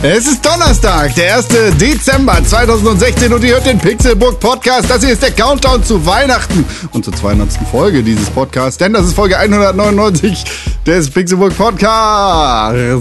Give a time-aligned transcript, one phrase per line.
[0.00, 1.48] Es ist Donnerstag, der 1.
[1.76, 4.88] Dezember 2016 und ihr hört den Pixelburg Podcast.
[4.88, 7.50] Das hier ist der Countdown zu Weihnachten und zur 200.
[7.68, 10.44] Folge dieses Podcasts, denn das ist Folge 199
[10.86, 12.94] des Pixelburg Podcasts.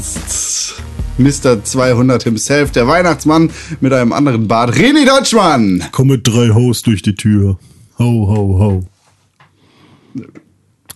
[1.20, 1.64] Mr.
[1.64, 5.84] 200 himself, der Weihnachtsmann mit einem anderen Bart, René Deutschmann.
[5.92, 7.60] Komm mit drei Hoes durch die Tür.
[8.00, 8.84] Ho, ho, ho.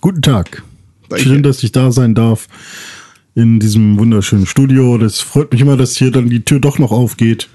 [0.02, 0.64] Guten Tag.
[1.10, 1.24] Danke.
[1.24, 2.48] Schön, dass ich da sein darf
[3.36, 4.98] in diesem wunderschönen Studio.
[4.98, 7.50] Das freut mich immer, dass hier dann die Tür doch noch aufgeht.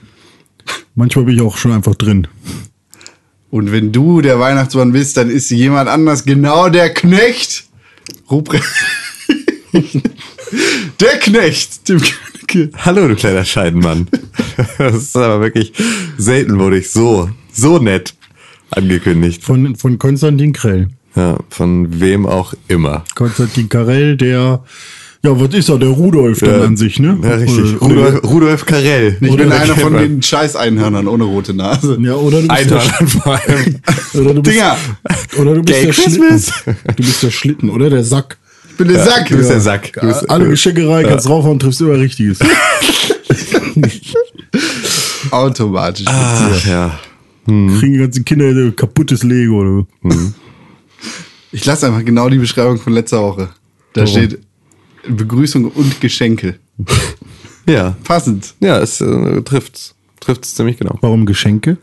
[0.94, 2.26] Manchmal bin ich auch schon einfach drin.
[3.50, 7.64] Und wenn du der Weihnachtsmann bist, dann ist jemand anders genau der Knecht.
[8.30, 8.64] Ruprecht.
[11.00, 11.84] der Knecht.
[11.84, 12.70] Tim Königke.
[12.84, 14.08] Hallo, du kleiner Scheidenmann.
[14.78, 15.72] Das ist aber wirklich
[16.16, 18.14] selten wurde ich so, so nett
[18.70, 19.44] angekündigt.
[19.44, 20.88] Von, von Konstantin Krell.
[21.14, 23.04] Ja, von wem auch immer.
[23.14, 24.64] Konstantin Karell, der,
[25.26, 25.78] ja, was ist er?
[25.78, 27.18] Der Rudolf dann an sich, ne?
[27.22, 27.80] Ja, richtig.
[27.80, 29.16] Rudolf, Rudolf Karell.
[29.20, 31.98] Ich bin einer von den Scheiß-Einhörnern ohne rote Nase.
[32.00, 33.76] ja, oder du bist der, Einhörnern vor allem.
[34.14, 34.76] oder du bist, Dinger,
[35.38, 36.46] oder du bist Gay der Christmas.
[36.46, 36.76] Schlitten.
[36.96, 38.38] Du bist der Schlitten, oder der Sack.
[38.70, 39.28] ich bin der Sack.
[39.28, 39.92] Du bist der Sack.
[39.94, 42.38] Du bist, Alle Geschenke rein, kannst raufhauen, triffst immer Richtiges.
[45.32, 46.06] Automatisch.
[46.08, 47.00] Ach ja.
[47.46, 50.32] Kriegen die ganzen Kinder kaputtes Lego oder so.
[51.52, 53.48] Ich lasse einfach genau die Beschreibung von letzter Woche.
[53.92, 54.14] Da Warum?
[54.14, 54.45] steht
[55.08, 56.58] Begrüßung und Geschenke.
[57.68, 57.96] Ja.
[58.04, 58.54] Passend.
[58.60, 59.96] Ja, es äh, trifft's.
[60.20, 60.98] Trifft's ziemlich genau.
[61.00, 61.78] Warum Geschenke?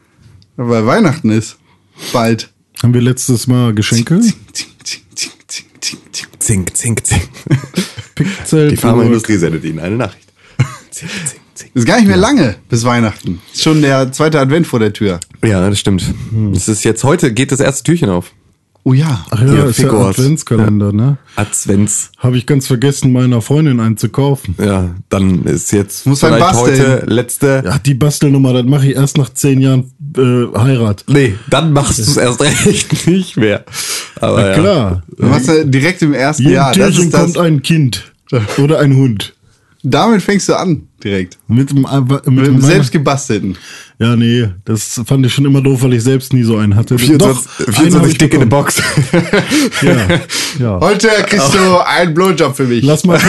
[0.56, 1.58] Weil Weihnachten ist.
[2.14, 2.54] Bald.
[2.82, 4.22] Haben wir letztes Mal Geschenke?
[4.22, 4.70] Zing, zing.
[6.44, 7.22] Zink, zink, zink.
[8.16, 8.70] Pixel.
[8.70, 10.28] Die Pharmaindustrie sendet Ihnen eine Nachricht.
[10.92, 11.72] Zink, zink, zink.
[11.74, 13.42] Ist gar nicht mehr lange bis Weihnachten.
[13.54, 15.22] Ist schon der zweite Advent vor der Tür.
[15.42, 16.14] Ja, das stimmt.
[16.54, 18.34] Es ist jetzt heute geht das erste Türchen auf.
[18.86, 19.26] Oh ja.
[19.32, 19.90] Ach ja, Hier, ist ja.
[19.92, 21.18] Adventskalender, ne?
[21.38, 22.12] Advents.
[22.18, 24.56] Habe ich ganz vergessen, meiner Freundin einen zu kaufen.
[24.60, 26.80] Ja, dann ist jetzt Muss man vielleicht basteln.
[26.80, 27.64] heute letzte.
[27.66, 31.06] Ja, die Bastelnummer, das mache ich erst nach zehn Jahren äh, Heirat.
[31.08, 33.64] Nee, dann machst du es erst recht nicht mehr.
[34.20, 34.54] Aber Na ja.
[34.60, 35.04] klar.
[35.18, 36.74] Du machst ja direkt im ersten Jedem Jahr.
[36.74, 37.22] Das Türchen ist das.
[37.22, 38.12] kommt ein Kind.
[38.58, 39.34] Oder ein Hund.
[39.84, 40.88] Damit fängst du an.
[41.04, 41.38] Direkt.
[41.48, 43.58] Mit dem, äh, mit dem dem selbst gebastelten.
[44.00, 46.98] Ja, nee, das fand ich schon immer doof, weil ich selbst nie so einen hatte.
[46.98, 48.46] 24, einen hab 24 ich Stück in der.
[48.48, 48.82] Box.
[49.82, 50.20] Ja,
[50.60, 50.80] ja.
[50.80, 52.84] Heute kriegst du einen Blowjob für mich.
[52.84, 53.20] Lass mal,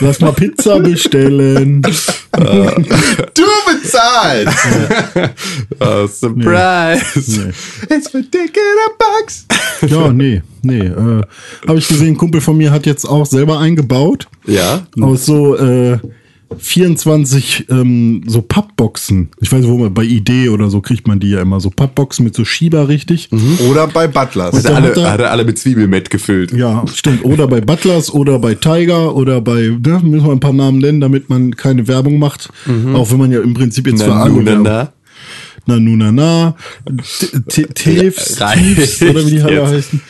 [0.00, 1.82] lass mal Pizza bestellen.
[1.82, 4.58] Du bezahlst.
[5.80, 7.04] oh, surprise.
[7.26, 7.96] Nee.
[7.96, 9.46] It's for dick in a box.
[9.88, 10.86] Ja, nee, nee.
[10.86, 11.22] Äh,
[11.66, 14.28] Habe ich gesehen, ein Kumpel von mir hat jetzt auch selber eingebaut.
[14.46, 14.86] Ja.
[15.00, 15.98] Aus so äh,
[16.56, 19.28] 24 ähm, so Pappboxen.
[19.40, 21.60] Ich weiß, wo man bei Idee oder so kriegt man die ja immer.
[21.60, 23.28] So Pappboxen mit so Schieber richtig.
[23.68, 24.54] Oder bei Butlers.
[24.56, 26.52] Hat er hat alle, er- hat er alle mit Zwiebelmett gefüllt.
[26.52, 27.24] Ja, stimmt.
[27.24, 31.00] Oder bei Butlers oder bei Tiger oder bei, ne, müssen wir ein paar Namen nennen,
[31.00, 32.50] damit man keine Werbung macht.
[32.94, 34.92] Auch wenn man ja im Prinzip jetzt für Na, alle nu, na, Werbung- na.
[35.66, 36.56] Na, nu, na, na.
[37.18, 40.00] T- T- Teefs, Reicht Teefs, oder wie die alle heißen.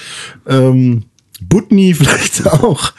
[0.49, 1.03] Ähm,
[1.41, 2.93] Butni vielleicht auch.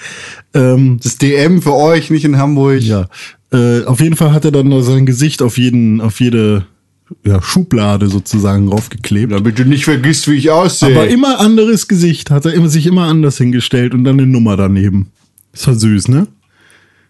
[0.55, 2.81] Ähm, Das DM für euch, nicht in Hamburg.
[2.81, 3.07] ja.
[3.51, 6.65] Äh, auf jeden Fall hat er dann sein Gesicht auf jeden, auf jede
[7.23, 9.31] ja, Schublade sozusagen raufgeklebt.
[9.31, 10.95] Damit du nicht vergisst, wie ich aussehe.
[10.95, 14.57] Aber immer anderes Gesicht, hat er immer, sich immer anders hingestellt und dann eine Nummer
[14.57, 15.11] daneben.
[15.53, 16.27] Ist halt süß, ne?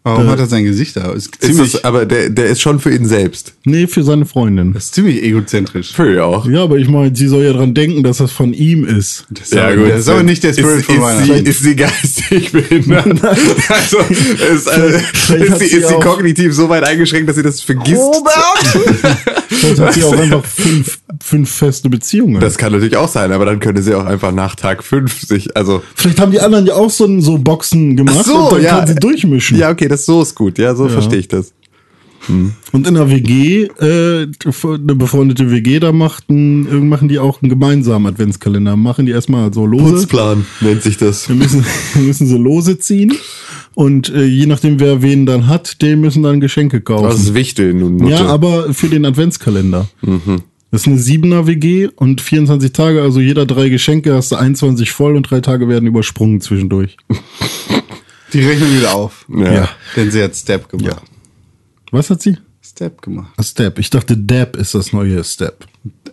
[0.05, 1.11] Warum hat er sein Gesicht da?
[1.13, 3.53] Ist Ist ziemlich, das, aber der, der ist schon für ihn selbst.
[3.65, 4.71] Nee, für seine Freundin.
[4.71, 5.93] das ist ziemlich egozentrisch.
[5.93, 6.45] Für ihn auch.
[6.47, 9.25] Ja, aber ich meine, sie soll ja dran denken, dass das von ihm ist.
[9.31, 11.45] Das ist aber, Das ist aber nicht der Spirit ist, von ist, Weihnachten.
[11.45, 13.07] sie, ist sie geistig behindert?
[13.67, 17.61] also, ist, äh, hat ist, sie, sie ist kognitiv so weit eingeschränkt, dass sie das
[17.61, 18.03] vergisst?
[19.49, 22.39] Vielleicht hat sie auch einfach fünf, fünf feste Beziehungen.
[22.39, 25.55] Das kann natürlich auch sein, aber dann könnte sie auch einfach nach Tag 5 sich,
[25.57, 25.81] also.
[25.95, 28.77] Vielleicht haben die anderen ja auch so, so Boxen gemacht Ach so, und dann ja.
[28.79, 29.57] kann sie durchmischen.
[29.57, 30.57] Ja, okay, das so ist gut.
[30.57, 31.54] Ja, so verstehe ich das.
[32.71, 34.27] Und in der WG, äh,
[34.63, 38.75] eine befreundete WG, da machten, machen die auch einen gemeinsamen Adventskalender.
[38.75, 39.93] Machen die erstmal so lose.
[39.93, 41.27] Putzplan nennt sich das.
[41.29, 43.13] Wir müssen, wir müssen so lose ziehen.
[43.73, 47.03] Und äh, je nachdem, wer wen dann hat, dem müssen dann Geschenke kaufen.
[47.03, 47.97] Das ist Wichtel nun.
[47.97, 48.11] Nutte.
[48.11, 49.87] Ja, aber für den Adventskalender.
[50.01, 50.43] Mhm.
[50.71, 54.91] Das ist eine Siebener WG und 24 Tage, also jeder drei Geschenke, hast du 21
[54.91, 56.97] voll und drei Tage werden übersprungen zwischendurch.
[58.33, 59.25] Die rechnen wieder auf.
[59.29, 59.53] Ja.
[59.53, 59.69] Ja.
[59.95, 61.01] Denn sie hat Step gemacht.
[61.91, 62.37] Was hat sie?
[62.63, 63.31] Step gemacht.
[63.37, 63.79] Ah, Step.
[63.79, 65.65] Ich dachte, Dab ist das neue Step.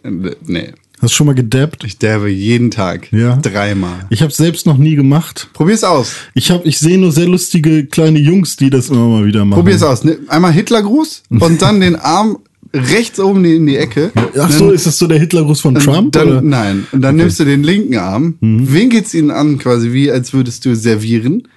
[0.05, 0.73] Nee.
[1.01, 1.83] Hast du schon mal gedabbt?
[1.85, 3.11] Ich derbe jeden Tag.
[3.13, 3.37] Ja.
[3.37, 4.07] Dreimal.
[4.11, 5.49] Ich habe selbst noch nie gemacht.
[5.53, 6.15] Probier's aus.
[6.35, 9.59] Ich habe, ich sehe nur sehr lustige kleine Jungs, die das immer mal wieder machen.
[9.61, 10.05] Probier's aus.
[10.05, 12.39] Ne- Einmal Hitlergruß und dann den Arm
[12.73, 14.13] rechts oben in die Ecke.
[14.39, 16.13] Ach so, ist das so der Hitlergruß von Trump?
[16.13, 16.41] Dann, oder?
[16.43, 16.87] nein.
[16.93, 18.73] Und dann nimmst du den linken Arm, Mhm.
[18.73, 21.49] winkelst ihn an, quasi wie als würdest du servieren.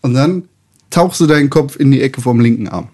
[0.00, 0.44] Und dann
[0.90, 2.88] tauchst du deinen Kopf in die Ecke vom linken Arm.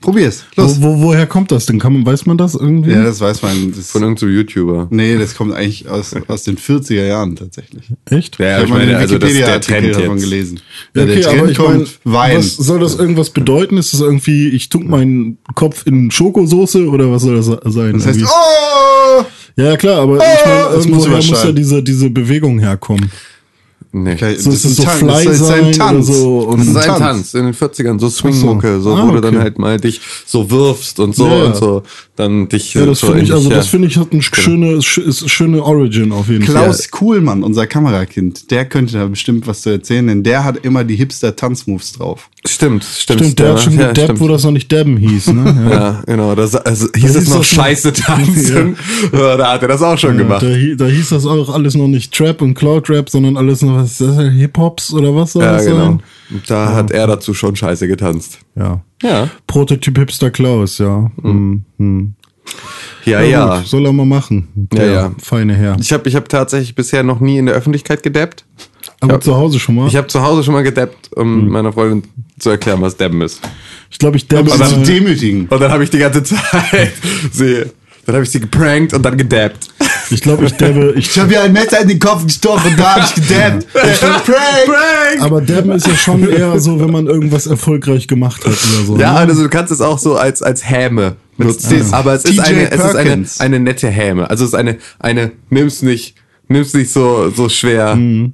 [0.00, 0.44] Probier's.
[0.56, 0.80] Los.
[0.80, 1.80] Wo, wo, woher kommt das denn?
[1.80, 2.92] Kann man, weiß man das irgendwie?
[2.92, 3.72] Ja, das weiß man.
[3.74, 4.86] Das, Von irgendeinem YouTuber.
[4.90, 7.82] nee, das kommt eigentlich aus, aus den 40er Jahren tatsächlich.
[8.08, 8.38] Echt?
[8.38, 10.22] Ja, ich mal meine, den also das ist der Trend davon jetzt.
[10.24, 10.60] gelesen.
[10.94, 12.36] Ja, Ja, der okay, Trend aber ich meine, kommt Wein.
[12.38, 13.76] was soll das irgendwas bedeuten?
[13.76, 17.94] Ist das irgendwie, ich tunk meinen Kopf in Schokosoße oder was soll das sein?
[17.94, 18.32] das heißt, Irgendwie?
[18.32, 19.24] oh!
[19.56, 23.10] ja, klar, aber ich meine, irgendwoher muss ja diese, diese Bewegung herkommen.
[23.90, 24.12] Nee.
[24.12, 26.06] Okay, So ist es so Tanz, Fly das ist ein Tanz.
[26.08, 29.02] so und- Das Das ist ist ein Tanz in den 40ern, so Swingmucke, so, Ah,
[29.06, 29.20] wo du okay.
[29.30, 31.44] dann halt mal dich so wirfst und so ja.
[31.44, 31.82] und so,
[32.18, 35.00] dann dich Ja, das so finde ich, also das finde ich hat eine schöne, sch-
[35.02, 36.54] ist eine schöne Origin auf jeden Fall.
[36.64, 40.84] Klaus Kuhlmann, unser Kamerakind, der könnte da bestimmt was zu erzählen, denn der hat immer
[40.84, 42.28] die Hipster-Tanzmoves drauf.
[42.46, 43.20] Stimmt, stimmt.
[43.20, 44.20] Stimmt, der hat schon ja, gedabbt, stimmt.
[44.20, 45.44] wo das noch nicht Dabben hieß, ne?
[45.70, 45.78] Ja.
[45.78, 46.34] Ja, genau.
[46.34, 48.76] Das, also hieß hieß es noch das noch- Scheiße tanzen.
[49.12, 49.36] Ja.
[49.36, 50.42] Da hat er das auch schon Ja, gemacht.
[50.42, 53.76] da, da hieß das auch alles noch nicht Trap und Cloud Rap, sondern alles noch
[53.76, 55.78] was ist das, Hip-Hops oder was soll Ja, das genau.
[55.78, 56.02] sein?
[56.46, 58.38] Da hat er dazu schon Scheiße getanzt.
[58.54, 58.82] Ja.
[59.02, 59.28] Ja.
[59.46, 61.10] Prototyp Hipster Klaus, ja.
[61.22, 61.64] Hm.
[61.78, 62.14] Hm.
[63.04, 63.58] Ja, ja.
[63.58, 64.48] gut, soll er mal machen.
[64.72, 65.12] Ja, Der ja.
[65.22, 65.76] Feine Herr.
[65.80, 68.44] Ich habe ich hab tatsächlich bisher noch nie in der Öffentlichkeit gedappt.
[69.00, 69.20] Aber Ja.
[69.20, 69.86] zu Hause schon mal.
[69.86, 73.40] Ich habe zu Hause schon mal gedappt, um meiner Freundin zu erklären, was Dabben ist.
[73.90, 75.46] Ich glaube, ich dabbe sie zu demütigen.
[75.48, 76.92] Und dann habe ich die ganze Zeit
[77.32, 77.64] sie,
[78.08, 79.68] dann habe ich sie geprankt und dann gedabbt.
[80.10, 82.80] ich glaube, ich dabbe, ich, Ich habe ihr ein Messer in den Kopf gestochen und
[82.80, 83.70] da hab ich gedabbt.
[83.74, 84.24] Prank!
[84.24, 85.20] Prank!
[85.20, 88.96] aber dabben ist ja schon eher so, wenn man irgendwas erfolgreich gemacht hat oder so.
[88.96, 89.18] Ja, ne?
[89.18, 91.84] also du kannst es auch so als, als Häme nutzen.
[91.92, 91.98] Ah.
[91.98, 94.30] Aber es ist, eine, es ist eine, eine nette Häme.
[94.30, 96.14] Also es ist eine, eine, nimm's nicht,
[96.48, 97.94] nimm's nicht so, so schwer.
[97.94, 98.30] Ja,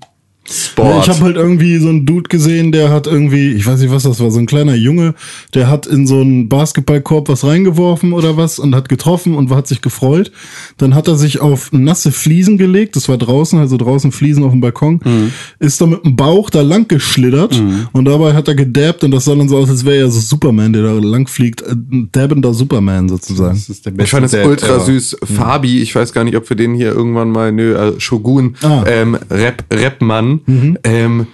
[0.48, 1.04] Sport.
[1.04, 4.02] ich habe halt irgendwie so einen Dude gesehen, der hat irgendwie, ich weiß nicht, was
[4.02, 5.14] das war, so ein kleiner Junge,
[5.54, 9.66] der hat in so einen Basketballkorb was reingeworfen oder was und hat getroffen und hat
[9.66, 10.32] sich gefreut.
[10.76, 14.50] Dann hat er sich auf nasse Fliesen gelegt, das war draußen, also draußen Fliesen auf
[14.52, 15.32] dem Balkon, Mhm.
[15.60, 17.60] ist dann mit dem Bauch da lang geschlittert
[17.92, 20.20] und dabei hat er gedabbt und das sah dann so aus, als wäre er so
[20.20, 23.54] Superman, der da lang fliegt, äh, ein dabbender Superman sozusagen.
[23.54, 25.16] Das ist der ich fand es ultra süß.
[25.24, 28.84] Fabi, ich weiß gar nicht, ob wir den hier irgendwann mal, nö, äh, Shogun, Ah.
[28.86, 30.33] ähm, Rap, Rapmann,
[30.84, 31.26] ähm,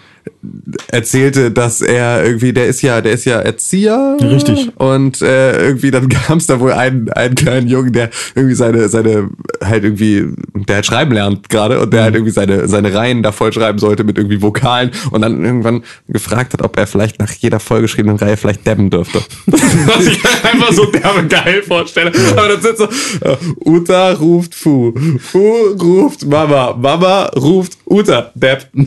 [0.88, 4.16] erzählte, dass er irgendwie, der ist ja, der ist ja Erzieher.
[4.20, 4.70] Richtig.
[4.76, 8.88] Und äh, irgendwie dann gab es da wohl einen, einen kleinen Jungen, der irgendwie seine,
[8.88, 9.30] seine,
[9.62, 13.32] halt irgendwie, der halt schreiben lernt gerade und der halt irgendwie seine, seine Reihen da
[13.32, 17.32] voll schreiben sollte mit irgendwie Vokalen und dann irgendwann gefragt hat, ob er vielleicht nach
[17.32, 19.20] jeder vollgeschriebenen Reihe vielleicht dabben dürfte.
[19.46, 22.12] Was ich einfach so derbe geil vorstelle.
[22.36, 28.68] Aber dann sind so, äh, Uta ruft Fu, Fu ruft Mama, Mama ruft Uta, Depp.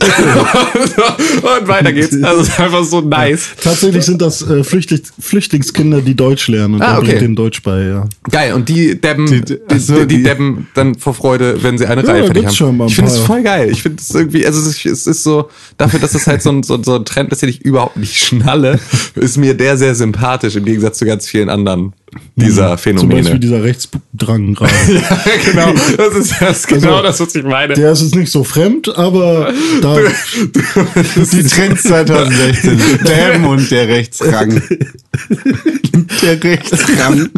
[1.42, 2.16] und weiter geht's.
[2.24, 3.48] Also es ist einfach so nice.
[3.62, 7.08] Tatsächlich sind das äh, Flüchtlings Flüchtlingskinder, die Deutsch lernen und Ah, okay.
[7.08, 8.08] bringt denen Deutsch bei, ja.
[8.30, 11.86] Geil, und die Debben, die, Die- die, die, die- Debben dann vor Freude, wenn sie
[11.86, 12.82] eine Ja, Reihe fertig haben.
[12.88, 13.70] ich finde es voll geil.
[13.72, 16.50] Ich finde es irgendwie, also es ist, es ist so, dafür, dass es halt so
[16.52, 18.80] ein, so, so ein Trend ist, den ich überhaupt nicht schnalle,
[19.16, 21.94] ist mir der sehr sympathisch im Gegensatz zu ganz vielen anderen
[22.36, 23.22] dieser Zum Phänomene.
[23.22, 24.72] Beispiel dieser Rechtsdrang gerade.
[24.90, 25.20] ja,
[25.52, 25.74] genau.
[25.98, 27.74] Das ist, das ist genau Also, das, was ich meine.
[27.74, 29.52] Der ist jetzt nicht so fremd, aber
[29.82, 29.98] da,
[31.16, 32.80] Die Trends 2016.
[33.06, 34.62] Damn und der Rechtsrang.
[36.22, 37.30] der Rechtsrang.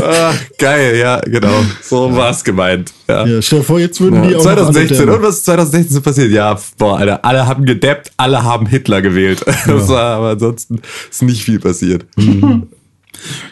[0.00, 1.64] ah, geil, ja, genau.
[1.82, 2.92] So war's gemeint.
[3.08, 3.26] Ja.
[3.26, 5.06] ja, stell dir vor, jetzt würden die Ja, auch noch alle 2016.
[5.06, 5.18] dabben.
[5.18, 6.30] Und was ist 2016 so passiert?
[6.30, 9.44] Ja, boah, Alter, alle haben gedappt, alle haben Hitler gewählt.
[9.66, 12.06] Das war, aber ansonsten ist nicht viel passiert.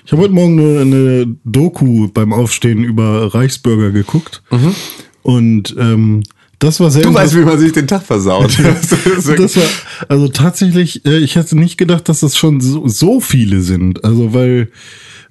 [0.04, 4.42] Ich habe heute Morgen eine, eine Doku beim Aufstehen über Reichsbürger geguckt.
[5.22, 6.22] Und ähm,
[6.58, 8.58] das war sehr Du weißt, wie man sich den Tag versaut.
[9.36, 9.62] Das war,
[10.08, 14.04] also tatsächlich, äh, ich hätte nicht gedacht, dass das schon so, so viele sind.
[14.04, 14.68] Also weil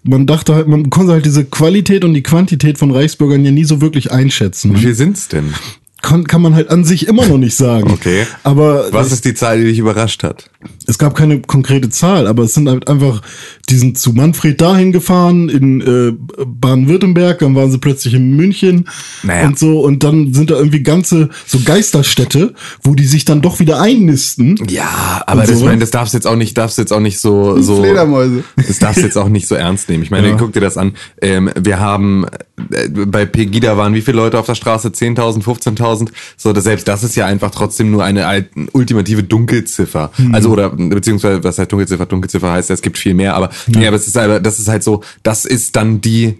[0.03, 3.65] man dachte halt, man konnte halt diese Qualität und die Quantität von Reichsbürgern ja nie
[3.65, 4.74] so wirklich einschätzen.
[4.75, 5.53] Wie viel sind's denn?
[6.01, 7.91] Kann, kann man halt an sich immer noch nicht sagen.
[7.91, 8.25] Okay.
[8.43, 10.50] Aber Was ist die Zahl, die dich überrascht hat?
[10.88, 13.21] es gab keine konkrete Zahl, aber es sind halt einfach,
[13.70, 16.14] die sind zu Manfred dahin gefahren, in äh,
[16.46, 18.88] Baden-Württemberg, dann waren sie plötzlich in München
[19.24, 19.48] Naja.
[19.48, 23.60] und so, und dann sind da irgendwie ganze so Geisterstädte, wo die sich dann doch
[23.60, 24.56] wieder einnisten.
[24.70, 25.82] Ja, aber das, so, mein, was?
[25.82, 27.78] das darfst jetzt auch nicht, darfst jetzt auch nicht so, so.
[27.82, 28.44] Fledermäuse.
[28.56, 30.04] Das darfst jetzt auch nicht so ernst nehmen.
[30.04, 30.36] Ich meine, Ja.
[30.38, 30.94] guck dir das an.
[31.22, 32.26] Ähm, wir haben
[32.72, 34.90] äh, bei Pegida waren wie viele Leute auf der Straße?
[34.90, 36.10] 10.000, 15.000.
[36.38, 40.12] So, das, selbst das ist ja einfach trotzdem nur eine alt- ultimative Dunkelziffer.
[40.32, 42.06] Also oder beziehungsweise was heißt Dunkelziffer?
[42.06, 43.36] Dunkelziffer heißt, es gibt viel mehr.
[43.36, 45.01] Aber nee, aber es ist halt, das ist halt so.
[45.24, 46.39] Das ist dann die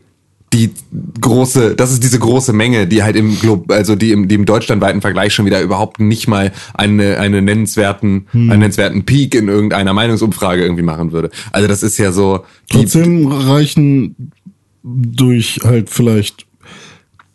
[0.54, 0.72] die
[1.22, 4.46] große, das ist diese große Menge, die halt im Glob, also die im, die im
[4.46, 9.94] deutschlandweiten Vergleich schon wieder überhaupt nicht mal eine, eine nennenswerten, einen nennenswerten Peak in irgendeiner
[9.94, 11.30] Meinungsumfrage irgendwie machen würde.
[11.52, 14.32] Also das ist ja so, die, Trotzdem reichen
[14.84, 16.48] durch halt vielleicht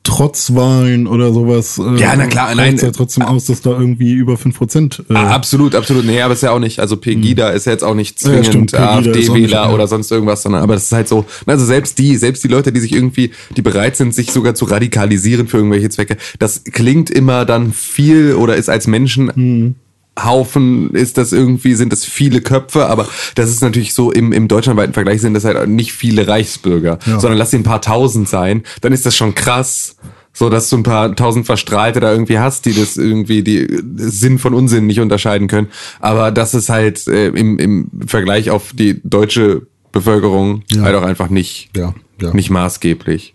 [0.05, 1.79] Trotzwahlen oder sowas.
[1.79, 2.77] äh, Ja, na klar, nein.
[2.77, 6.05] ja trotzdem aus, dass da irgendwie über 5% äh, Ah, absolut, absolut.
[6.05, 8.43] Nee, aber ist ja auch nicht, also Pegida ist ja jetzt auch nicht Ja, ja,
[8.43, 9.71] zwingend nicht, AfD-Wähler ja.
[9.73, 12.71] oder sonst irgendwas, sondern aber das ist halt so, also selbst die, selbst die Leute,
[12.71, 17.11] die sich irgendwie, die bereit sind, sich sogar zu radikalisieren für irgendwelche Zwecke, das klingt
[17.11, 19.75] immer dann viel oder ist als Menschen Hm.
[20.23, 24.47] Haufen ist das irgendwie, sind das viele Köpfe, aber das ist natürlich so im, im
[24.49, 27.19] deutschlandweiten Vergleich sind das halt nicht viele Reichsbürger, Ja.
[27.21, 29.97] sondern lass sie ein paar tausend sein, dann ist das schon krass,
[30.33, 33.67] so dass du ein paar tausend Verstrahlte da irgendwie hast, die das irgendwie, die
[33.97, 35.69] Sinn von Unsinn nicht unterscheiden können.
[36.01, 40.83] Aber das ist halt äh, im, im Vergleich auf die deutsche Bevölkerung Ja.
[40.83, 42.33] halt auch einfach nicht, Ja, ja.
[42.35, 43.35] nicht maßgeblich.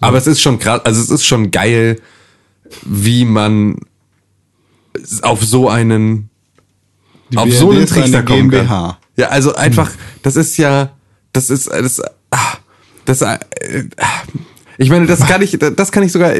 [0.00, 1.98] Aber es ist schon krass, also es ist schon geil,
[2.84, 3.78] wie man
[5.22, 6.30] auf so einen
[7.30, 8.60] Die auf BRD so einen Trichter kommen kann.
[8.60, 8.98] GmbH.
[9.16, 9.90] Ja, also einfach,
[10.22, 10.92] das ist ja,
[11.32, 12.56] das ist, das, ah,
[13.04, 13.38] das, äh,
[14.78, 16.32] ich meine, das kann ich, das kann ich sogar,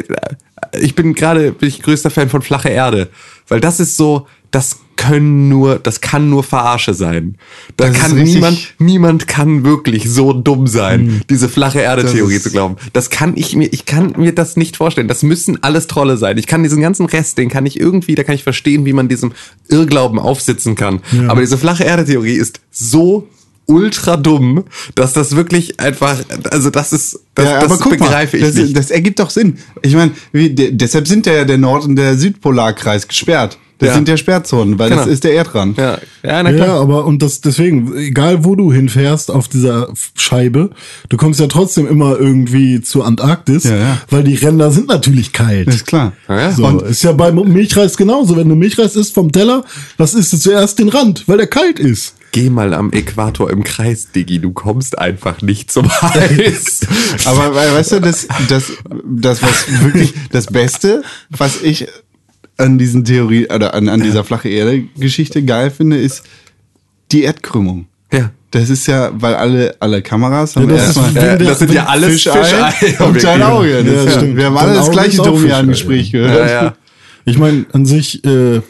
[0.73, 3.11] ich bin gerade, bin ich größter Fan von flache Erde,
[3.49, 7.37] weil das ist so, das können nur, das kann nur Verarsche sein.
[7.77, 12.77] Da Das kann niemand, niemand kann wirklich so dumm sein, diese flache Erde-Theorie zu glauben.
[12.93, 15.09] Das kann ich mir, ich kann mir das nicht vorstellen.
[15.09, 16.39] Das müssen alles Trolle sein.
[16.39, 19.09] Ich kann diesen ganzen Rest, den kann ich irgendwie, da kann ich verstehen, wie man
[19.09, 19.33] diesem
[19.69, 21.01] Irrglauben aufsitzen kann.
[21.29, 23.29] Aber diese flache Erde-Theorie ist so
[23.67, 26.19] ultra dumm, dass das wirklich einfach,
[26.51, 28.77] also das ist, das, ja, das guck mal, begreife ich das, nicht.
[28.77, 29.59] das ergibt doch Sinn.
[29.83, 33.59] Ich meine, deshalb sind ja der Nord- und der Südpolarkreis gesperrt.
[33.79, 33.95] Das Ja.
[33.97, 35.13] sind ja Sperrzonen, weil das Genau.
[35.13, 35.77] ist der Erdrand.
[35.79, 36.81] ja, ja, na Ja, klar.
[36.81, 40.71] aber und das deswegen, egal wo du hinfährst auf dieser Scheibe,
[41.09, 43.99] du kommst ja trotzdem immer irgendwie zur Antarktis, Ja, ja.
[44.11, 45.67] weil die Ränder sind natürlich kalt.
[45.67, 46.13] Das ist klar.
[46.29, 46.53] Ja, ja.
[46.53, 48.37] So, Und ist ja beim Milchreis genauso.
[48.37, 49.65] Wenn du Milchreis isst vom Teller,
[49.99, 52.15] das isst du zuerst den Rand, weil der kalt ist.
[52.31, 56.81] Geh mal am Äquator im Kreis, Diggi, du kommst einfach nicht zum Eis.
[57.27, 58.73] Aber we- weißt du, das, das,
[59.05, 61.87] das was wirklich das Beste, was ich
[62.57, 66.23] an diesen Theorie oder an, an dieser flache Erde-Geschichte geil finde, ist
[67.13, 67.87] die Erdkrümmung.
[68.13, 68.31] ja.
[68.51, 71.73] Das ist ja, weil alle, alle Kameras haben Ja, das erstmal Äh, der- das sind
[71.73, 73.05] ja alles Fischei, Fischei.
[73.05, 73.69] und dein Auge.
[73.73, 74.37] Ja, Das, ja, stimmt.
[74.37, 76.49] wir haben alle das gleiche Domian-Gespräch gehört.
[76.49, 76.75] Ja, ja.
[77.25, 78.61] Ich meine, an sich, äh, Ja,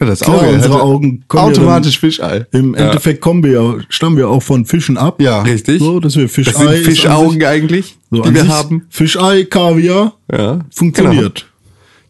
[0.00, 2.46] das Klar, Auge unsere hätte Augen kommen automatisch Fischei.
[2.50, 5.22] im Endeffekt kommen wir ja, stammen wir auch von Fischen ab.
[5.22, 5.42] Ja.
[5.42, 5.78] Richtig.
[5.78, 6.50] So, dass wir Fischei.
[6.50, 8.86] Das sind Fischaugen sich- eigentlich, so, die wir sich haben.
[8.90, 11.46] Fischei, Kaviar, Ja, funktioniert.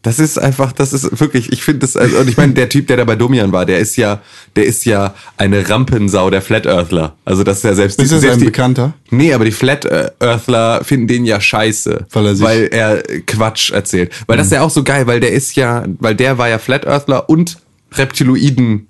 [0.03, 2.87] Das ist einfach, das ist wirklich, ich finde das, also, und ich meine, der Typ,
[2.87, 4.21] der da bei Domian war, der ist ja,
[4.57, 7.15] der ist ja eine Rampensau der Flat Earthler.
[7.23, 8.93] Also das ist ja selbst Ist das selbst ein Bekannter?
[9.11, 9.87] Nee, aber die Flat
[10.19, 14.11] Earthler finden den ja scheiße, Weil er sich- weil er Quatsch erzählt.
[14.27, 16.59] Weil das ist ja auch so geil, weil der ist ja, weil der war ja
[16.59, 17.57] Flat Earthler und
[17.93, 18.87] Reptiloiden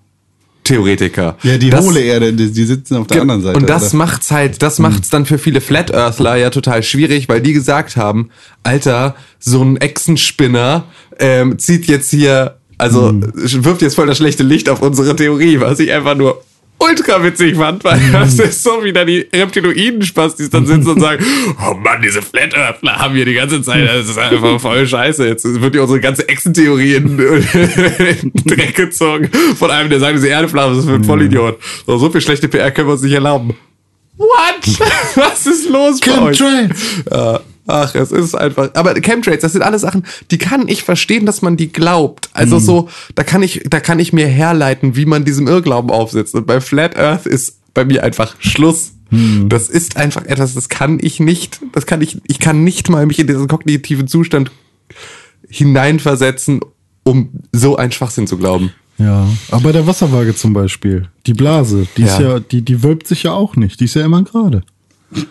[0.63, 1.37] Theoretiker.
[1.43, 3.57] Ja, die das, hohle Erde, die, die sitzen auf der anderen Seite.
[3.57, 3.97] Und das oder?
[3.97, 7.97] macht's halt, das macht's dann für viele Flat Earthler ja total schwierig, weil die gesagt
[7.97, 8.29] haben,
[8.63, 10.85] Alter, so ein Echsenspinner
[11.19, 15.79] ähm, zieht jetzt hier, also wirft jetzt voll das schlechte Licht auf unsere Theorie, was
[15.79, 16.43] ich einfach nur
[16.83, 21.23] ultra witzig fand, weil das ist so wieder die Reptiloiden-Spaß, die dann sitzen und sagen,
[21.67, 25.27] oh Mann, diese Flat Earthler haben wir die ganze Zeit, das ist einfach voll scheiße.
[25.27, 30.17] Jetzt wird hier unsere ganze Echsentheorie in, in den Dreck gezogen von einem, der sagt,
[30.17, 31.59] diese Erde flach ist, das ist ein Vollidiot.
[31.85, 33.55] So, so viel schlechte PR können wir uns nicht erlauben.
[34.17, 34.79] What?
[35.15, 36.39] Was ist los bei euch?
[37.09, 37.39] Ja.
[37.65, 38.71] Ach, es ist einfach.
[38.73, 42.29] Aber Chemtrails, das sind alle Sachen, die kann ich verstehen, dass man die glaubt.
[42.33, 46.35] Also so, da kann ich, da kann ich mir herleiten, wie man diesem Irrglauben aufsetzt.
[46.35, 48.91] Und bei Flat Earth ist bei mir einfach Schluss.
[49.47, 51.59] Das ist einfach etwas, das kann ich nicht.
[51.71, 54.49] Das kann ich, ich kann nicht mal mich in diesen kognitiven Zustand
[55.47, 56.61] hineinversetzen,
[57.03, 58.71] um so einen Schwachsinn zu glauben.
[58.97, 62.33] Ja, aber bei der Wasserwaage zum Beispiel, die Blase, die ist Ja.
[62.33, 64.63] ja, die, die wölbt sich ja auch nicht, die ist ja immer gerade.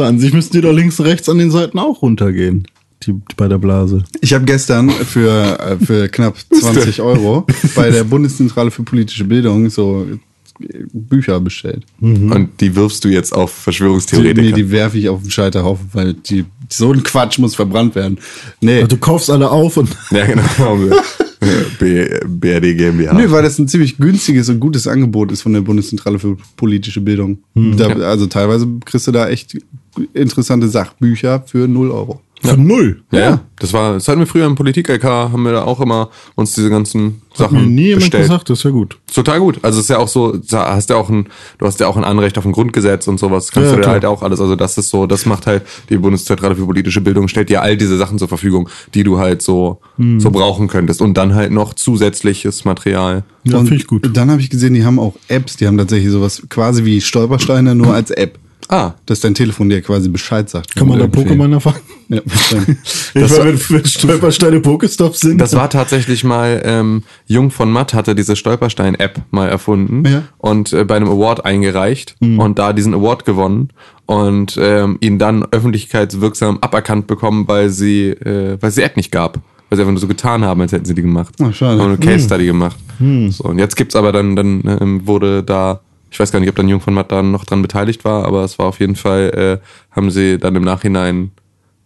[0.00, 2.66] so, an sich müssten die doch links und rechts an den Seiten auch runtergehen,
[3.02, 4.04] die, die bei der Blase.
[4.20, 9.70] Ich habe gestern für, äh, für knapp 20 Euro bei der Bundeszentrale für politische Bildung
[9.70, 10.16] so äh,
[10.92, 11.84] Bücher bestellt.
[12.00, 14.42] Und die wirfst du jetzt auf Die, Verschwörungstheoretiker.
[14.42, 18.18] nee, die werfe ich auf den Scheiterhaufen, weil die, so ein Quatsch muss verbrannt werden.
[18.60, 20.78] Nee, Also du kaufst alle auf und ja, genau.
[21.78, 23.14] B, BRD GmbH.
[23.14, 27.00] nee, weil das ein ziemlich günstiges und gutes Angebot ist von der Bundeszentrale für politische
[27.00, 27.38] Bildung.
[27.54, 29.56] Da, also teilweise kriegst du da echt
[30.14, 32.20] interessante Sachbücher für 0 Euro.
[32.42, 33.02] Von null.
[33.12, 33.40] Ja, ja.
[33.58, 36.70] Das war, das hatten wir früher im Politik-LK, haben wir da auch immer uns diese
[36.70, 38.22] ganzen Hat mir Sachen nie jemand bestellt.
[38.22, 38.96] gesagt, das ist ja gut.
[39.06, 39.58] Ist Total gut.
[39.60, 41.26] Also es ist ja auch so, da hast ja auch ein,
[41.58, 43.52] du hast ja auch ein Anrecht auf ein Grundgesetz und sowas.
[43.52, 43.92] Kannst Ja, du dir klar.
[43.92, 44.40] halt auch alles.
[44.40, 47.76] Also das ist so, das macht halt die Bundeszentrale für politische Bildung, stellt dir all
[47.76, 50.18] diese Sachen zur Verfügung, die du halt so, Hm.
[50.18, 51.02] so brauchen könntest.
[51.02, 53.22] Und dann halt noch zusätzliches Material.
[53.44, 54.08] Ja, finde ich gut.
[54.16, 57.74] Dann habe ich gesehen, die haben auch Apps, die haben tatsächlich sowas quasi wie Stolpersteine,
[57.74, 58.38] nur als App.
[58.68, 58.92] Ah.
[59.06, 60.74] Dass dein Telefon dir quasi Bescheid sagt.
[60.76, 61.06] Kann man da.
[61.06, 61.80] Pokémon erfahren?
[62.08, 62.20] Ja,
[63.14, 65.38] Das war- wenn, wenn Stolpersteine Pokestops sind.
[65.40, 70.22] Das war tatsächlich mal, ähm, Jung von Matt hatte diese Stolperstein-App mal erfunden Ja.
[70.38, 73.70] und äh, bei einem Award eingereicht und da diesen Award gewonnen
[74.06, 79.10] und ähm, ihn dann öffentlichkeitswirksam aberkannt bekommen, weil sie, äh, weil sie die App nicht
[79.12, 79.38] gab.
[79.68, 81.32] Weil sie einfach nur so getan haben, als hätten sie die gemacht.
[81.40, 81.80] Ach, schade.
[81.80, 82.76] Haben eine Case Study gemacht.
[82.98, 86.56] So, und jetzt gibt's aber dann, dann ähm, wurde da, ich weiß gar nicht, ob
[86.56, 89.60] dann Jung von Matt da noch dran beteiligt war, aber es war auf jeden Fall,
[89.62, 91.30] äh, haben sie dann im Nachhinein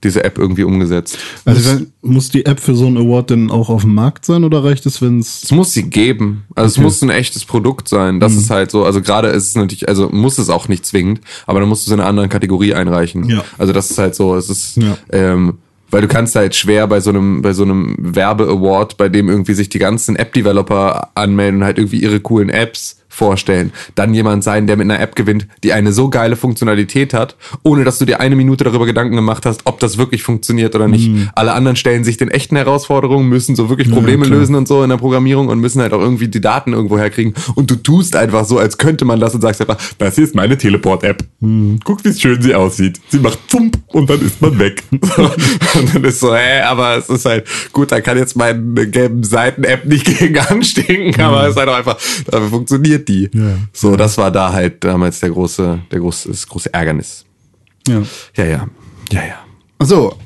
[0.03, 1.17] diese App irgendwie umgesetzt.
[1.47, 4.45] Also, muss, muss die App für so einen Award denn auch auf dem Markt sein
[4.45, 5.45] oder reicht es, wenn es.
[5.45, 6.45] Es muss sie geben.
[6.55, 8.21] Also es muss ein echtes Produkt sein.
[8.21, 8.85] Das ist halt so.
[8.85, 11.91] Also gerade ist es natürlich, also muss es auch nicht zwingend, aber dann musst du
[11.91, 13.25] es in einer anderen Kategorie einreichen.
[13.31, 13.45] Ja.
[13.57, 14.37] Also das ist halt so.
[14.37, 14.99] Es ist, Ja.
[15.11, 15.57] ähm,
[15.91, 19.55] weil du kannst halt schwer bei so einem, bei so einem Werbe-Award, bei dem irgendwie
[19.55, 24.67] sich die ganzen App-Developer anmelden und halt irgendwie ihre coolen Apps vorstellen, dann jemand sein,
[24.67, 28.21] der mit einer App gewinnt, die eine so geile Funktionalität hat, ohne dass du dir
[28.21, 31.11] eine Minute darüber Gedanken gemacht hast, ob das wirklich funktioniert oder nicht.
[31.35, 34.39] Alle anderen stellen sich den echten Herausforderungen, müssen so wirklich Probleme klar.
[34.39, 37.35] lösen und so in der Programmierung und müssen halt auch irgendwie die Daten irgendwo herkriegen.
[37.55, 40.35] Und du tust einfach so, als könnte man das und sagst einfach, das hier ist
[40.35, 41.25] meine Teleport-App.
[41.85, 43.01] Guck, wie schön sie aussieht.
[43.09, 44.83] Sie macht Zump und dann ist man weg.
[44.91, 49.23] und dann ist so, hä, aber es ist halt, gut, da kann jetzt meine gelben
[49.23, 53.31] Seiten-App nicht gegen anstinken, aber es ist halt auch einfach, dafür funktioniert die.
[53.33, 53.57] Ja.
[53.73, 57.25] So, das war da halt damals der große, der große, das große Ärgernis.
[57.89, 58.03] ja.
[58.37, 58.69] Ja, ja.
[59.13, 59.39] Ja, ja.
[59.79, 60.17] Achso,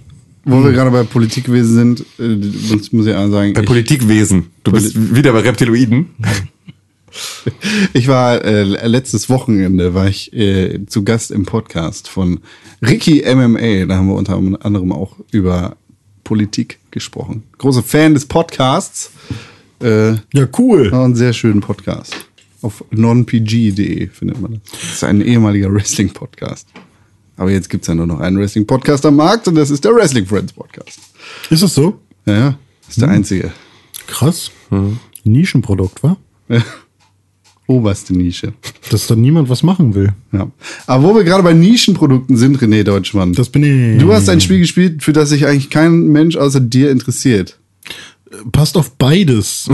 [0.45, 3.67] wo wir gerade bei Politik gewesen sind, äh, muss, muss ich auch sagen, Bei ich,
[3.67, 4.47] Politikwesen.
[4.65, 6.07] Du bist wieder bei Reptiloiden.
[7.93, 12.41] ich war äh, letztes Wochenende war ich äh, zu Gast im Podcast von
[12.83, 13.87] Ricky MMA.
[13.87, 15.77] Da haben wir unter anderem auch über
[16.25, 17.43] Politik gesprochen.
[17.59, 19.11] Großer Fan des Podcasts.
[19.83, 20.93] Äh, Ja, cool.
[20.93, 22.28] War einen sehr schönen Podcast.
[22.61, 24.81] Auf nonpg.de findet man das.
[24.81, 26.67] Das ist ein ehemaliger Wrestling-Podcast.
[27.37, 30.27] Aber jetzt gibt's ja nur noch einen Wrestling-Podcast am Markt und das ist der Wrestling
[30.27, 30.99] Friends Podcast.
[31.51, 32.01] Ist es so?
[32.27, 32.59] Ja, ja.
[32.81, 33.53] Das ist der einzige.
[34.09, 34.51] Krass.
[35.23, 36.17] Nischenprodukt, wa?
[36.49, 36.63] Ja.
[37.69, 38.55] Oberste Nische.
[38.91, 40.15] Dass da niemand was machen will.
[40.33, 40.51] Ja.
[40.87, 43.35] Aber wo wir gerade bei Nischenprodukten sind, René Deutschmann.
[43.35, 44.01] Das bin ich.
[44.01, 47.58] du hast ein Spiel gespielt, für das sich eigentlich kein Mensch außer dir interessiert.
[48.53, 49.69] Passt auf beides,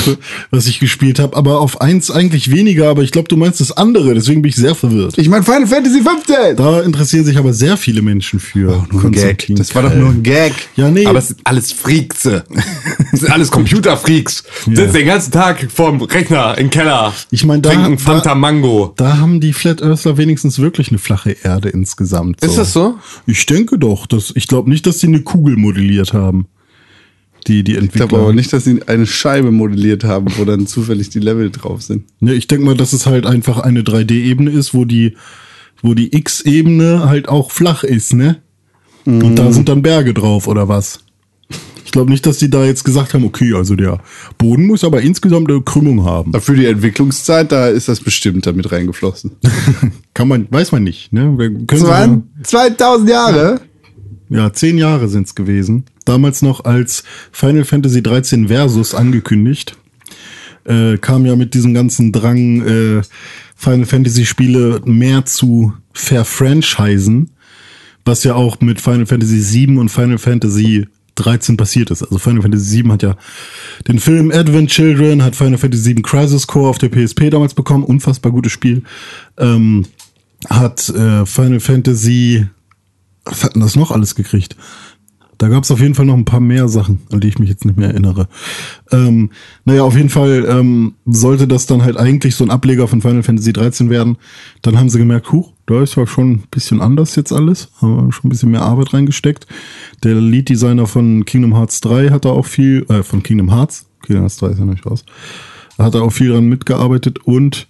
[0.50, 3.72] was ich gespielt habe, aber auf eins eigentlich weniger, aber ich glaube, du meinst das
[3.72, 5.16] andere, deswegen bin ich sehr verwirrt.
[5.18, 6.56] Ich meine Final Fantasy 15!
[6.56, 8.86] Da interessieren sich aber sehr viele Menschen für.
[8.90, 9.46] nur ein Gag.
[9.50, 10.52] Das war doch nur ein Gag.
[10.76, 11.06] Ja, nee.
[11.06, 12.24] Aber es sind alles Freaks.
[12.26, 14.44] Es sind alles Computerfreaks.
[14.66, 17.12] Sitzen den ganzen Tag vorm Rechner im Keller.
[17.30, 18.92] Ich mein, da- Trinken da- Fanta Mango.
[18.96, 22.42] da haben die Flat Earthler wenigstens wirklich eine flache Erde insgesamt.
[22.44, 22.96] Ist das so?
[23.26, 24.06] Ich denke doch.
[24.06, 26.46] Das, ich glaube nicht, dass sie eine Kugel modelliert haben.
[27.46, 28.08] Die, die Ich Entwickler.
[28.08, 31.82] glaube aber nicht, dass sie eine Scheibe modelliert haben, wo dann zufällig die Level drauf
[31.82, 32.04] sind.
[32.20, 35.16] Ne, ich denke mal, dass es halt einfach eine 3D-Ebene ist, wo die,
[35.82, 38.42] wo die X-Ebene halt auch flach ist, ne?
[39.06, 41.00] Und da sind dann Berge drauf, oder was?
[41.84, 43.98] Ich glaube nicht, dass die da jetzt gesagt haben, okay, also der
[44.38, 46.32] Boden muss aber insgesamt eine Krümmung haben.
[46.40, 49.32] Für die Entwicklungszeit, da ist das bestimmt damit reingeflossen.
[50.14, 51.36] Kann man, weiß man nicht, ne?
[51.36, 53.60] Wir können Das waren 2000 Jahre.
[54.30, 55.84] Ja, zehn Jahre sind's gewesen.
[56.04, 59.76] Damals noch als Final Fantasy 13 Versus angekündigt.
[60.64, 63.02] Äh, kam ja mit diesem ganzen Drang, äh,
[63.56, 67.30] Final Fantasy Spiele mehr zu verfranchisen,
[68.04, 72.02] was ja auch mit Final Fantasy 7 und Final Fantasy 13 passiert ist.
[72.02, 73.16] Also Final Fantasy 7 hat ja
[73.88, 77.84] den Film Advent Children, hat Final Fantasy 7 Crisis Core auf der PSP damals bekommen,
[77.84, 78.82] unfassbar gutes Spiel.
[79.38, 79.86] Ähm,
[80.48, 82.46] hat äh, Final Fantasy
[83.24, 84.56] was hat denn das noch alles gekriegt?
[85.40, 87.48] Da gab es auf jeden Fall noch ein paar mehr Sachen, an die ich mich
[87.48, 88.28] jetzt nicht mehr erinnere.
[88.92, 89.30] Ähm,
[89.64, 93.22] naja, auf jeden Fall ähm, sollte das dann halt eigentlich so ein Ableger von Final
[93.22, 94.18] Fantasy 13 werden.
[94.60, 97.70] Dann haben sie gemerkt, huch, da ist ja schon ein bisschen anders jetzt alles.
[97.80, 99.46] Haben schon ein bisschen mehr Arbeit reingesteckt.
[100.04, 104.24] Der Lead-Designer von Kingdom Hearts 3 hat da auch viel, äh, von Kingdom Hearts, Kingdom
[104.24, 105.06] Hearts 3 ist ja nicht raus,
[105.78, 107.66] hat da auch viel dran mitgearbeitet und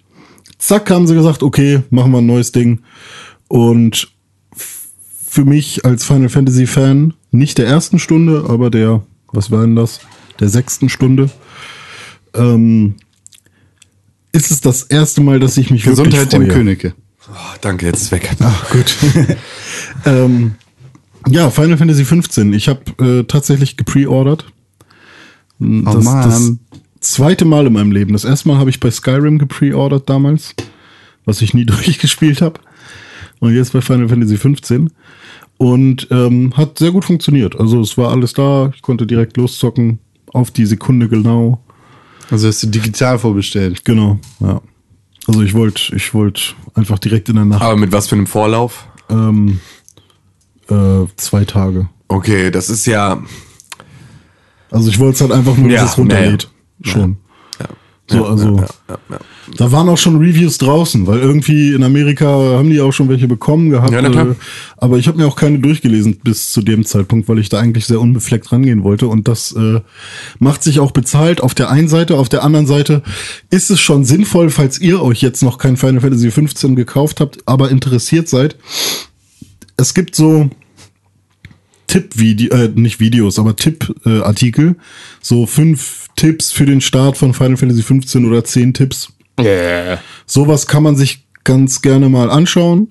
[0.57, 2.81] zack haben sie gesagt, okay, machen wir ein neues Ding.
[3.47, 4.10] Und
[5.31, 9.77] für mich als Final Fantasy Fan nicht der ersten Stunde, aber der, was war denn
[9.77, 10.01] das?
[10.41, 11.29] Der sechsten Stunde.
[12.33, 12.95] Ähm,
[14.33, 16.53] ist es das erste Mal, dass ich mich Gesundheit wirklich dem freue.
[16.53, 16.93] Königke.
[17.31, 18.29] Oh, danke, jetzt ist weg.
[18.73, 18.97] Gut.
[20.05, 20.55] ähm,
[21.29, 22.51] Ja, Final Fantasy 15.
[22.51, 24.43] Ich habe äh, tatsächlich gepreordert.
[25.59, 26.29] Das, Oh Mann.
[26.29, 26.51] das
[26.99, 28.11] zweite Mal in meinem Leben.
[28.11, 30.55] Das erste Mal habe ich bei Skyrim gepreordert damals,
[31.23, 32.59] was ich nie durchgespielt habe.
[33.39, 34.91] Und jetzt bei Final Fantasy 15.
[35.61, 37.55] Und ähm, hat sehr gut funktioniert.
[37.59, 38.71] Also es war alles da.
[38.73, 39.99] Ich konnte direkt loszocken.
[40.33, 41.61] Auf die Sekunde genau.
[42.31, 43.85] Also hast du digital vorbestellt.
[43.85, 44.59] Genau, ja.
[45.27, 46.41] Also ich wollte ich wollte
[46.73, 48.87] einfach direkt in der Nacht Aber mit was für einem Vorlauf?
[49.11, 49.59] ähm,
[50.67, 51.89] äh, zwei Tage.
[52.07, 53.21] Okay, das ist ja.
[54.71, 56.49] Also ich wollte es halt einfach nur, Ja, dass es runterlädt.
[56.79, 56.89] nee.
[56.89, 57.17] Schon.
[58.11, 58.19] Ja.
[58.19, 59.19] So, also ja, ja, ja.
[59.57, 63.27] da waren auch schon Reviews draußen, weil irgendwie in Amerika haben die auch schon welche
[63.27, 63.91] bekommen gehabt.
[63.91, 64.35] Ja, äh,
[64.77, 67.85] aber ich habe mir auch keine durchgelesen bis zu dem Zeitpunkt, weil ich da eigentlich
[67.85, 69.07] sehr unbefleckt rangehen wollte.
[69.07, 69.81] Und das äh,
[70.39, 72.17] macht sich auch bezahlt auf der einen Seite.
[72.17, 73.01] Auf der anderen Seite
[73.49, 77.39] ist es schon sinnvoll, falls ihr euch jetzt noch kein Final Fantasy 15 gekauft habt,
[77.45, 78.55] aber interessiert seid.
[79.77, 80.49] Es gibt so
[81.91, 84.77] Tipp-Video, äh, nicht Videos, aber Tipp-Artikel.
[85.21, 89.11] so fünf Tipps für den Start von Final Fantasy 15 oder zehn Tipps.
[90.27, 92.89] Sowas kann man sich ganz gerne mal anschauen,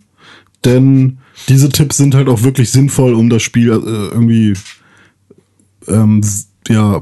[0.65, 4.55] denn diese Tipps sind halt auch wirklich sinnvoll, um das Spiel äh, irgendwie,
[5.87, 6.23] ähm,
[6.67, 7.01] ja,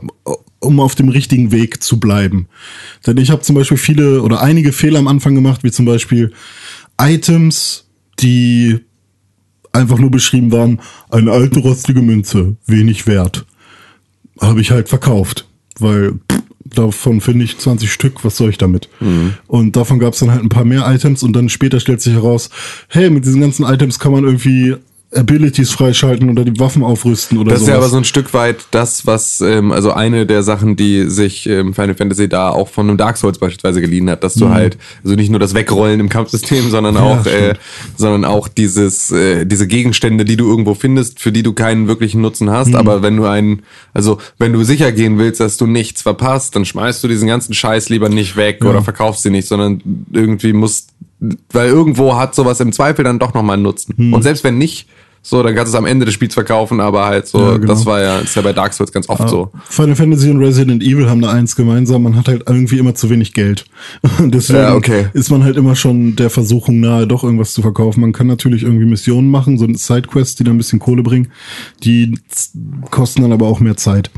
[0.58, 2.46] um auf dem richtigen Weg zu bleiben.
[3.06, 6.34] Denn ich habe zum Beispiel viele oder einige Fehler am Anfang gemacht, wie zum Beispiel
[7.00, 7.86] Items,
[8.20, 8.80] die
[9.72, 13.46] einfach nur beschrieben waren, eine alte rostige Münze, wenig wert.
[14.38, 15.47] Habe ich halt verkauft,
[15.80, 18.88] weil pff, davon finde ich 20 Stück, was soll ich damit?
[19.46, 22.14] Und davon gab es dann halt ein paar mehr Items und dann später stellt sich
[22.14, 22.50] heraus,
[22.88, 24.76] hey, mit diesen ganzen Items kann man irgendwie
[25.14, 27.84] Abilities freischalten oder die Waffen aufrüsten oder Das ist ja sowas.
[27.84, 31.72] aber so ein Stück weit das, was, ähm, also eine der Sachen, die sich ähm,
[31.72, 35.16] Final Fantasy da auch von einem Dark Souls beispielsweise geliehen hat, dass du halt, also
[35.16, 37.54] nicht nur das Wegrollen im Kampfsystem, sondern auch, äh,
[37.96, 42.20] sondern auch dieses, äh, diese Gegenstände, die du irgendwo findest, für die du keinen wirklichen
[42.20, 43.62] Nutzen hast, aber wenn du einen,
[43.94, 47.54] also wenn du sicher gehen willst, dass du nichts verpasst, dann schmeißt du diesen ganzen
[47.54, 49.80] Scheiß lieber nicht weg oder verkaufst sie nicht, sondern
[50.12, 50.90] irgendwie musst,
[51.20, 54.12] weil irgendwo hat sowas im Zweifel dann doch nochmal einen Nutzen.
[54.12, 54.88] Und selbst wenn nicht,
[55.28, 57.66] so, dann kannst du es am Ende des Spiels verkaufen, aber halt so, Ja, genau.
[57.66, 59.50] das war ja, ist ja bei Dark Souls ganz oft so.
[59.68, 63.10] Final Fantasy und Resident Evil haben da eins gemeinsam, man hat halt irgendwie immer zu
[63.10, 63.66] wenig Geld.
[64.18, 65.06] Deswegen Ja, okay.
[65.12, 68.00] ist man halt immer schon der Versuchung nahe, doch irgendwas zu verkaufen.
[68.00, 71.28] Man kann natürlich irgendwie Missionen machen, so Sidequests, die dann ein bisschen Kohle bringen.
[71.84, 72.18] Die
[72.90, 74.10] kosten dann aber auch mehr Zeit.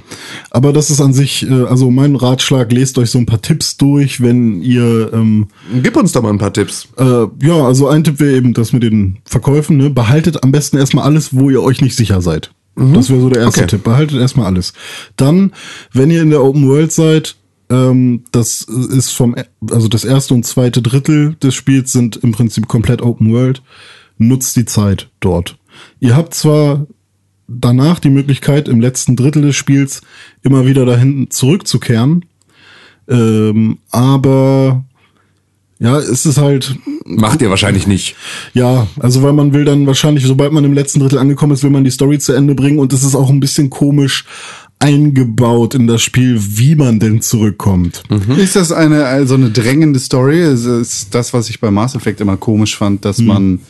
[0.51, 3.77] Aber das ist an sich, äh, also mein Ratschlag, lest euch so ein paar Tipps
[3.77, 5.49] durch, wenn ihr ähm,
[5.83, 6.89] Gib uns doch mal ein paar Tipps.
[6.99, 9.77] äh, ja, also ein Tipp wäre eben das mit den Verkäufen.
[9.77, 9.91] Ne?
[9.91, 12.53] Behaltet am besten erstmal alles, wo ihr euch nicht sicher seid.
[12.77, 13.69] Das wäre so der erste Okay.
[13.69, 13.85] Tipp.
[13.85, 14.73] Behaltet erstmal alles.
[15.17, 15.53] Dann,
[15.93, 17.37] wenn ihr in der Open World seid,
[17.69, 19.37] ähm, das ist vom,
[19.71, 23.63] also das erste und zweite Drittel des Spiels sind im Prinzip komplett Open World.
[24.19, 25.59] Nutzt die Zeit dort.
[25.99, 26.87] Ihr habt zwar
[27.49, 30.03] danach die Möglichkeit, im letzten Drittel des Spiels
[30.43, 32.25] immer wieder dahin zurückzukehren,
[33.09, 34.85] ähm, aber
[35.81, 38.15] ja, es ist halt, Macht ihr wahrscheinlich nicht.
[38.55, 41.71] ja, also weil man will dann wahrscheinlich, sobald man im letzten Drittel angekommen ist, will
[41.71, 44.25] man die Story zu Ende bringen und es ist auch ein bisschen komisch
[44.79, 48.03] eingebaut in das Spiel, wie man denn zurückkommt.
[48.39, 50.41] Ist das eine also eine drängende Story?
[50.41, 53.61] Es ist das, was ich bei Mass Effect immer komisch fand, dass man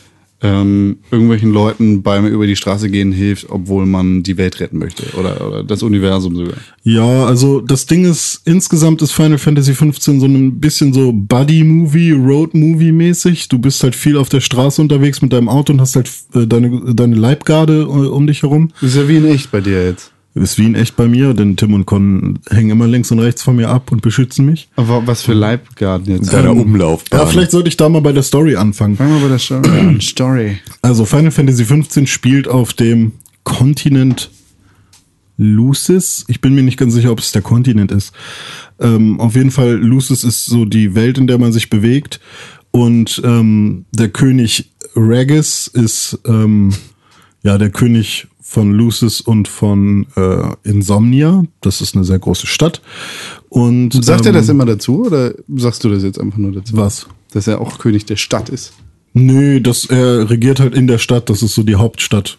[0.43, 5.05] ähm, irgendwelchen Leuten beim über die Straße gehen hilft, obwohl man die Welt retten möchte
[5.19, 6.55] oder, oder das Universum sogar.
[6.83, 12.13] Ja, also das Ding ist, insgesamt ist Final Fantasy 15 so ein bisschen so Buddy-Movie,
[12.13, 13.49] Road-Movie-mäßig.
[13.49, 16.47] Du bist halt viel auf der Straße unterwegs mit deinem Auto und hast halt äh,
[16.47, 18.71] deine, deine Leibgarde äh, um dich herum.
[18.81, 20.13] Das ist ja wie in echt bei dir jetzt.
[20.35, 23.43] Ist wie in echt bei mir, denn Tim und Con hängen immer links und rechts
[23.43, 24.69] von mir ab und beschützen mich.
[24.77, 26.33] Aber was für Leibgarten jetzt?
[26.33, 27.21] Deiner Umlaufbahn.
[27.21, 28.97] Ja, vielleicht sollte ich da mal bei der Story anfangen.
[28.97, 30.01] Fangen wir bei der Story an.
[30.01, 30.59] Story.
[30.83, 33.13] Also Final Fantasy 15 spielt auf dem
[33.43, 34.31] Kontinent
[35.37, 36.25] Lucis.
[36.29, 38.13] Ich bin mir nicht ganz sicher, ob es der Kontinent ist.
[38.79, 42.21] Ähm, auf jeden Fall, Lucis ist so die Welt, in der man sich bewegt.
[42.71, 46.73] Und ähm, der König Regis ist ähm,
[47.43, 51.45] ja der König von Lucis und von äh, Insomnia.
[51.61, 52.81] Das ist eine sehr große Stadt.
[53.49, 56.77] Und Sagt er ähm, das immer dazu oder sagst du das jetzt einfach nur dazu?
[56.77, 57.07] Was?
[57.33, 58.73] Dass er auch König der Stadt ist.
[59.13, 62.39] Nö, das, er regiert halt in der Stadt, das ist so die Hauptstadt.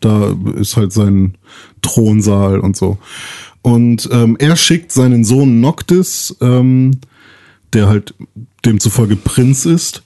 [0.00, 1.36] Da ist halt sein
[1.82, 2.98] Thronsaal und so.
[3.62, 7.00] Und ähm, er schickt seinen Sohn Noctis, ähm,
[7.72, 8.14] der halt
[8.64, 10.02] demzufolge Prinz ist,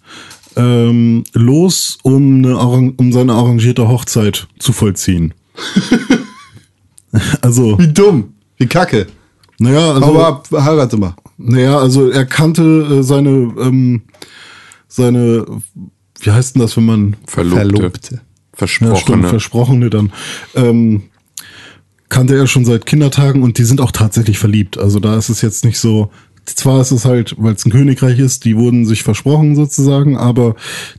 [0.58, 2.58] ähm, los, um, eine,
[2.96, 5.32] um seine arrangierte Hochzeit zu vollziehen.
[7.40, 8.34] also, Wie dumm.
[8.56, 9.06] Wie kacke.
[9.58, 11.14] naja, also, Hau ab, heirate mal.
[11.38, 14.02] naja, also er kannte äh, seine, ähm,
[14.88, 15.46] seine,
[16.20, 17.56] wie heißt denn das, wenn man Verlobte.
[17.56, 18.20] Verlobte.
[18.52, 18.94] Versprochene.
[18.94, 20.12] Ja, stimmt, Versprochene dann.
[20.56, 21.02] Ähm,
[22.08, 24.78] kannte er schon seit Kindertagen und die sind auch tatsächlich verliebt.
[24.78, 26.10] Also da ist es jetzt nicht so.
[26.56, 30.56] Zwar ist es halt, weil es ein Königreich ist, die wurden sich versprochen sozusagen, aber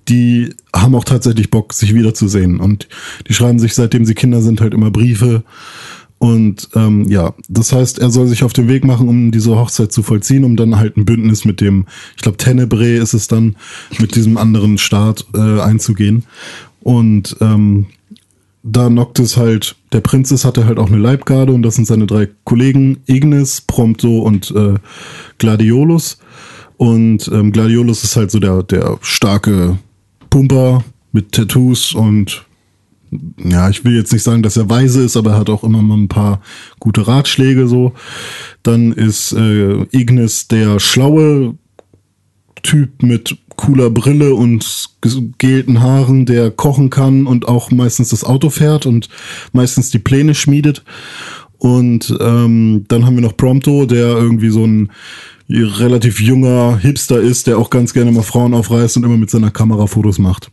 [0.07, 2.59] die haben auch tatsächlich Bock, sich wiederzusehen.
[2.59, 2.87] Und
[3.27, 5.43] die schreiben sich, seitdem sie Kinder sind, halt immer Briefe.
[6.19, 9.93] Und ähm, ja, das heißt, er soll sich auf den Weg machen, um diese Hochzeit
[9.93, 11.85] zu vollziehen, um dann halt ein Bündnis mit dem,
[12.17, 13.55] ich glaube, Tenebrae ist es dann,
[13.99, 16.25] mit diesem anderen Staat äh, einzugehen.
[16.81, 17.87] Und ähm,
[18.63, 21.85] da Noctis halt der Prinz ist, hat er halt auch eine Leibgarde und das sind
[21.85, 24.75] seine drei Kollegen, Ignis, Prompto und äh,
[25.37, 26.19] Gladiolus.
[26.77, 29.77] Und ähm, Gladiolus ist halt so der, der starke
[30.29, 32.45] Pumper mit Tattoos und
[33.43, 35.81] ja, ich will jetzt nicht sagen, dass er weise ist, aber er hat auch immer
[35.81, 36.41] mal ein paar
[36.79, 37.93] gute Ratschläge so.
[38.61, 41.55] Dann ist äh, Ignis der schlaue
[42.61, 44.89] Typ mit cooler Brille und
[45.37, 49.09] gelten Haaren, der kochen kann und auch meistens das Auto fährt und
[49.51, 50.85] meistens die Pläne schmiedet.
[51.57, 54.91] Und ähm, dann haben wir noch Prompto, der irgendwie so ein
[55.49, 59.51] relativ junger Hipster ist, der auch ganz gerne mal Frauen aufreißt und immer mit seiner
[59.51, 60.51] Kamera Fotos macht.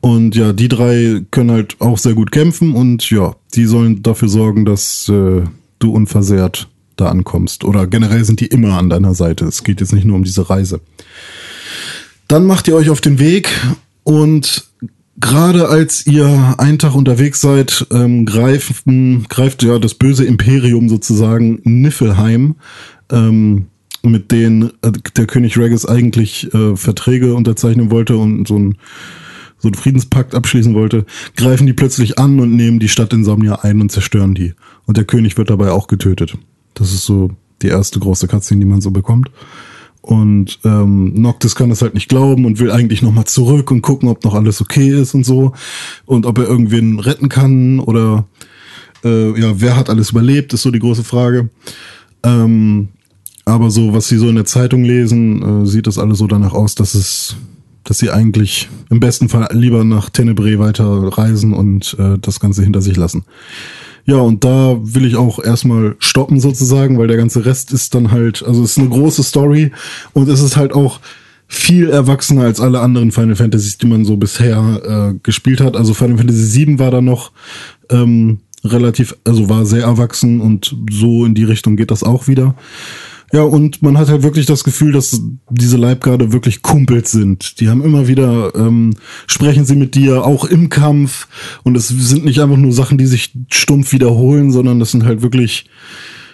[0.00, 4.28] Und ja, die drei können halt auch sehr gut kämpfen und ja, die sollen dafür
[4.28, 5.42] sorgen, dass äh,
[5.78, 7.62] du unversehrt da ankommst.
[7.62, 9.44] Oder generell sind die immer an deiner Seite.
[9.44, 10.80] Es geht jetzt nicht nur um diese Reise.
[12.28, 13.48] Dann macht ihr euch auf den Weg
[14.04, 14.68] und
[15.18, 21.60] gerade als ihr einen Tag unterwegs seid, ähm, greifen, greift ja das böse Imperium sozusagen
[21.64, 22.56] Niffelheim,
[23.10, 23.66] ähm,
[24.02, 28.78] mit denen äh, der König Regis eigentlich äh, Verträge unterzeichnen wollte und so ein
[29.60, 33.80] so einen Friedenspakt abschließen wollte, greifen die plötzlich an und nehmen die Stadt Insomnia ein
[33.80, 34.54] und zerstören die.
[34.86, 36.38] Und der König wird dabei auch getötet.
[36.74, 37.30] Das ist so
[37.62, 39.32] die erste große Cutscene, die man so bekommt.
[40.08, 44.08] Und ähm, Noctis kann das halt nicht glauben und will eigentlich nochmal zurück und gucken,
[44.08, 45.52] ob noch alles okay ist und so.
[46.06, 48.26] Und ob er irgendwen retten kann oder
[49.04, 51.50] äh, ja, wer hat alles überlebt, ist so die große Frage.
[52.22, 52.88] Ähm,
[53.44, 56.54] aber so, was sie so in der Zeitung lesen, äh, sieht das alles so danach
[56.54, 57.36] aus, dass es
[57.84, 60.86] dass sie eigentlich im besten Fall lieber nach Tenebrae weiter
[61.18, 63.24] reisen und äh, das Ganze hinter sich lassen.
[64.08, 68.10] Ja, und da will ich auch erstmal stoppen sozusagen, weil der ganze Rest ist dann
[68.10, 69.70] halt, also es ist eine große Story
[70.14, 71.00] und es ist halt auch
[71.46, 75.76] viel erwachsener als alle anderen Final Fantasies, die man so bisher äh, gespielt hat.
[75.76, 77.32] Also Final Fantasy VII war da noch
[77.90, 82.54] ähm, relativ, also war sehr erwachsen und so in die Richtung geht das auch wieder.
[83.30, 87.60] Ja, und man hat halt wirklich das Gefühl, dass diese Leibgarde wirklich Kumpels sind.
[87.60, 88.94] Die haben immer wieder, ähm,
[89.26, 91.28] sprechen sie mit dir, auch im Kampf.
[91.62, 95.20] Und es sind nicht einfach nur Sachen, die sich stumpf wiederholen, sondern das sind halt
[95.20, 95.66] wirklich,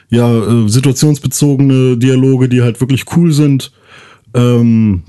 [0.09, 3.72] ja, äh, situationsbezogene Dialoge, die halt wirklich cool sind.
[4.33, 5.02] Ähm,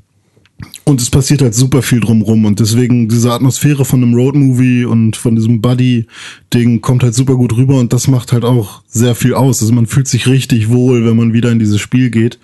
[0.85, 5.17] und es passiert halt super viel drumrum und deswegen diese Atmosphäre von einem Roadmovie und
[5.17, 9.33] von diesem Buddy-Ding kommt halt super gut rüber und das macht halt auch sehr viel
[9.33, 9.61] aus.
[9.61, 12.39] Also man fühlt sich richtig wohl, wenn man wieder in dieses Spiel geht,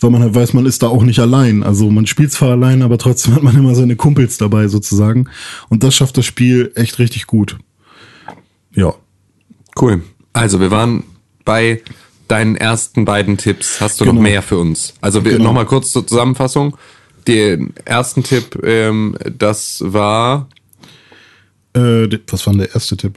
[0.00, 1.62] weil man halt weiß, man ist da auch nicht allein.
[1.62, 5.28] Also man spielt zwar allein, aber trotzdem hat man immer seine Kumpels dabei sozusagen
[5.68, 7.58] und das schafft das Spiel echt richtig gut.
[8.74, 8.94] Ja.
[9.78, 10.02] Cool.
[10.32, 11.04] Also wir waren
[11.44, 11.82] bei
[12.28, 13.80] deinen ersten beiden Tipps.
[13.80, 14.14] Hast du Genau.
[14.16, 14.94] noch mehr für uns?
[15.02, 15.44] Also Genau.
[15.44, 16.76] nochmal kurz zur Zusammenfassung.
[17.26, 20.48] Den ersten Tipp, ähm, das war
[21.74, 23.14] Äh, was war denn der erste Tipp?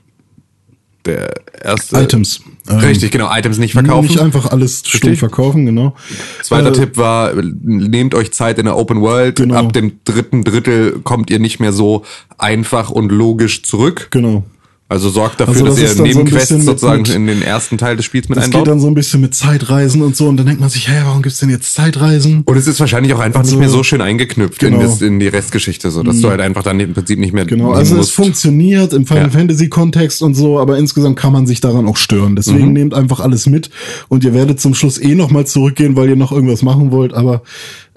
[1.06, 2.02] der erste.
[2.02, 2.42] Items.
[2.68, 3.32] Ähm, Richtig, genau.
[3.32, 4.08] Items nicht verkaufen.
[4.08, 5.20] Nicht einfach alles Richtig.
[5.20, 5.96] verkaufen, genau.
[6.42, 9.36] Zweiter Äh, Tipp war, nehmt euch Zeit in der Open World.
[9.36, 9.56] Genau.
[9.56, 12.04] Ab dem dritten Drittel kommt ihr nicht mehr so
[12.38, 14.08] einfach und logisch zurück.
[14.12, 14.44] Genau.
[14.88, 17.80] Also sorgt dafür, Also das dass ihr so Nebenquests mit- sozusagen mit- in den ersten
[17.80, 18.68] Teil des Spiels mit Das geht einbaut.
[18.68, 21.24] dann so ein bisschen mit Zeitreisen und so und dann denkt man sich, hä, warum
[21.24, 22.44] gibt's denn jetzt Zeitreisen?
[22.46, 24.84] Und es ist wahrscheinlich auch einfach Also- nicht mehr so schön eingeknüpft in, Genau.
[24.84, 27.72] das, in die Restgeschichte, so dass du halt einfach dann im Prinzip nicht mehr Genau,
[27.72, 28.12] also es musst.
[28.12, 29.30] funktioniert im Final Ja.
[29.32, 32.34] Fantasy Kontext und so, aber insgesamt kann man sich daran auch stören.
[32.34, 32.36] Mhm.
[32.36, 33.72] Deswegen nehmt einfach alles mit
[34.08, 37.42] und ihr werdet zum Schluss eh nochmal zurückgehen, weil ihr noch irgendwas machen wollt, aber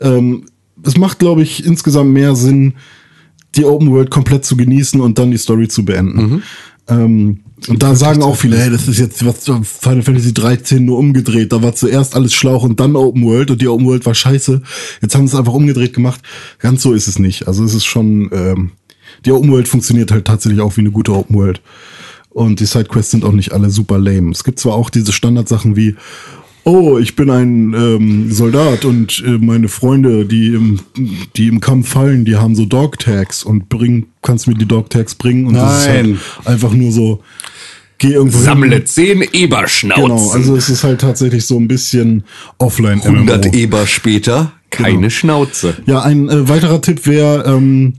[0.00, 0.44] ähm,
[0.84, 2.74] es macht, glaube ich, insgesamt mehr Sinn,
[3.56, 6.18] die Open World komplett zu genießen und dann die Story zu beenden.
[6.22, 6.42] Mhm.
[6.88, 10.98] Ähm, und da sagen auch viele, hey, das ist jetzt was Final Fantasy 13 nur
[10.98, 11.52] umgedreht.
[11.52, 14.62] Da war zuerst alles Schlauch und dann Open World und die Open World war scheiße.
[15.02, 16.20] Jetzt haben sie es einfach umgedreht gemacht.
[16.60, 17.48] Ganz so ist es nicht.
[17.48, 18.70] Also es ist schon, ähm,
[19.24, 21.60] die Open World funktioniert halt tatsächlich auch wie eine gute Open World.
[22.30, 24.30] Und die Sidequests sind auch nicht alle super lame.
[24.30, 25.96] Es gibt zwar auch diese Standardsachen wie,
[26.64, 30.80] oh, ich bin ein ähm, Soldat und äh, meine Freunde, die im,
[31.36, 34.90] die im Kampf fallen, die haben so Dog Tags und bring, kannst mir die Dog
[34.90, 36.18] Tags bringen und das ist Nein.
[36.36, 37.22] halt einfach nur so,
[37.98, 38.86] geh irgendwo Sammle hin.
[38.86, 40.02] zehn Eberschnauzen.
[40.02, 42.24] Genau, also es ist halt tatsächlich so ein bisschen
[42.58, 43.54] offline 100 MMO.
[43.54, 45.08] Eber später, keine Genau.
[45.10, 45.76] Schnauze.
[45.86, 47.94] Ja, ein äh, weiterer Tipp wäre, ähm,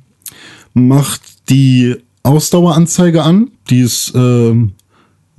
[0.73, 4.73] macht die Ausdaueranzeige an, die ist ähm,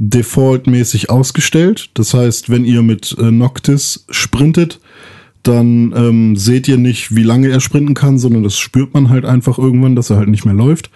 [0.00, 1.90] defaultmäßig ausgestellt.
[1.94, 4.80] Das heißt, wenn ihr mit äh, Noctis sprintet,
[5.42, 9.24] dann ähm, seht ihr nicht, wie lange er sprinten kann, sondern das spürt man halt
[9.24, 10.90] einfach irgendwann, dass er halt nicht mehr läuft.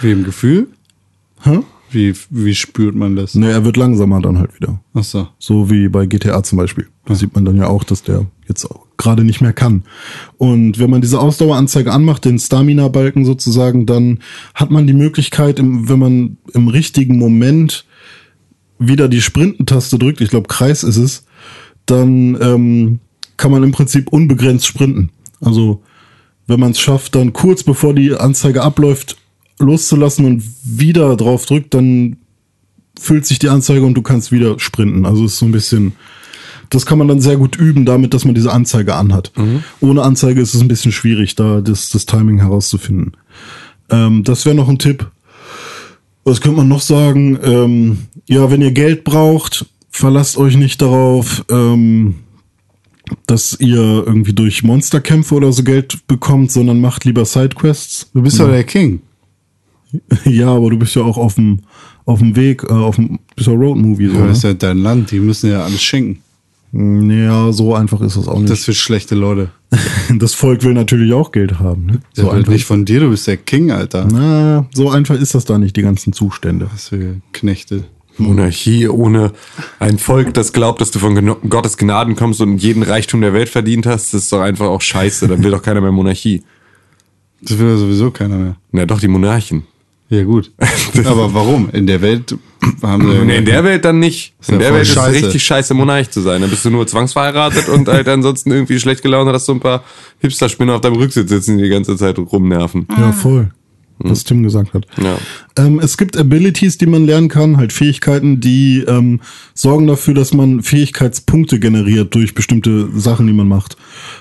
[0.00, 0.68] Wie im Gefühl?
[1.42, 1.60] Hä?
[1.90, 3.34] Wie, wie spürt man das?
[3.34, 4.80] Ne, er wird langsamer dann halt wieder.
[4.94, 5.28] Ach so.
[5.38, 6.86] So wie bei GTA zum Beispiel.
[7.06, 9.84] Da sieht man dann ja auch, dass der jetzt gerade nicht mehr kann.
[10.36, 14.20] Und wenn man diese Ausdaueranzeige anmacht, den Stamina-Balken sozusagen, dann
[14.54, 17.86] hat man die Möglichkeit, wenn man im richtigen Moment
[18.80, 21.24] wieder die Sprintentaste drückt, ich glaube Kreis ist es,
[21.86, 22.98] dann ähm,
[23.36, 25.10] kann man im Prinzip unbegrenzt sprinten.
[25.40, 25.82] Also
[26.46, 29.16] wenn man es schafft, dann kurz bevor die Anzeige abläuft,
[29.58, 32.16] loszulassen und wieder drauf drückt, dann
[32.98, 35.06] füllt sich die Anzeige und du kannst wieder sprinten.
[35.06, 35.92] Also es ist so ein bisschen,
[36.70, 39.32] das kann man dann sehr gut üben, damit, dass man diese Anzeige anhat.
[39.80, 43.12] Ohne Anzeige ist es ein bisschen schwierig, da das, das Timing herauszufinden.
[43.90, 45.10] Ähm, das wäre noch ein Tipp.
[46.24, 47.38] Was könnte man noch sagen?
[47.42, 52.16] Ähm, ja, wenn ihr Geld braucht, verlasst euch nicht darauf, ähm,
[53.26, 58.10] dass ihr irgendwie durch Monsterkämpfe oder so Geld bekommt, sondern macht lieber Sidequests.
[58.14, 59.00] Du bist doch der King.
[60.24, 61.62] Ja, aber du bist ja auch auf dem
[62.06, 64.14] auf dem Weg, äh, auf dem bist ja Roadmovie so.
[64.14, 66.22] Ja, das ist ja dein Land, die müssen ja alles schenken.
[66.72, 68.50] Ja, so einfach ist das auch nicht.
[68.50, 69.50] Das für schlechte Leute.
[70.18, 71.86] Das, Volk will natürlich auch Geld haben.
[71.86, 72.00] Ne?
[72.16, 72.52] Der So einfach.
[72.52, 74.08] nicht von dir, du bist der King, Alter.
[74.10, 76.68] Na, so einfach ist das da nicht, die ganzen Zustände.
[76.72, 77.84] Was für Knechte.
[78.18, 79.32] Monarchie ohne
[79.78, 83.32] ein Volk, das glaubt, dass du von Geno- Gottes Gnaden kommst und jeden Reichtum der
[83.32, 85.28] Welt verdient hast, das ist doch einfach auch scheiße.
[85.28, 86.42] Dann will doch keiner mehr Monarchie.
[87.40, 88.56] Das will ja sowieso keiner mehr.
[88.72, 89.62] Na doch, die Monarchen.
[90.08, 90.50] Ja, gut.
[91.04, 91.70] Aber warum?
[91.70, 92.36] In der Welt
[92.82, 93.26] haben.
[93.26, 94.34] Nee, in der Welt dann nicht.
[94.48, 95.16] In der Welt ist scheiße.
[95.16, 96.40] es richtig scheiße, Monarch zu sein.
[96.40, 99.84] Dann bist du nur zwangsverheiratet und halt ansonsten irgendwie schlecht gelaunt, dass so ein paar
[100.18, 102.86] Hipster-Spinner auf deinem Rücksitz sitzen, die die ganze Zeit rumnerven.
[102.98, 103.50] Ja, voll.
[104.02, 104.86] Was Tim gesagt hat.
[105.02, 105.18] Ja.
[105.58, 109.20] Ähm, es gibt Abilities, die man lernen kann, halt Fähigkeiten, die ähm,
[109.52, 113.76] sorgen dafür, dass man Fähigkeitspunkte generiert durch bestimmte Sachen, die man macht.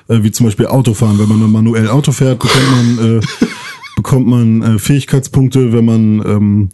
[0.10, 1.18] Äh, wie zum Beispiel Autofahren.
[1.18, 3.22] Wenn man dann manuell Auto fährt, bekommt man, äh,
[4.00, 5.74] bekommt man äh, Fähigkeitspunkte.
[5.74, 6.70] Wenn man ähm,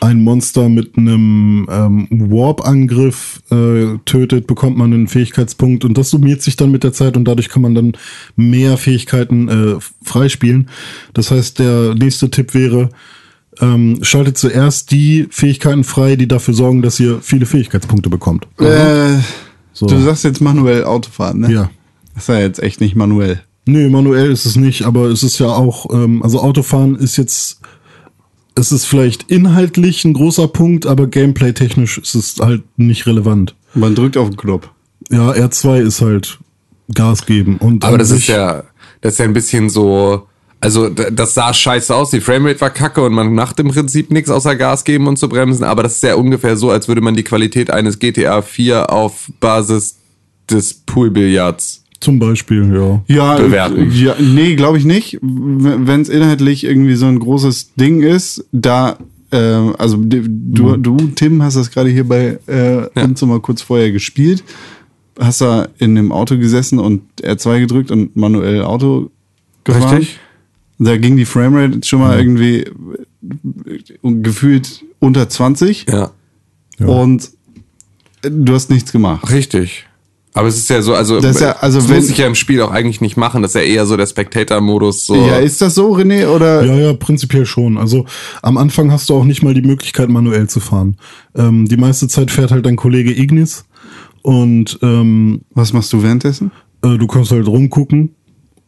[0.00, 5.84] ein Monster mit einem ähm, Warp-Angriff äh, tötet, bekommt man einen Fähigkeitspunkt.
[5.84, 7.92] Und das summiert sich dann mit der Zeit und dadurch kann man dann
[8.34, 10.68] mehr Fähigkeiten äh, freispielen.
[11.14, 12.88] Das heißt, der nächste Tipp wäre,
[13.60, 18.48] ähm, schaltet zuerst die Fähigkeiten frei, die dafür sorgen, dass ihr viele Fähigkeitspunkte bekommt.
[18.58, 19.18] Äh,
[19.72, 19.86] So.
[19.86, 21.52] Du sagst jetzt manuell Autofahren, ne?
[21.52, 21.70] Ja.
[22.14, 23.42] Das ist ja jetzt echt nicht manuell.
[23.66, 27.60] Nö, manuell ist es nicht, aber es ist ja auch, ähm, also Autofahren ist jetzt,
[28.54, 33.56] es ist vielleicht inhaltlich ein großer Punkt, aber gameplay-technisch ist es halt nicht relevant.
[33.74, 34.68] Man drückt auf den Knopf.
[35.10, 36.38] Ja, R2 ist halt
[36.94, 37.56] Gas geben.
[37.58, 38.62] Und Aber das ist ja,
[39.00, 40.26] das ist ja ein bisschen so,
[40.60, 44.30] also das sah scheiße aus, die Framerate war kacke und man macht im Prinzip nichts
[44.30, 47.16] außer Gas geben und zu bremsen, aber das ist ja ungefähr so, als würde man
[47.16, 49.96] die Qualität eines GTA 4 auf Basis
[50.48, 53.02] des Poolbillards Zum Beispiel, ja.
[53.08, 53.90] Ja, bewerten.
[53.92, 55.18] Ja, nee, glaube ich nicht.
[55.22, 58.98] Wenn es inhaltlich irgendwie so ein großes Ding ist, da,
[59.30, 63.62] äh, also du, du, Tim, hast das gerade hier bei äh, uns so mal kurz
[63.62, 64.44] vorher gespielt.
[65.18, 69.10] Hast da in dem Auto gesessen und R2 gedrückt und manuell Auto
[69.64, 69.96] gefahren.
[69.98, 70.18] Richtig.
[70.78, 72.72] Da ging die Framerate schon mal irgendwie äh,
[74.02, 76.10] gefühlt unter 20 Ja.
[76.78, 77.30] und
[78.22, 79.30] du hast nichts gemacht.
[79.32, 79.86] Richtig.
[80.36, 82.26] Aber es ist ja so, also, Das ist ja- also das wenn- muss ich ja
[82.26, 83.40] im Spiel auch eigentlich nicht machen.
[83.42, 85.06] Das ist ja eher so der Spectator-Modus.
[85.06, 85.16] So.
[85.16, 86.26] Ja, ist das so, René?
[86.28, 87.78] Oder Ja, ja, prinzipiell schon.
[87.78, 88.04] Also
[88.42, 90.96] am Anfang hast du auch nicht mal die Möglichkeit, manuell zu fahren.
[91.34, 93.64] Ähm, die meiste Zeit fährt halt dein Kollege Ignis
[94.22, 96.50] und ähm, was machst du währenddessen?
[96.84, 98.10] äh, du kannst halt rumgucken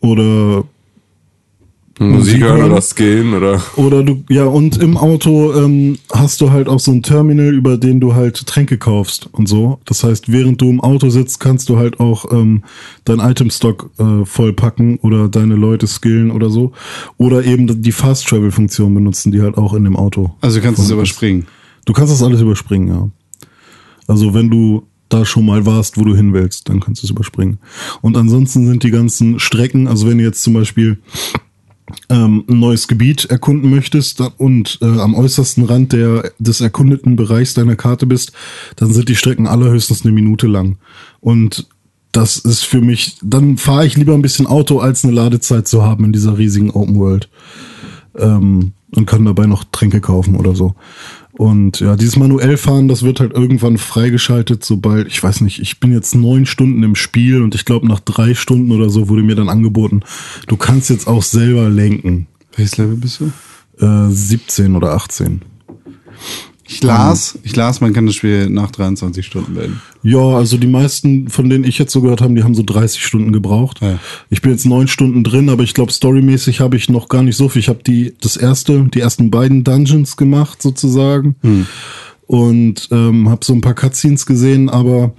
[0.00, 0.64] oder
[1.98, 3.60] Musik hören oder skillen oder.
[3.76, 7.76] oder du ja und im Auto ähm, hast du halt auch so ein Terminal, über
[7.76, 9.80] den du halt Tränke kaufst und so.
[9.84, 12.62] Das heißt, während du im Auto sitzt, kannst du halt auch ähm,
[13.04, 16.72] dein Itemstock äh, vollpacken oder deine Leute skillen oder so
[17.16, 20.78] oder eben die Fast Travel Funktion benutzen, die halt auch in dem Auto Also kannst
[20.78, 21.46] du es überspringen.
[21.84, 23.08] Du kannst das alles überspringen, ja.
[24.06, 27.10] Also wenn du da schon mal warst, wo du hin willst, dann kannst du es
[27.10, 27.58] überspringen.
[28.02, 30.98] Und ansonsten sind die ganzen Strecken, also wenn du jetzt zum Beispiel
[32.08, 37.54] ähm, ein neues Gebiet erkunden möchtest und äh, am äußersten Rand der, des erkundeten Bereichs
[37.54, 38.32] deiner Karte bist,
[38.76, 40.78] dann sind die Strecken allerhöchstens eine Minute lang.
[41.20, 41.66] Und
[42.12, 45.82] das ist für mich, dann fahre ich lieber ein bisschen Auto, als eine Ladezeit zu
[45.82, 47.28] haben in dieser riesigen Open World
[48.16, 50.74] ähm, und kann dabei noch Tränke kaufen oder so.
[51.38, 55.78] Und ja, dieses manuell fahren, das wird halt irgendwann freigeschaltet, sobald, ich weiß nicht, ich
[55.78, 59.22] bin jetzt neun Stunden im Spiel und ich glaube nach drei Stunden oder so wurde
[59.22, 60.02] mir dann angeboten,
[60.48, 62.26] du kannst jetzt auch selber lenken.
[62.56, 63.30] Welches Level bist du?
[63.86, 65.42] Äh, 17 oder 18.
[66.70, 69.80] Ich las, ich las, man kann das Spiel nach 23 Stunden beenden.
[70.02, 73.04] Ja, also die meisten, von denen ich jetzt so gehört habe, die haben so 30
[73.04, 73.78] Stunden gebraucht.
[73.80, 73.98] Ja.
[74.28, 77.36] Ich bin jetzt neun Stunden drin, aber ich glaube, storymäßig habe ich noch gar nicht
[77.36, 77.60] so viel.
[77.60, 81.36] Ich habe die das erste, die ersten beiden Dungeons gemacht sozusagen
[82.26, 85.14] und ähm, habe so ein paar Cutscenes gesehen, aber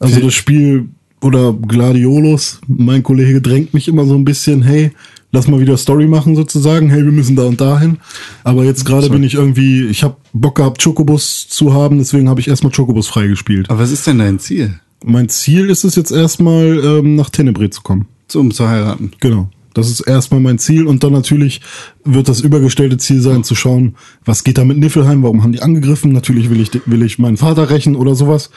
[0.00, 0.88] also das Spiel
[1.20, 4.92] oder Gladiolus, mein Kollege drängt mich immer so ein bisschen, hey,
[5.32, 7.98] lass mal wieder Story machen sozusagen, hey, wir müssen da und dahin.
[8.44, 12.40] Aber jetzt gerade bin ich irgendwie, ich habe Bock gehabt, Chocobus zu haben, deswegen habe
[12.40, 13.70] ich erstmal Chocobus freigespielt.
[13.70, 14.80] Aber was ist denn dein Ziel?
[15.04, 18.06] Mein Ziel ist es jetzt erstmal, ähm, nach Tenebre zu kommen.
[18.34, 19.12] Um zu heiraten.
[19.20, 19.48] Genau.
[19.74, 21.60] Das ist erstmal mein Ziel und dann natürlich
[22.04, 25.62] wird das übergestellte Ziel sein, zu schauen, was geht da mit Niffelheim, warum haben die
[25.62, 26.10] angegriffen?
[26.10, 28.50] Natürlich will ich, will ich meinen Vater rächen oder sowas.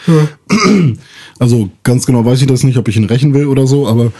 [1.37, 4.11] Also ganz genau weiß ich das nicht, ob ich ihn rächen will oder so, aber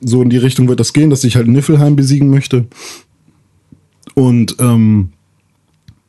[0.00, 2.66] so in die Richtung wird das gehen, dass ich halt Niffelheim besiegen möchte.
[4.14, 5.10] Und ähm,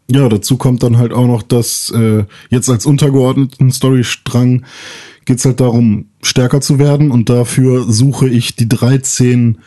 [0.10, 4.66] ja, dazu kommt dann halt auch noch, dass äh, jetzt als untergeordneten Storystrang
[5.26, 9.60] geht's halt darum, stärker zu werden und dafür suche ich die 13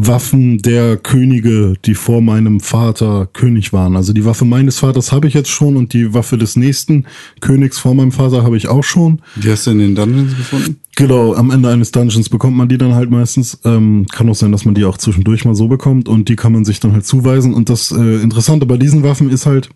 [0.00, 3.96] Waffen der Könige, die vor meinem Vater König waren.
[3.96, 7.06] Also die Waffe meines Vaters habe ich jetzt schon und die Waffe des nächsten
[7.40, 9.20] Königs vor meinem Vater habe ich auch schon.
[9.34, 10.76] Die hast du in den Dungeons gefunden?
[10.98, 13.60] Genau, am Ende eines Dungeons bekommt man die dann halt meistens.
[13.64, 16.52] Ähm, kann auch sein, dass man die auch zwischendurch mal so bekommt und die kann
[16.52, 17.54] man sich dann halt zuweisen.
[17.54, 19.68] Und das äh, Interessante bei diesen Waffen ist halt,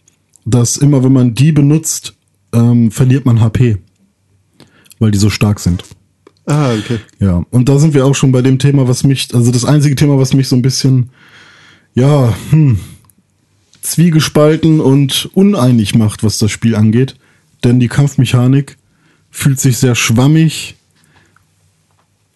[0.45, 2.15] dass immer wenn man die benutzt,
[2.53, 3.77] ähm, verliert man HP.
[4.99, 5.85] Weil die so stark sind.
[6.47, 6.99] Ah, okay.
[7.21, 9.95] Ja, und da sind wir auch schon bei dem Thema, was mich, also das einzige
[9.95, 11.11] Thema, was mich so ein bisschen,
[11.95, 12.81] ja, hm,
[13.81, 17.15] zwiegespalten und uneinig macht, was das Spiel angeht.
[17.63, 18.77] Denn die Kampfmechanik
[19.31, 20.75] fühlt sich sehr schwammig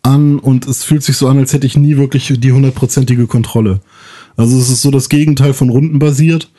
[0.07, 3.81] an und es fühlt sich so an, als hätte ich nie wirklich die hundertprozentige Kontrolle.
[4.37, 6.51] Also es ist so das Gegenteil von rundenbasiert.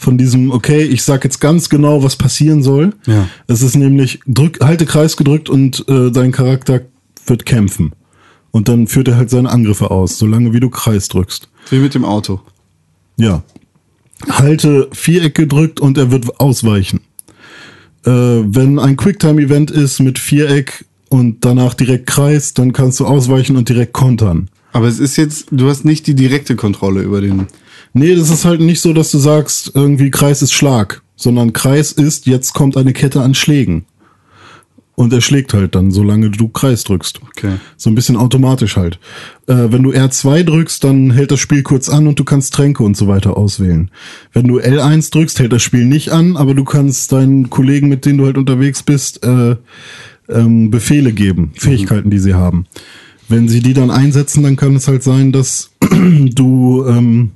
[0.00, 2.94] Von diesem, okay, ich sag jetzt ganz genau, was passieren soll.
[3.06, 3.28] Ja.
[3.48, 6.82] Es ist nämlich, drück, halte Kreis gedrückt und äh, dein Charakter
[7.26, 7.92] wird kämpfen.
[8.52, 11.48] Und dann führt er halt seine Angriffe aus, solange wie du Kreis drückst.
[11.70, 12.40] Wie mit dem Auto.
[13.16, 13.42] Ja.
[14.28, 17.00] Halte Viereck gedrückt und er wird ausweichen.
[18.04, 23.56] Äh, wenn ein Quicktime-Event ist mit Viereck und danach direkt Kreis, dann kannst du ausweichen
[23.56, 24.48] und direkt kontern.
[24.72, 27.46] Aber es ist jetzt, du hast nicht die direkte Kontrolle über den.
[27.94, 31.92] Nee, das ist halt nicht so, dass du sagst, irgendwie Kreis ist Schlag, sondern Kreis
[31.92, 33.86] ist, jetzt kommt eine Kette an Schlägen.
[34.94, 37.20] Und er schlägt halt dann, solange du Kreis drückst.
[37.28, 37.52] Okay.
[37.76, 38.98] So ein bisschen automatisch halt.
[39.46, 42.82] Äh, wenn du R2 drückst, dann hält das Spiel kurz an und du kannst Tränke
[42.82, 43.92] und so weiter auswählen.
[44.32, 48.06] Wenn du L1 drückst, hält das Spiel nicht an, aber du kannst deinen Kollegen, mit
[48.06, 49.54] denen du halt unterwegs bist, äh,
[50.28, 52.66] ähm, Befehle geben, Fähigkeiten, die sie haben.
[53.28, 57.32] Wenn sie die dann einsetzen, dann kann es halt sein, dass du ähm,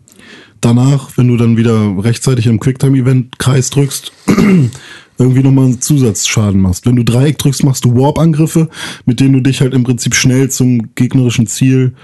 [0.61, 4.13] danach, wenn du dann wieder rechtzeitig im Quicktime-Event Kreis drückst,
[5.19, 6.87] irgendwie nochmal einen Zusatzschaden machst.
[6.87, 8.69] Wenn du Dreieck drückst, machst du Warp-Angriffe,
[9.05, 11.95] mit denen du dich halt im Prinzip schnell zum gegnerischen Ziel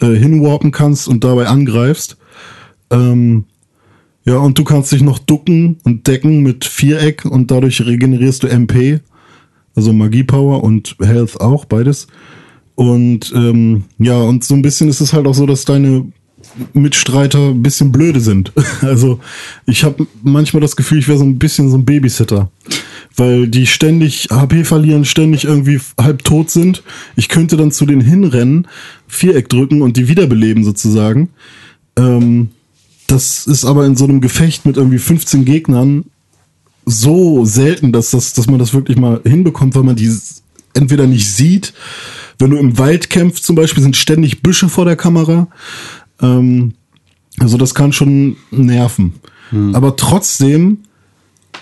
[0.00, 2.16] äh, hinwarpen kannst und dabei angreifst.
[2.90, 3.44] Ähm,
[4.24, 8.46] ja, und du kannst dich noch ducken und decken mit Viereck und dadurch regenerierst du
[8.48, 9.00] MP,
[9.74, 12.06] also Magiepower und Health auch, beides.
[12.74, 16.06] Und ähm, ja, und so ein bisschen ist es halt auch so, dass deine
[16.72, 18.52] Mitstreiter ein bisschen blöde sind.
[18.82, 19.20] Also
[19.66, 22.50] ich habe manchmal das Gefühl, ich wäre so ein bisschen so ein Babysitter.
[23.16, 26.82] Weil die ständig HP verlieren, ständig irgendwie halb tot sind.
[27.14, 28.66] Ich könnte dann zu denen hinrennen,
[29.06, 31.30] Viereck drücken und die wiederbeleben sozusagen.
[31.96, 32.50] Ähm,
[33.06, 36.06] das ist aber in so einem Gefecht mit irgendwie 15 Gegnern
[36.86, 40.12] so selten, dass, das, dass man das wirklich mal hinbekommt, weil man die
[40.74, 41.72] entweder nicht sieht.
[42.38, 45.48] Wenn du im Wald kämpfst zum Beispiel, sind ständig Büsche vor der Kamera.
[46.20, 46.74] Ähm,
[47.38, 49.14] also das kann schon nerven.
[49.72, 50.78] Aber trotzdem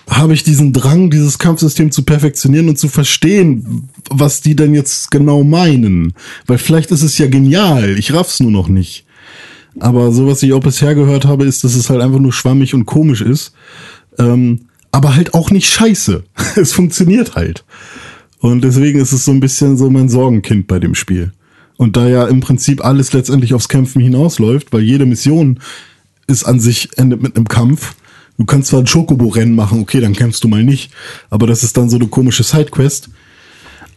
[0.09, 5.11] habe ich diesen Drang, dieses Kampfsystem zu perfektionieren und zu verstehen, was die denn jetzt
[5.11, 6.15] genau meinen.
[6.47, 9.05] Weil vielleicht ist es ja genial, ich raff's nur noch nicht.
[9.79, 12.75] Aber so, was ich auch bisher gehört habe, ist, dass es halt einfach nur schwammig
[12.75, 13.53] und komisch ist.
[14.19, 16.23] Ähm, aber halt auch nicht scheiße.
[16.57, 17.65] es funktioniert halt.
[18.39, 21.33] Und deswegen ist es so ein bisschen so mein Sorgenkind bei dem Spiel.
[21.77, 25.59] Und da ja im Prinzip alles letztendlich aufs Kämpfen hinausläuft, weil jede Mission
[26.27, 27.95] ist an sich endet mit einem Kampf.
[28.39, 30.93] Du kannst zwar ein Schokobo-Rennen machen, okay, dann kämpfst du mal nicht,
[31.31, 33.11] aber das ist dann so eine komische Sidequest.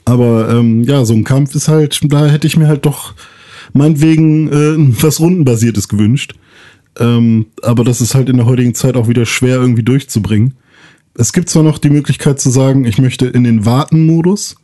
[0.04, 3.14] Aber ähm, ja, so ein Kampf ist halt, da hätte ich mir halt doch
[3.74, 6.36] meinetwegen äh, was Rundenbasiertes gewünscht.
[6.98, 10.54] Ähm, aber das ist halt in der heutigen Zeit auch wieder schwer irgendwie durchzubringen.
[11.18, 14.58] Es gibt zwar noch die Möglichkeit zu sagen, ich möchte in den Warten-Modus.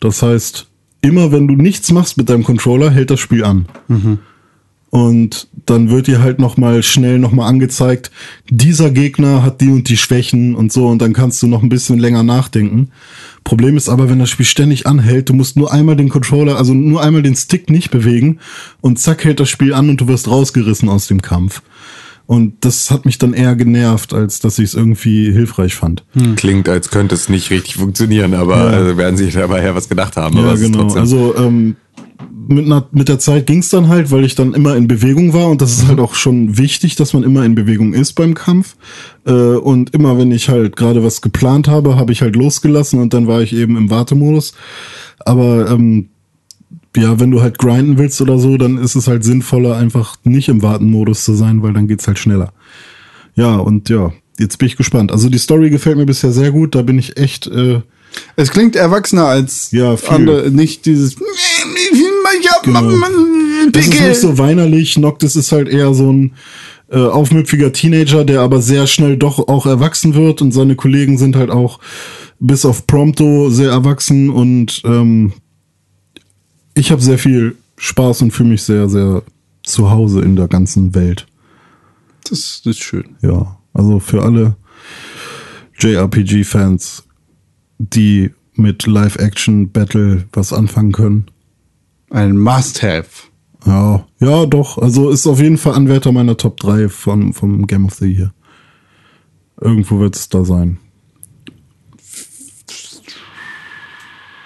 [0.00, 0.66] Das heißt,
[1.00, 3.66] immer wenn du nichts machst mit deinem Controller, hält das Spiel an.
[4.90, 8.10] Und dann wird dir halt nochmal schnell nochmal angezeigt,
[8.48, 11.68] dieser Gegner hat die und die Schwächen und so und dann kannst du noch ein
[11.68, 12.90] bisschen länger nachdenken.
[13.44, 16.72] Problem ist aber, wenn das Spiel ständig anhält, du musst nur einmal den Controller, also
[16.72, 18.38] nur einmal den Stick nicht bewegen
[18.80, 21.62] und zack hält das Spiel an und du wirst rausgerissen aus dem Kampf.
[22.26, 26.04] Und das hat mich dann eher genervt, als dass ich es irgendwie hilfreich fand.
[26.36, 28.64] Klingt, als könnte es nicht richtig funktionieren, aber Ja.
[28.78, 30.36] also werden sich dabei ja was gedacht haben.
[30.38, 30.78] aber Ja, es genau.
[30.82, 31.76] trotzdem- Also ähm,
[32.48, 35.48] mit, einer, mit der Zeit ging's dann halt, weil ich dann immer in Bewegung war
[35.48, 38.76] und das ist halt auch schon wichtig, dass man immer in Bewegung ist beim Kampf.
[39.24, 43.14] Äh, und immer wenn ich halt gerade was geplant habe, habe ich halt losgelassen und
[43.14, 44.52] dann war ich eben im Wartemodus.
[45.24, 46.08] Aber ähm,
[46.96, 50.48] ja, wenn du halt grinden willst oder so, dann ist es halt sinnvoller, einfach nicht
[50.48, 52.52] im Wartenmodus zu sein, weil dann geht's halt schneller.
[53.34, 55.12] Ja, und ja, jetzt bin ich gespannt.
[55.12, 57.46] Also die Story gefällt mir bisher sehr gut, da bin ich echt.
[57.46, 57.82] Äh,
[58.36, 60.08] Es klingt erwachsener als Ja, viel.
[60.14, 61.16] andere, nicht dieses.
[62.64, 62.80] Genau.
[63.72, 64.98] Das ist nicht so weinerlich.
[64.98, 66.32] Noctis ist halt eher so ein
[66.90, 71.36] äh, aufmüpfiger Teenager, der aber sehr schnell doch auch erwachsen wird und seine Kollegen sind
[71.36, 71.78] halt auch
[72.38, 75.32] bis auf Prompto sehr erwachsen und ähm,
[76.76, 79.22] ich habe sehr viel Spaß und fühle mich sehr, sehr
[79.62, 81.26] zu Hause in der ganzen Welt.
[82.24, 83.16] Das, das ist schön.
[83.22, 84.56] Ja, also für alle
[85.78, 87.04] JRPG-Fans,
[87.78, 91.26] die mit Live-Action-Battle was anfangen können.
[92.10, 93.28] Ein Must-Have.
[93.64, 94.78] Ja, ja, doch.
[94.78, 98.32] Also ist auf jeden Fall Anwärter meiner Top 3 vom, vom Game of the Year.
[99.60, 100.78] Irgendwo wird es da sein.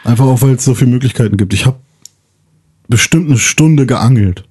[0.05, 1.53] Einfach auch, weil es so viele Möglichkeiten gibt.
[1.53, 1.79] Ich habe
[2.91, 4.45] bestimmt eine Stunde geangelt.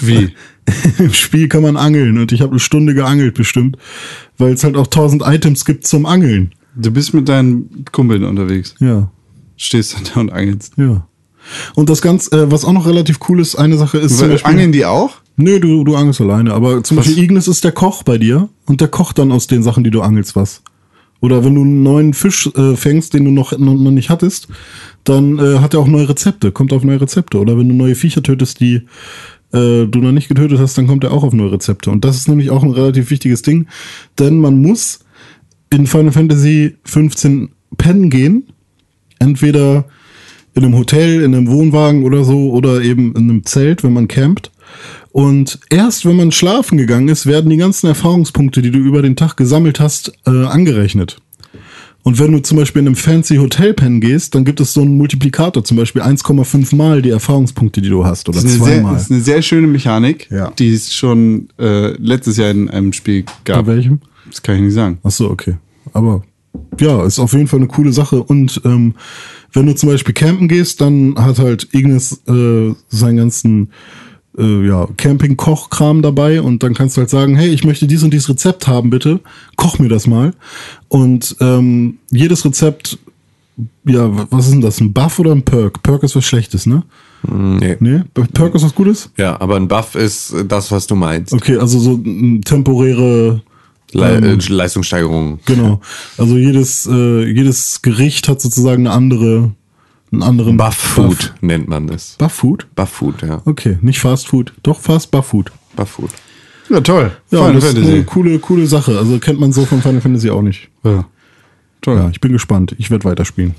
[0.00, 0.30] Wie?
[0.98, 3.76] Im Spiel kann man angeln und ich habe eine Stunde geangelt bestimmt,
[4.38, 6.54] weil es halt auch tausend Items gibt zum Angeln.
[6.76, 8.74] Du bist mit deinen Kumpeln unterwegs.
[8.78, 9.10] Ja,
[9.56, 10.72] Stehst dann da und angelst.
[10.76, 11.06] ja.
[11.74, 14.48] Und das Ganze, äh, was auch noch relativ cool ist, eine Sache ist zum Beispiel...
[14.48, 15.16] Angeln die auch?
[15.36, 16.54] Nö, du, du angelst alleine.
[16.54, 17.06] Aber zum Was?
[17.06, 19.90] Beispiel Ignis ist der Koch bei dir und der kocht dann aus den Sachen, die
[19.90, 20.62] du angelst, was.
[21.22, 24.48] Oder wenn du einen neuen Fisch äh, fängst, den du noch, noch, nicht hattest,
[25.04, 27.38] dann äh, hat er auch neue Rezepte, kommt auf neue Rezepte.
[27.38, 28.82] Oder wenn du neue Viecher tötest, die
[29.52, 31.92] äh, du noch nicht getötet hast, dann kommt er auch auf neue Rezepte.
[31.92, 33.68] Und das ist nämlich auch ein relativ wichtiges Ding,
[34.18, 35.04] denn man muss
[35.70, 38.48] in Final Fantasy 15 pennen gehen.
[39.20, 39.86] Entweder
[40.54, 44.08] in einem Hotel, in einem Wohnwagen oder so, oder eben in einem Zelt, wenn man
[44.08, 44.50] campt.
[45.12, 49.14] Und erst wenn man schlafen gegangen ist, werden die ganzen Erfahrungspunkte, die du über den
[49.16, 51.18] Tag gesammelt hast, äh, angerechnet.
[52.04, 54.80] Und wenn du zum Beispiel in einem fancy Hotel pennen gehst, dann gibt es so
[54.80, 58.64] einen Multiplikator, zum Beispiel 1,5 mal die Erfahrungspunkte, die du hast, oder Das ist, eine
[58.64, 58.94] sehr, zweimal.
[58.94, 60.50] das ist eine sehr schöne Mechanik, Ja.
[60.58, 63.66] die es schon äh, letztes Jahr in einem Spiel Bei gab.
[63.66, 64.00] welchem?
[64.28, 64.98] Das kann ich nicht sagen.
[65.04, 65.56] Ach so, okay.
[65.92, 66.22] Aber
[66.80, 68.20] ja, ist auf jeden Fall eine coole Sache.
[68.22, 68.94] Und ähm,
[69.52, 73.68] wenn du zum Beispiel campen gehst, dann hat halt Ignis äh, seinen ganzen
[74.38, 78.12] äh, ja, Camping-Koch-Kram dabei und dann kannst du halt sagen, hey, ich möchte dies und
[78.12, 79.20] dieses Rezept haben, bitte.
[79.56, 80.32] Koch mir das mal.
[80.88, 82.98] Und ähm, jedes Rezept,
[83.84, 84.80] ja, was ist denn das?
[84.80, 85.82] Ein Buff oder ein Perk?
[85.82, 86.82] Perk ist was Schlechtes, ne?
[87.30, 87.76] Nee.
[87.78, 88.02] Nee?
[88.32, 89.10] Perk ist was Gutes?
[89.16, 91.32] Ja, aber ein Buff ist das, was du meinst.
[91.32, 93.42] Okay, also so ein temporäre
[93.92, 95.40] Le Ähm, äh, Leistungssteigerung.
[95.44, 95.80] Genau.
[96.16, 99.50] Also jedes, äh, jedes Gericht hat sozusagen eine andere,
[100.12, 102.16] einen anderen Buff Food nennt man das.
[102.18, 102.66] Buff Food?
[102.74, 103.40] Buff Food, ja.
[103.44, 104.52] Okay, nicht Fast Food.
[104.62, 105.50] Doch Fast Buff Food.
[105.74, 106.10] Buff Food.
[106.68, 107.12] Ja, toll.
[107.30, 107.94] Ja, Final das ist Fantasy.
[107.94, 108.98] eine coole, coole Sache.
[108.98, 110.68] Also kennt man so von Final Fantasy auch nicht.
[110.84, 111.04] Ja.
[111.80, 111.96] Toll.
[111.96, 112.74] Ja, ich bin gespannt.
[112.78, 113.54] Ich werde weiterspielen.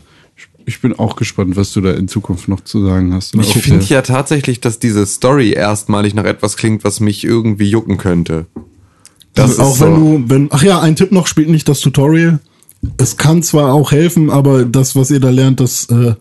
[0.65, 3.35] Ich bin auch gespannt, was du da in Zukunft noch zu sagen hast.
[3.35, 7.97] Ich finde ja tatsächlich, dass diese Story erstmalig nach etwas klingt, was mich irgendwie jucken
[7.97, 8.45] könnte.
[9.33, 9.99] Das auch ist wenn so.
[9.99, 12.39] du, wenn, ach ja, ein Tipp noch, spielt nicht das Tutorial.
[12.97, 16.15] Es kann zwar auch helfen, aber das, was ihr da lernt, das, äh,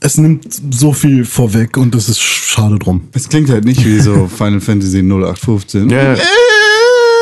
[0.00, 3.02] es nimmt so viel vorweg und das ist schade drum.
[3.12, 5.90] Es klingt halt nicht wie so Final Fantasy 0815.
[5.90, 6.22] Ja, ja.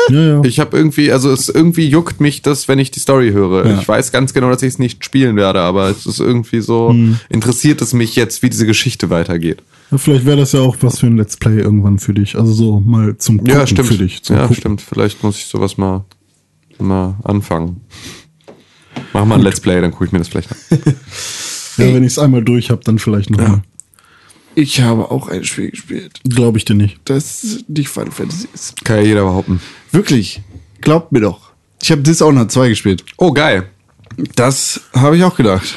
[0.09, 0.41] Ja, ja.
[0.43, 3.65] Ich habe irgendwie, also es irgendwie juckt mich das, wenn ich die Story höre.
[3.65, 3.79] Ja.
[3.79, 6.89] Ich weiß ganz genau, dass ich es nicht spielen werde, aber es ist irgendwie so,
[6.89, 7.17] Hm.
[7.29, 9.63] interessiert es mich jetzt, wie diese Geschichte weitergeht.
[9.89, 12.35] Ja, vielleicht wäre das ja auch was für ein Let's Play irgendwann für dich.
[12.37, 13.87] Also so mal zum Gucken ja, stimmt.
[13.87, 14.21] für dich.
[14.21, 14.55] Zum ja, Gucken.
[14.57, 14.81] stimmt.
[14.81, 16.05] Vielleicht muss ich sowas mal,
[16.79, 17.81] mal anfangen.
[19.13, 20.57] Mach mal ein Let's Play, dann gucke ich mir das vielleicht an.
[21.77, 23.61] Ja, wenn ich es einmal durch habe, dann vielleicht noch mal.
[24.55, 26.99] Ich habe auch ein Spiel gespielt, Glaube ich dir nicht.
[27.03, 28.85] das nicht Final Fantasy ist.
[28.85, 29.59] Kann ja jeder behaupten.
[29.91, 30.41] Wirklich.
[30.79, 31.51] Glaubt mir doch.
[31.81, 33.03] Ich habe Dishonored 2 gespielt.
[33.17, 33.69] Oh, geil.
[34.35, 35.75] Das habe ich auch gedacht.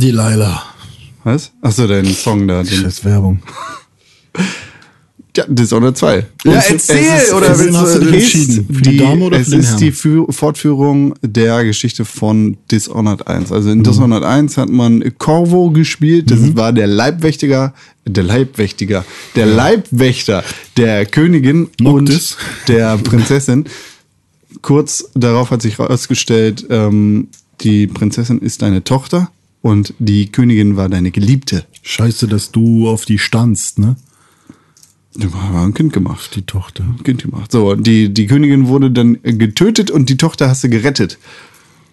[0.00, 0.64] Die Laila.
[1.22, 1.52] Was?
[1.62, 2.62] Achso, dein Song da.
[2.62, 3.40] Ist Werbung.
[5.36, 6.26] Ja, Dishonored 2.
[6.44, 8.74] Ja, Es- erzähl, es ist, oder es wen hast du dich ist entschieden?
[8.74, 9.78] Für die die, Dame oder es für den ist Herrn?
[9.78, 13.52] die Fü- Fortführung der Geschichte von Dishonored 1.
[13.52, 13.74] Also Mhm.
[13.78, 16.30] in Dishonored 1 hat man Corvo gespielt.
[16.32, 17.72] Das war der Leibwächtiger,
[18.04, 19.04] der Leibwächtiger,
[19.36, 20.42] der Leibwächter
[20.76, 22.32] der Königin Noctis.
[22.64, 23.66] und der Prinzessin.
[24.62, 27.28] Kurz darauf hat sich herausgestellt, ähm,
[27.60, 29.30] die Prinzessin ist deine Tochter
[29.62, 31.64] und die Königin war deine Geliebte.
[31.82, 33.96] Scheiße, dass du auf die standst, ne?
[35.14, 36.36] War ein Kind gemacht.
[36.36, 36.84] Die Tochter.
[37.02, 37.50] Kind gemacht.
[37.50, 41.18] So, die, die Königin wurde dann getötet und die Tochter hast du gerettet.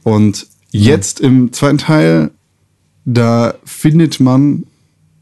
[0.03, 2.31] Und jetzt im zweiten Teil,
[3.05, 4.65] da findet man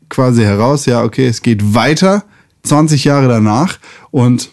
[0.10, 2.24] quasi heraus, ja, okay, es geht weiter,
[2.64, 3.80] 20 Jahre danach
[4.12, 4.50] und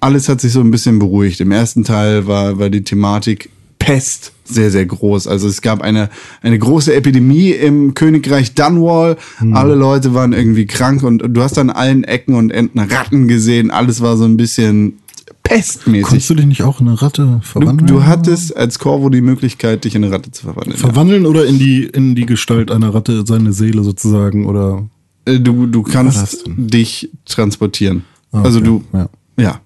[0.00, 1.40] alles hat sich so ein bisschen beruhigt.
[1.40, 3.50] Im ersten Teil war, war die Thematik
[3.84, 5.26] Pest sehr, sehr groß.
[5.26, 6.08] Also es gab eine,
[6.42, 9.16] eine große Epidemie im Königreich Dunwall.
[9.52, 13.70] Alle Leute waren irgendwie krank und du hast an allen Ecken und Enden Ratten gesehen.
[13.70, 14.98] Alles war so ein bisschen
[15.42, 16.06] pestmäßig.
[16.06, 17.86] Konntest du dich nicht auch in eine Ratte Du, verwandeln?
[17.88, 20.76] du hattest als Corvo die Möglichkeit, dich in eine Ratte zu verwandeln.
[20.76, 24.86] Verwandeln oder in die, in die Gestalt einer Ratte, seine Seele sozusagen, oder?
[25.24, 28.04] Äh, Du, du kannst dich transportieren.
[28.32, 28.66] Ah, Also okay.
[28.68, 29.08] du, Ja.
[29.38, 29.60] ja.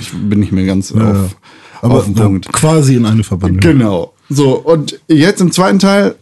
[0.00, 1.36] Ich bin nicht mehr ganz Ja, auf,
[1.82, 2.52] Aber auf den Punkt.
[2.52, 3.60] quasi in eine Verwandlung.
[3.60, 4.12] Genau.
[4.28, 6.14] So, und jetzt im zweiten Teil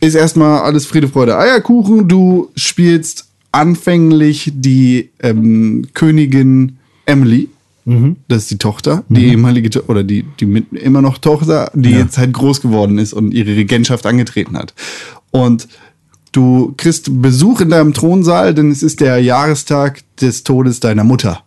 [0.00, 2.08] ist erstmal alles Friede, Freude, Eierkuchen.
[2.08, 7.48] Du spielst anfänglich die ähm, Königin Emily.
[7.86, 8.16] Mhm.
[8.28, 11.90] Das ist die Tochter, die ehemalige, To- oder die, die mit, immer noch Tochter, die
[11.90, 11.98] Ja.
[11.98, 14.72] jetzt halt groß geworden ist und ihre Regentschaft angetreten hat.
[15.30, 15.68] Und
[16.32, 21.42] du kriegst Besuch in deinem Thronsaal, denn es ist der Jahrestag des Todes deiner Mutter.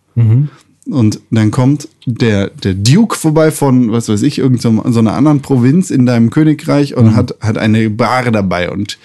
[0.90, 5.14] Und dann kommt der, der Duke vorbei von, was weiß ich, irgendeiner so, so einer
[5.14, 8.98] anderen Provinz in deinem Königreich und hat, hat eine Bahre dabei und,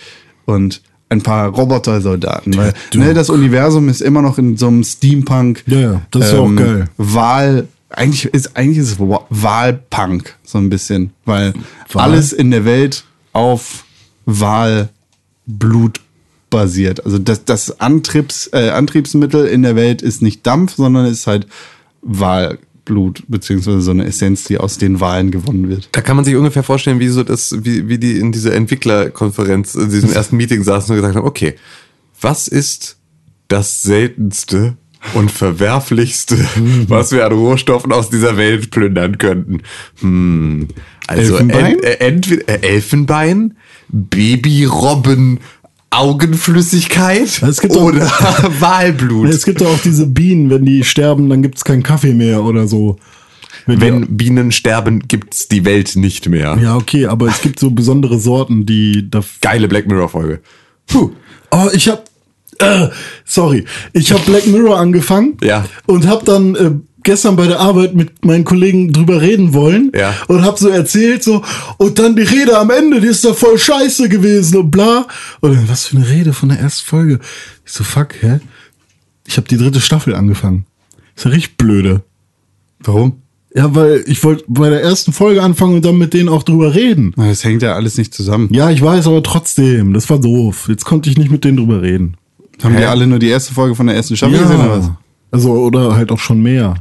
[0.45, 2.57] und ein paar Robotersoldaten.
[2.57, 5.65] Weil ne, das Universum ist immer noch in so einem Steampunk.
[5.67, 6.89] Ja, das ist ja auch geil.
[6.97, 11.11] Wahl, eigentlich ist, eigentlich ist es Wa- Wahlpunk, so ein bisschen.
[11.25, 11.53] Weil
[11.93, 12.05] Wahl?
[12.05, 13.85] alles in der Welt auf
[14.25, 16.01] Wahlblut
[16.49, 17.05] basiert.
[17.05, 21.47] Also das, das Antriebs, äh, Antriebsmittel in der Welt ist nicht Dampf, sondern ist halt
[22.03, 25.89] Wahlblut, beziehungsweise so eine Essenz, die aus den Wahlen gewonnen wird.
[25.93, 29.75] Da kann man sich ungefähr vorstellen, wie so das, wie, wie die in dieser Entwicklerkonferenz,
[29.75, 31.55] in diesem ersten Meeting saßen und gesagt haben, okay,
[32.21, 32.99] was ist
[33.49, 34.77] das seltenste
[35.15, 36.37] und verwerflichste,
[36.89, 39.63] was wir an Rohstoffen aus dieser Welt plündern könnten?
[40.01, 40.69] Hm,
[41.07, 41.65] also Elfenbein?
[41.65, 43.57] ent, äh, entweder äh, Elfenbein,
[43.89, 45.41] Babyrobben,
[45.93, 48.01] Augenflüssigkeit Es gibt auch- oder
[48.61, 49.29] Walblut.
[49.29, 52.99] Es gibt auch diese Bienen, wenn die sterben, dann gibt's keinen Kaffee mehr oder so.
[53.67, 56.59] Wenn Wenn Bienen sterben, gibt's die Welt nicht mehr.
[56.61, 59.21] ja, okay, aber es gibt so besondere Sorten, die da.
[59.41, 60.41] Geile Black Mirror Folge.
[60.89, 61.11] Puh.
[61.51, 62.05] Oh, ich hab.
[62.59, 62.89] Äh,
[63.25, 63.65] sorry.
[63.93, 65.37] Ich hab Black Mirror angefangen.
[65.43, 65.65] Ja.
[65.87, 66.71] Und hab dann äh,
[67.03, 69.93] gestern bei der Arbeit mit meinen Kollegen drüber reden wollen.
[69.95, 70.15] Ja.
[70.29, 71.43] Und hab so erzählt, so.
[71.79, 75.07] Und dann die Rede am Ende, die ist da voll scheiße gewesen und bla.
[75.41, 77.19] Und dann, was für eine Rede von der ersten Folge.
[77.65, 78.41] Ich so, fuck, hä?
[79.27, 80.67] Ich hab die dritte Staffel angefangen.
[81.15, 82.03] Ist ja richtig blöde.
[82.81, 83.23] Warum?
[83.55, 86.75] Ja, weil ich wollte bei der ersten Folge anfangen und dann mit denen auch drüber
[86.75, 87.13] reden.
[87.17, 88.49] Das hängt ja alles nicht zusammen.
[88.51, 90.67] Ja, ich weiß, aber trotzdem, das war doof.
[90.69, 92.17] Jetzt konnte ich nicht mit denen drüber reden.
[92.63, 92.81] Haben Hä?
[92.81, 94.91] wir alle nur die erste Folge von der ersten Staffel gesehen oder was?
[95.31, 96.75] Also, oder halt auch schon mehr.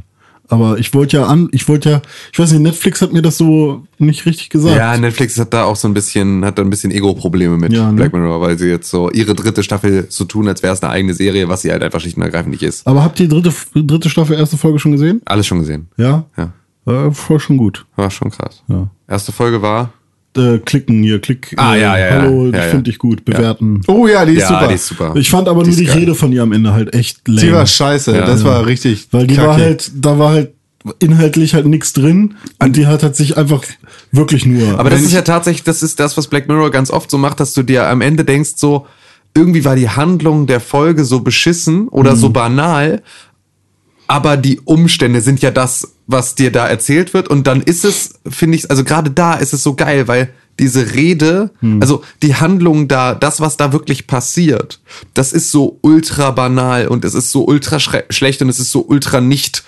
[0.52, 3.38] Aber ich wollte ja an, ich wollte ja, ich weiß nicht, Netflix hat mir das
[3.38, 4.76] so nicht richtig gesagt.
[4.76, 7.90] Ja, Netflix hat da auch so ein bisschen, hat da ein bisschen Ego-Probleme mit Ja,
[7.90, 7.94] ne?
[7.94, 10.92] Black Mirror, weil sie jetzt so ihre dritte Staffel so tun, als wäre es eine
[10.92, 12.86] eigene Serie, was sie halt einfach schlicht und ergreifend nicht ist.
[12.86, 15.22] Aber habt ihr die dritte, dritte Staffel, erste Folge schon gesehen?
[15.24, 15.88] Alles schon gesehen.
[15.96, 16.26] Ja?
[16.36, 17.10] Ja.
[17.12, 17.86] Voll schon gut.
[17.96, 18.62] War schon krass.
[18.68, 18.90] Ja.
[19.08, 19.90] Erste Folge war.
[20.36, 21.52] Äh, klicken hier, klick.
[21.58, 22.22] Ah, äh, ja, ja, ja.
[22.22, 22.62] Hallo, Ja, ich ja.
[22.70, 23.82] finde dich gut, bewerten.
[23.86, 24.68] Oh ja, die ist ja, super.
[24.68, 25.12] die ist super.
[25.16, 25.98] Ich fand aber Die nur die geil.
[25.98, 27.40] Rede von ihr am Ende halt echt lame.
[27.40, 28.16] Die war scheiße.
[28.16, 28.24] Ja.
[28.24, 29.08] das war richtig.
[29.10, 29.48] Weil die kacke.
[29.48, 30.52] war halt, da war halt
[31.00, 33.62] inhaltlich halt nichts drin und die hat halt sich einfach
[34.10, 34.78] wirklich nur.
[34.80, 37.38] Aber das ist ja tatsächlich, das ist das, was Black Mirror ganz oft so macht,
[37.38, 38.86] dass du dir am Ende denkst, so,
[39.36, 42.16] irgendwie war die Handlung der Folge so beschissen oder Mhm.
[42.18, 43.02] so banal,
[44.12, 47.28] aber die Umstände sind ja das, was dir da erzählt wird.
[47.28, 50.94] Und dann ist es, finde ich, also gerade da ist es so geil, weil diese
[50.94, 51.80] Rede, Mhm.
[51.80, 54.80] also die Handlung da, das, was da wirklich passiert,
[55.14, 58.84] das ist so ultra banal und es ist so ultra schlecht und es ist so
[58.86, 59.64] ultra nicht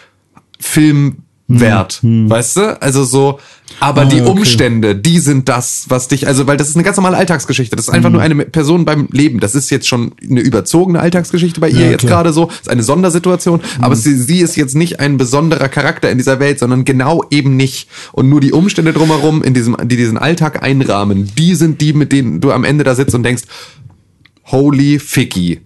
[1.46, 2.80] Filmwert, weißt du?
[2.82, 3.38] Also so,
[3.78, 4.02] aber.
[4.02, 4.30] Ah, die okay.
[4.30, 7.76] Umstände, die sind das, was dich, also weil das ist eine ganz normale Alltagsgeschichte.
[7.76, 8.14] Das ist einfach Mhm.
[8.14, 9.40] nur eine Person beim Leben.
[9.40, 12.48] Das ist jetzt schon eine überzogene Alltagsgeschichte bei ihr Ja, jetzt gerade so.
[12.48, 16.58] Ist eine Sondersituation, aber sie, sie ist jetzt nicht ein besonderer Charakter in dieser Welt,
[16.60, 17.88] sondern genau eben nicht.
[18.12, 22.10] Und nur die Umstände drumherum, in diesem, die diesen Alltag einrahmen, die sind die, mit
[22.12, 23.42] denen du am Ende da sitzt und denkst,
[24.46, 25.60] Holy Ficky.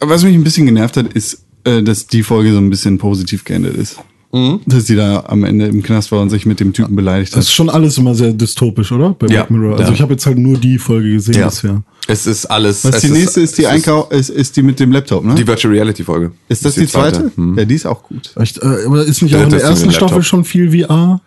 [0.00, 3.44] Was mich ein bisschen genervt hat, ist, äh, dass die Folge so ein bisschen positiv
[3.44, 3.98] geendet ist.
[4.36, 4.60] Mhm.
[4.66, 7.44] Dass sie da am Ende im Knast war und sich mit dem Typen beleidigt Das
[7.44, 7.54] ist hat.
[7.54, 9.10] schon alles immer sehr dystopisch, oder?
[9.18, 9.44] Bei Ja.
[9.44, 9.72] Black Mirror.
[9.78, 9.92] Also Ja.
[9.92, 11.82] ich habe jetzt halt nur die Folge gesehen bisher.
[12.08, 12.84] Es ist alles.
[12.84, 15.34] Was es die nächste ist, die es Einkau ist, ist die mit dem Laptop, ne?
[15.34, 16.30] Die Virtual Reality Folge.
[16.48, 17.32] ist das die, zweite?
[17.56, 18.30] Ja, die ist auch gut.
[18.36, 21.20] Echt, äh, aber ist nicht Ja, auch in der ist ersten Staffel schon viel VR?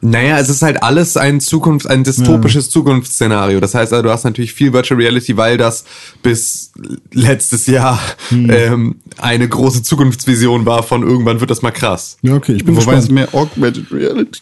[0.00, 3.60] Naja, es ist halt alles ein Zukunft, ein dystopisches Zukunftsszenario.
[3.60, 5.84] Das heißt, also, du hast natürlich viel Virtual Reality, weil das
[6.22, 6.72] bis
[7.12, 8.50] letztes Jahr Hm.
[8.50, 12.18] ähm, eine große Zukunftsvision war von irgendwann wird das mal krass.
[12.22, 13.12] Ja, okay, ich bin Wobei es gespannt.
[13.12, 14.40] mehr Augmented Reality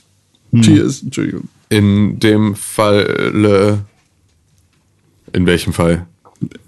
[0.53, 1.03] ist.
[1.05, 1.49] Entschuldigung.
[1.69, 3.81] In dem Fall,
[5.33, 6.07] äh, in welchem Fall?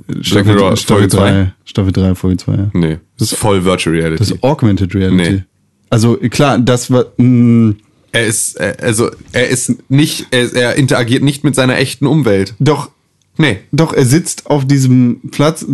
[0.08, 1.30] Mirror, Folge zwei?
[1.30, 2.52] drei, Staffel 3, Folge 2.
[2.54, 2.70] Ja.
[2.72, 4.18] Nee, das ist voll Virtual Reality.
[4.18, 5.30] Das ist Augmented Reality.
[5.32, 5.44] Nee.
[5.90, 7.06] Also klar, das war.
[7.16, 7.74] Mh,
[8.12, 12.54] er ist, äh, also er ist nicht, er, er interagiert nicht mit seiner echten Umwelt.
[12.58, 12.90] doch,
[13.38, 13.58] Nee.
[13.70, 15.64] doch, er sitzt auf diesem Platz.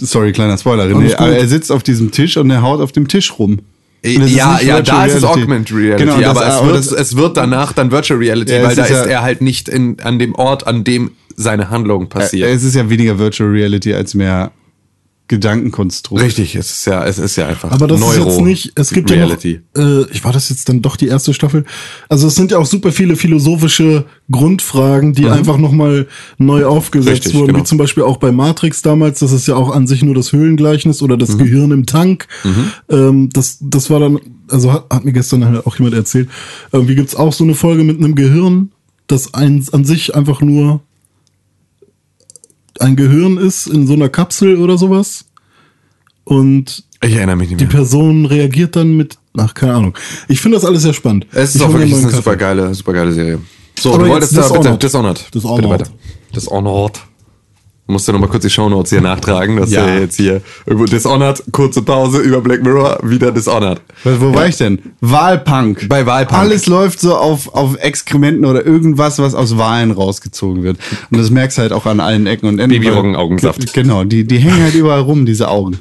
[0.00, 3.08] Sorry, kleiner Spoiler, René, aber er sitzt auf diesem Tisch und er haut auf dem
[3.08, 3.58] Tisch rum.
[4.02, 5.42] Ist Ja, ja, da ist es Reality.
[5.42, 8.52] Augmented Reality, Genau, das, aber, es, aber wird, das, es wird danach dann Virtual Reality,
[8.52, 11.10] Ja, weil da ist ist ja- er halt nicht in, an dem Ort, an dem
[11.36, 12.48] seine Handlung passiert.
[12.50, 14.52] es ist ja weniger Virtual Reality als mehr
[15.32, 16.22] Gedankenkonstrukt.
[16.22, 18.90] Richtig, es ist ja, es ist ja einfach Aber das Neuro ist jetzt nicht, es
[18.90, 19.60] gibt Reality.
[19.76, 21.64] ja noch, äh, ich war das jetzt dann doch die erste Staffel.
[22.08, 26.06] Also es sind ja auch super viele philosophische Grundfragen, die einfach nochmal
[26.38, 27.12] neu aufgesetzt Mhm.
[27.14, 27.58] Richtig, wurden, genau.
[27.60, 30.32] wie zum Beispiel auch bei Matrix damals, das ist ja auch an sich nur das
[30.32, 31.20] Höhlengleichnis oder Mhm.
[31.20, 32.26] das Gehirn im Tank.
[32.90, 34.18] Ähm, das, das war dann,
[34.48, 36.28] also hat, hat mir gestern halt auch jemand erzählt,
[36.72, 38.70] irgendwie gibt's auch so eine Folge mit einem Gehirn,
[39.06, 40.80] das ein, an sich einfach nur
[42.82, 45.24] ein Gehirn ist in so einer Kapsel oder sowas.
[46.24, 47.72] Und Ich erinnere mich nicht die mehr.
[47.74, 49.94] Person reagiert dann mit, ach, keine Ahnung.
[50.28, 51.26] Ich finde das alles sehr spannend.
[51.32, 53.38] Es ist ich auch wirklich eine super geile, super geile Serie.
[53.78, 54.82] So, Aber du wolltest da bitte Dishonored.
[54.82, 55.34] Dishonored.
[55.34, 55.60] Dishonored.
[55.62, 55.90] Bitte weiter.
[56.34, 57.00] Dishonored.
[57.92, 59.86] Musst du noch mal kurz die Shownotes hier nachtragen, dass Ja.
[59.86, 63.80] wir jetzt hier irgendwo Dishonored, kurze Pause über Black Mirror, wieder Dishonored.
[64.04, 64.78] Wo, wo war ich denn?
[65.00, 65.88] Wahlpunk.
[65.88, 66.40] Bei Wahlpunk.
[66.40, 70.78] Alles läuft so auf, auf Exkrementen oder irgendwas, was aus Wahlen rausgezogen wird.
[71.10, 72.76] Und das merkst du halt auch an allen Ecken und Enden.
[72.80, 73.72] Babyroggenaugensaft.
[73.72, 75.78] Ge- Genau, die, die hängen halt überall rum, diese Augen.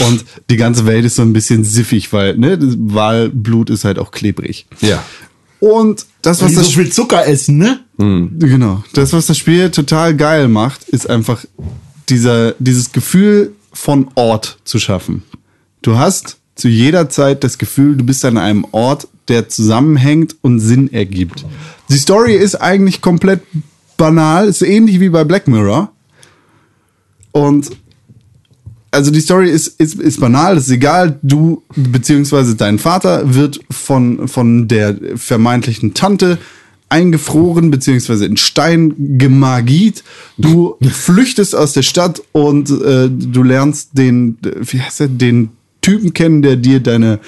[0.00, 3.98] Und die ganze Welt ist so ein bisschen siffig, weil ne, das Wahlblut ist halt
[3.98, 4.66] auch klebrig.
[4.80, 5.02] Ja.
[5.60, 7.80] Und das, was das so viel Zucker essen, ne?
[7.98, 8.82] Genau.
[8.94, 11.44] Das, was das Spiel total geil macht, ist einfach
[12.08, 15.22] dieser, dieses Gefühl von Ort zu schaffen.
[15.82, 20.60] Du hast zu jeder Zeit das Gefühl, du bist an einem Ort, der zusammenhängt und
[20.60, 21.44] Sinn ergibt.
[21.90, 23.42] Die Story ist eigentlich komplett
[23.96, 25.92] banal, ist ähnlich wie bei Black Mirror.
[27.32, 27.70] Und
[28.94, 34.28] also die Story ist, ist, ist banal, ist egal, du beziehungsweise dein Vater wird von,
[34.28, 36.38] von der vermeintlichen Tante
[36.88, 40.04] eingefroren beziehungsweise in Stein gemagiet.
[40.38, 46.14] Du flüchtest aus der Stadt und äh, du lernst den, wie heißt er, den Typen
[46.14, 47.18] kennen, der dir deine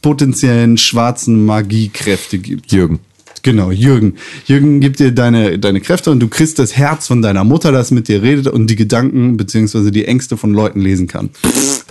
[0.00, 2.72] potenziellen schwarzen Magiekräfte gibt.
[2.72, 3.00] Jürgen.
[3.46, 4.14] Genau, Jürgen.
[4.46, 7.92] Jürgen gibt dir deine, deine Kräfte und du kriegst das Herz von deiner Mutter, das
[7.92, 11.30] mit dir redet und die Gedanken beziehungsweise die Ängste von Leuten lesen kann.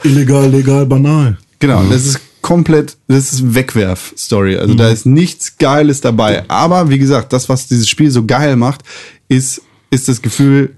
[0.04, 1.38] Illegal, legal, banal.
[1.60, 4.58] Genau, das ist komplett, das ist Wegwerf-Story.
[4.58, 6.44] Also da ist nichts Geiles dabei.
[6.50, 8.82] Aber wie gesagt, das, was dieses Spiel so geil macht,
[9.30, 10.76] ist, ist das Gefühl,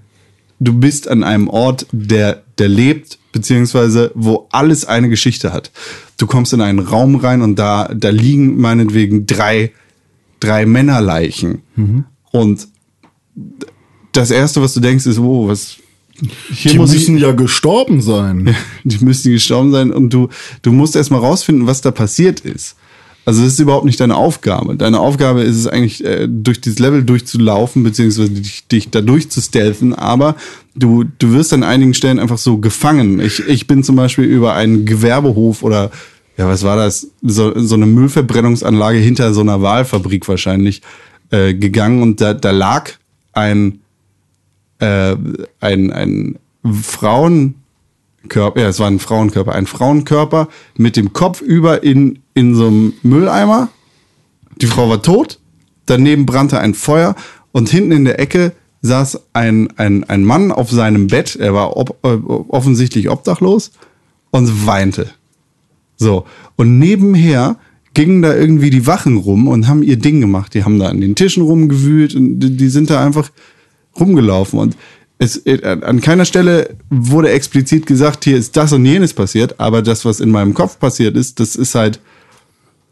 [0.60, 5.72] du bist an einem Ort, der, der lebt, beziehungsweise wo alles eine Geschichte hat.
[6.18, 9.72] Du kommst in einen Raum rein und da, da liegen meinetwegen drei,
[10.40, 11.62] drei Männerleichen.
[12.32, 12.68] Und
[14.12, 15.76] das erste, was du denkst, ist, oh, was,
[16.52, 18.54] hier Die muss ich, müssen ja gestorben sein.
[18.84, 20.28] die müssten gestorben sein und du,
[20.62, 22.76] du musst erstmal rausfinden, was da passiert ist.
[23.24, 24.74] Also das ist überhaupt nicht deine Aufgabe.
[24.74, 29.94] Deine Aufgabe ist es eigentlich, äh, durch dieses Level durchzulaufen, beziehungsweise dich, dich da durchzustelfen,
[29.94, 30.34] aber
[30.74, 33.20] du, du wirst an einigen Stellen einfach so gefangen.
[33.20, 35.90] Ich, ich bin zum Beispiel über einen Gewerbehof oder,
[36.38, 37.08] ja, was war das?
[37.20, 40.82] So, so eine Müllverbrennungsanlage hinter so einer Wahlfabrik wahrscheinlich
[41.30, 42.92] äh, gegangen und da, da lag
[43.32, 43.80] ein,
[44.78, 45.16] äh,
[45.60, 52.20] ein, ein Frauenkörper, ja, es war ein Frauenkörper, ein Frauenkörper mit dem Kopf über in,
[52.34, 53.68] in so einem Mülleimer.
[54.62, 55.40] Die Frau war tot,
[55.86, 57.16] daneben brannte ein Feuer
[57.50, 61.76] und hinten in der Ecke saß ein, ein, ein Mann auf seinem Bett, er war
[61.76, 62.16] ob, äh,
[62.48, 63.72] offensichtlich obdachlos
[64.30, 65.10] und weinte.
[65.98, 66.24] So,
[66.56, 67.56] und nebenher
[67.92, 70.54] gingen da irgendwie die Wachen rum und haben ihr Ding gemacht.
[70.54, 73.30] Die haben da an den Tischen rumgewühlt und die, die sind da einfach
[73.98, 74.58] rumgelaufen.
[74.58, 74.76] Und
[75.18, 79.82] es, äh, an keiner Stelle wurde explizit gesagt, hier ist das und jenes passiert, aber
[79.82, 82.00] das, was in meinem Kopf passiert ist, das ist halt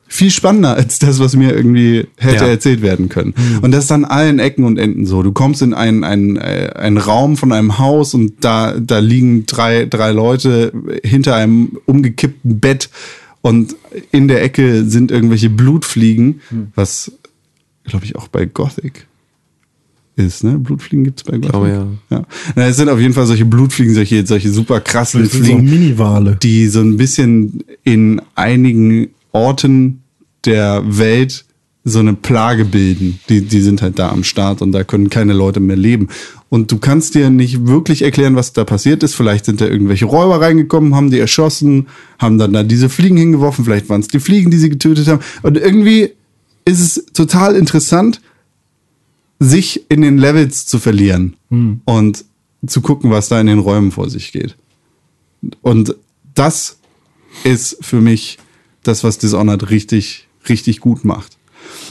[0.08, 2.50] viel spannender als das, was mir irgendwie hätte Ja.
[2.50, 3.34] erzählt werden können.
[3.62, 5.22] Und das ist an allen Ecken und Enden so.
[5.22, 9.46] Du kommst in einen, einen, äh, einen Raum von einem Haus und da, da liegen
[9.46, 12.88] drei, drei Leute hinter einem umgekippten Bett
[13.42, 13.76] und
[14.12, 16.40] in der Ecke sind irgendwelche Blutfliegen,
[16.74, 17.12] was,
[17.84, 19.06] glaube ich, auch bei Gothic
[20.16, 20.58] ist, ne?
[20.58, 21.50] Blutfliegen gibt's bei Gothic.
[21.50, 21.86] glaube, ja.
[22.16, 22.24] ja.
[22.54, 25.64] Na, es sind auf jeden Fall solche Blutfliegen, solche, solche super krassen sind so Fliegen
[25.68, 26.38] Mini-Wale.
[26.42, 30.02] die so ein bisschen in einigen Orten
[30.44, 31.44] der Welt
[31.84, 33.20] so eine Plage bilden.
[33.28, 36.08] Die, die sind halt da am Start und da können keine Leute mehr leben.
[36.48, 39.14] Und du kannst dir nicht wirklich erklären, was da passiert ist.
[39.14, 41.86] Vielleicht sind da irgendwelche Räuber reingekommen, haben die erschossen,
[42.18, 43.64] haben dann da diese Fliegen hingeworfen.
[43.64, 45.20] Vielleicht waren es die Fliegen, die sie getötet haben.
[45.42, 46.10] Und irgendwie
[46.64, 48.20] ist es total interessant,
[49.38, 51.36] sich in den Levels zu verlieren
[51.84, 52.24] und
[52.66, 54.56] zu gucken, was da in den Räumen vor sich geht.
[55.62, 55.94] Und
[56.34, 56.78] das
[57.44, 58.38] ist für mich
[58.86, 61.36] das, was Dishonored richtig, richtig gut macht.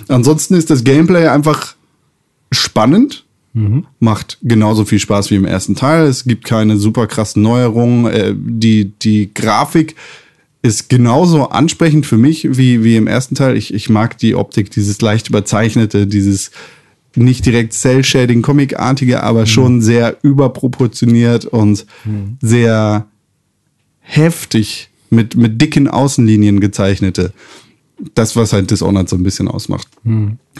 [0.07, 1.75] Ansonsten ist das Gameplay einfach
[2.51, 3.25] spannend,
[3.99, 6.07] macht genauso viel Spaß wie im ersten Teil.
[6.07, 8.05] Es gibt keine super krassen Neuerungen.
[8.05, 9.95] Äh, die, die Grafik
[10.61, 13.55] ist genauso ansprechend für mich wie, wie im ersten Teil.
[13.55, 16.51] Ich, ich mag die Optik, dieses leicht überzeichnete, dieses
[17.15, 21.85] nicht direkt Cell-Shading-Comic-artige, aber schon sehr überproportioniert und
[22.41, 23.07] sehr
[24.01, 27.33] heftig mit, mit dicken Außenlinien gezeichnete.
[28.13, 29.87] Das, was halt Dishonored so ein bisschen ausmacht.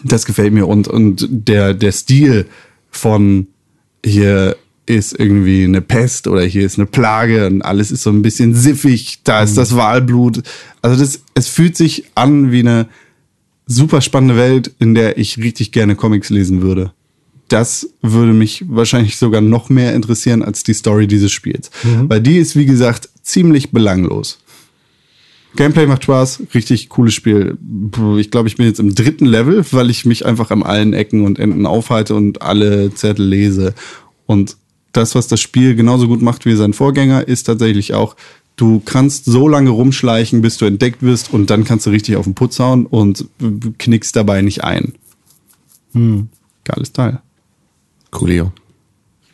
[0.04, 0.68] Das gefällt mir.
[0.68, 2.46] Und, und der, der Stil
[2.90, 3.48] von
[4.06, 8.22] hier ist irgendwie eine Pest oder hier ist eine Plage und alles ist so ein
[8.22, 10.44] bisschen siffig, da ist das Walblut.
[10.82, 12.88] Also das, es fühlt sich an wie eine
[13.66, 16.94] super spannende Welt, in der ich richtig gerne Comics lesen würde.
[17.48, 21.72] Das würde mich wahrscheinlich sogar noch mehr interessieren als die Story dieses Spiels.
[22.10, 24.40] Weil die ist, wie gesagt, ziemlich belanglos.
[25.58, 27.58] Gameplay macht Spaß, richtig cooles Spiel.
[28.18, 31.26] Ich glaube, ich bin jetzt im dritten Level, weil ich mich einfach an allen Ecken
[31.26, 33.74] und Enden aufhalte und alle Zettel lese.
[34.26, 34.58] Und
[34.92, 38.18] das, was das Spiel genauso gut macht wie sein Vorgänger, ist tatsächlich auch,
[38.58, 42.26] du kannst so lange rumschleichen, bis du entdeckt wirst und dann kannst du richtig auf
[42.26, 43.26] den Putz hauen und
[43.78, 44.94] knickst dabei nicht ein.
[46.66, 47.22] Geiles Teil.
[48.12, 48.52] Coolio.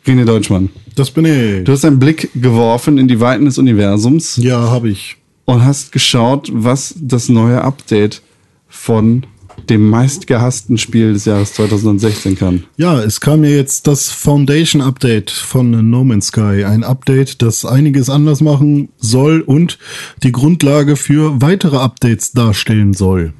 [0.06, 1.64] René Deutschmann, Das bin ich.
[1.64, 5.16] du hast einen Blick geworfen in die Weiten des Universums Ja, habe ich.
[5.44, 8.22] und hast geschaut, was das neue Update
[8.68, 9.24] von
[9.68, 12.64] dem meistgehassten Spiel des Jahres 2016 kann.
[12.78, 16.64] Ja, es kam ja jetzt das Foundation Update von No Man's Sky.
[16.64, 19.78] Ein Update, das einiges anders machen soll und
[20.22, 23.34] die Grundlage für weitere Updates darstellen soll.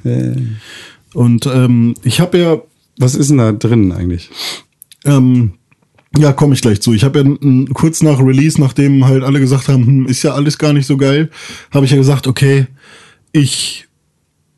[1.15, 2.59] Und ähm, ich habe ja
[2.99, 4.31] Was ist denn da drin eigentlich?
[5.07, 5.53] Ähm,
[6.19, 6.93] ja, komme ich gleich zu.
[6.93, 10.59] Ich habe ja kurz nach Release, nachdem halt alle gesagt haben, hm, ist ja alles
[10.59, 11.31] gar nicht so geil,
[11.71, 12.67] habe ich ja gesagt, okay,
[13.33, 13.87] ich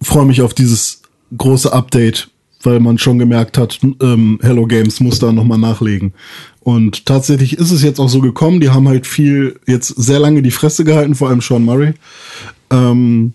[0.02, 1.02] freue mich auf dieses
[1.36, 2.28] große Update,
[2.62, 6.12] weil man schon gemerkt hat, ähm, Hello Games muss da nochmal nachlegen.
[6.60, 8.60] Und tatsächlich ist es jetzt auch so gekommen.
[8.60, 11.92] Die haben halt viel, jetzt sehr lange die Fresse gehalten, vor allem Sean Murray.
[12.70, 13.34] Ähm,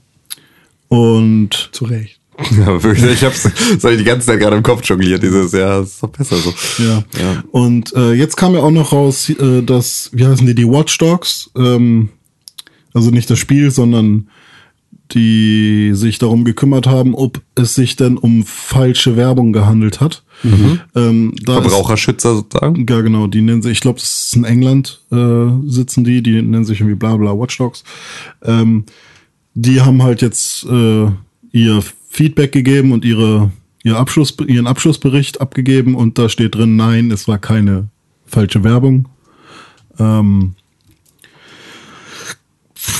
[0.87, 2.18] und Zu Recht.
[2.57, 3.05] Ja, wirklich.
[3.13, 6.01] Ich hab's, das hab ich die ganze Zeit gerade im Kopf jongliert, dieses, ja, ist
[6.01, 6.53] doch besser so.
[6.83, 7.03] Ja.
[7.19, 7.43] Ja.
[7.51, 10.97] Und äh, jetzt kam ja auch noch raus, äh, dass, wie heißen die, die Watch
[10.97, 12.09] Dogs, ähm,
[12.93, 14.29] also nicht das Spiel, sondern
[15.11, 20.23] die sich darum gekümmert haben, ob es sich denn um falsche Werbung gehandelt hat.
[20.95, 22.85] Ähm, da ist- Verbraucherschützer sozusagen.
[22.87, 26.41] ja, genau, die nennen sich, ich glaube, das ist in England, äh, sitzen die, die
[26.41, 27.83] nennen sich irgendwie bla bla Watchdogs.
[28.43, 28.85] Ähm,
[29.55, 31.07] die haben halt jetzt äh,
[31.51, 31.83] ihr
[32.19, 33.49] Feedback gegeben und ihre,
[33.81, 37.87] ihr Abschluss, ihren Abschlussbericht abgegeben und da steht drin, nein, es war keine
[38.25, 39.07] falsche Werbung.
[39.97, 40.55] Ähm,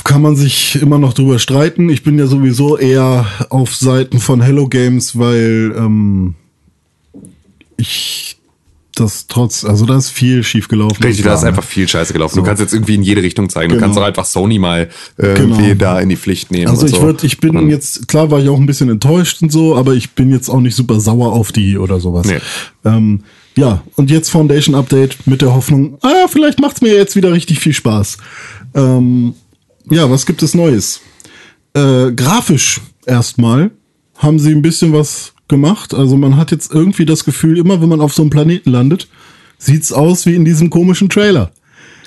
[0.04, 1.90] kann man sich immer noch drüber streiten.
[1.90, 6.34] Ich bin ja sowieso eher auf Seiten von Hello Games, weil ähm,
[7.76, 8.39] ich
[9.00, 11.02] das trotz, also da ist viel schief gelaufen.
[11.02, 12.36] Richtig, da ist einfach viel Scheiße gelaufen.
[12.36, 13.70] Du kannst jetzt irgendwie in jede Richtung zeigen.
[13.70, 13.86] Du Genau.
[13.86, 15.74] kannst auch einfach Sony mal irgendwie Genau.
[15.78, 16.68] da in die Pflicht nehmen.
[16.68, 17.02] Also ich so.
[17.02, 19.94] würde, ich bin Und- jetzt, klar war ich auch ein bisschen enttäuscht und so, aber
[19.94, 22.26] ich bin jetzt auch nicht super sauer auf die oder sowas.
[22.26, 22.38] Nee.
[22.84, 23.24] Ähm,
[23.56, 27.58] ja, und jetzt Foundation Update mit der Hoffnung, ah, vielleicht macht's mir jetzt wieder richtig
[27.58, 28.18] viel Spaß.
[28.74, 29.34] Ähm,
[29.90, 31.00] ja, was gibt es Neues?
[31.74, 33.70] Äh, grafisch erstmal
[34.16, 35.92] haben sie ein bisschen was gemacht.
[35.92, 39.08] Also man hat jetzt irgendwie das Gefühl, immer wenn man auf so einem Planeten landet,
[39.58, 41.50] sieht's aus wie in diesem komischen Trailer.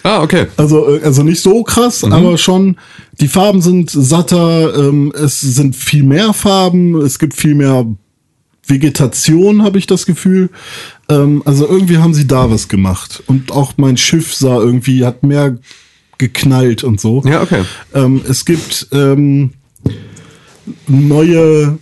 [0.02, 0.48] Ah, okay.
[0.58, 2.12] Also, äh, also nicht so krass, Mhm.
[2.14, 2.78] aber schon,
[3.22, 7.86] die Farben sind satter, ähm, es sind viel mehr Farben, es gibt viel mehr
[8.66, 10.50] Vegetation, habe ich das Gefühl.
[11.10, 13.22] Ähm, also irgendwie haben sie da was gemacht.
[13.28, 15.58] Und auch mein Schiff sah irgendwie, hat mehr
[16.18, 17.22] geknallt und so.
[17.26, 17.64] Ja, okay.
[17.94, 19.52] Ähm, es gibt ähm,
[20.88, 21.78] neue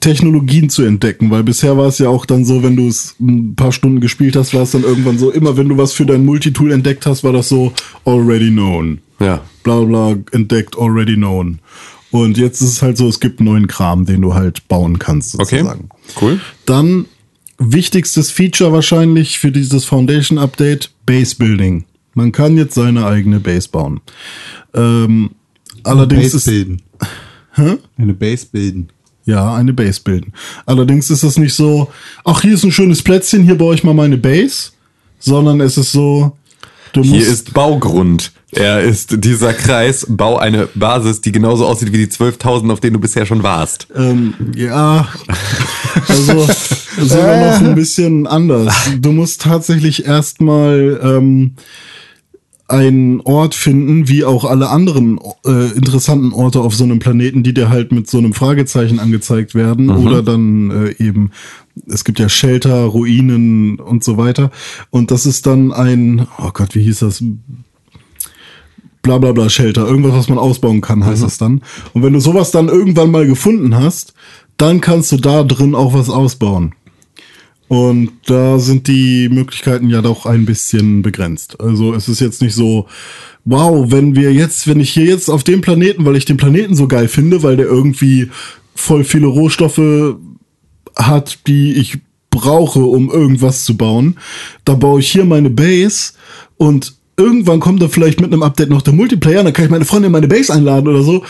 [0.00, 3.54] Technologien zu entdecken, weil bisher war es ja auch dann so, wenn du es ein
[3.54, 6.24] paar Stunden gespielt hast, war es dann irgendwann so, immer wenn du was für dein
[6.24, 7.72] Multitool entdeckt hast, war das so
[8.04, 8.98] already known.
[9.20, 9.40] Ja.
[9.62, 11.58] Bla bla, entdeckt, already known.
[12.10, 15.34] Und jetzt ist es halt so, es gibt neuen Kram, den du halt bauen kannst,
[15.34, 15.58] Okay.
[15.58, 15.88] sozusagen.
[16.20, 16.40] Cool.
[16.64, 17.06] Dann
[17.58, 21.84] wichtigstes Feature wahrscheinlich für dieses Foundation Update, Base Building.
[22.14, 24.00] Man kann jetzt seine eigene Base bauen.
[24.74, 25.30] Ähm,
[25.82, 26.82] allerdings Base ist bilden.
[27.96, 28.88] Eine Base bilden.
[29.28, 30.32] Ja eine Base bilden.
[30.66, 31.92] Allerdings ist es nicht so,
[32.24, 34.70] ach hier ist ein schönes Plätzchen, hier baue ich mal meine Base,
[35.18, 36.36] sondern es ist so,
[36.92, 38.32] du Hier musst ist Baugrund.
[38.50, 42.94] Er ist dieser Kreis, bau eine Basis, die genauso aussieht wie die 12.000, auf denen
[42.94, 43.88] du bisher schon warst.
[43.94, 45.06] Ähm, ja,
[46.08, 46.48] also
[46.98, 48.74] sogar noch ein bisschen anders.
[48.98, 51.56] Du musst tatsächlich erstmal ähm,
[52.68, 57.54] einen Ort finden, wie auch alle anderen äh, interessanten Orte auf so einem Planeten, die
[57.54, 61.30] dir halt mit so einem Fragezeichen angezeigt werden oder dann äh, eben
[61.86, 64.50] es gibt ja Shelter, Ruinen und so weiter.
[64.90, 67.22] Und das ist dann ein, oh Gott, wie hieß das?
[69.08, 71.62] bla bla bla Shelter, irgendwas, was man ausbauen kann, heißt das dann.
[71.94, 74.12] Und wenn du sowas dann irgendwann mal gefunden hast,
[74.58, 76.74] dann kannst du da drin auch was ausbauen.
[77.68, 81.60] Und da sind die Möglichkeiten ja doch ein bisschen begrenzt.
[81.60, 82.86] Also es ist jetzt nicht so,
[83.44, 86.74] wow, wenn wir jetzt, wenn ich hier jetzt auf dem Planeten, weil ich den Planeten
[86.74, 88.30] so geil finde, weil der irgendwie
[88.74, 90.16] voll viele Rohstoffe
[90.96, 91.98] hat, die ich
[92.30, 94.18] brauche, um irgendwas zu bauen,
[94.64, 96.12] da baue ich hier meine Base
[96.56, 99.84] und irgendwann kommt da vielleicht mit einem Update noch der Multiplayer, dann kann ich meine
[99.84, 101.24] Freunde in meine Base einladen oder so.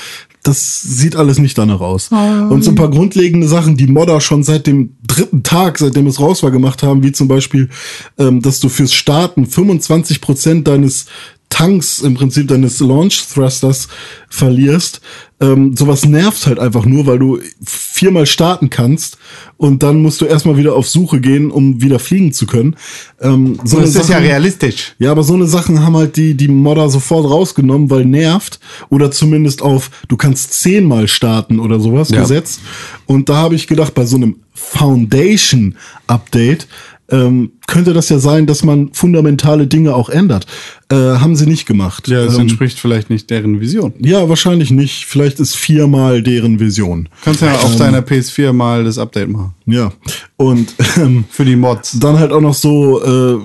[0.45, 2.11] Das sieht alles nicht danach aus.
[2.51, 6.21] Und so ein paar grundlegende Sachen, die Modder schon seit dem dritten Tag, seitdem es
[6.21, 7.71] raus war, gemacht haben, wie zum Beispiel,
[8.19, 11.07] ähm, dass du fürs Starten 25 Prozent deines
[11.51, 13.89] Tanks, im Prinzip deines Launch Thrusters
[14.29, 15.01] verlierst.
[15.41, 19.19] Ähm, sowas nervt halt einfach nur, weil du viermal starten kannst
[19.57, 22.77] und dann musst du erstmal wieder auf Suche gehen, um wieder fliegen zu können.
[23.21, 24.95] Ähm, so es ist ja Sachen- realistisch.
[24.99, 28.59] ja, aber so eine Sachen haben halt die, die Modder sofort rausgenommen, weil nervt.
[28.91, 32.21] Oder zumindest auf, du kannst zehnmal starten oder sowas Ja.
[32.21, 32.61] gesetzt.
[33.07, 36.67] Und da habe ich gedacht, bei so einem Foundation-Update
[37.11, 40.47] ähm, könnte das ja sein, dass man fundamentale Dinge auch ändert.
[40.91, 42.09] Äh, haben sie nicht gemacht.
[42.09, 43.93] Ja, das ähm, entspricht vielleicht nicht deren Vision.
[43.99, 45.05] ja, wahrscheinlich nicht.
[45.05, 47.11] Vielleicht ist viermal deren Vision.
[47.23, 49.55] Kannst ja auf deiner PS4 mal das Update machen.
[49.67, 49.93] Ja.
[50.37, 51.99] Und ähm, Für die Mods.
[52.01, 53.39] dann halt auch noch so äh,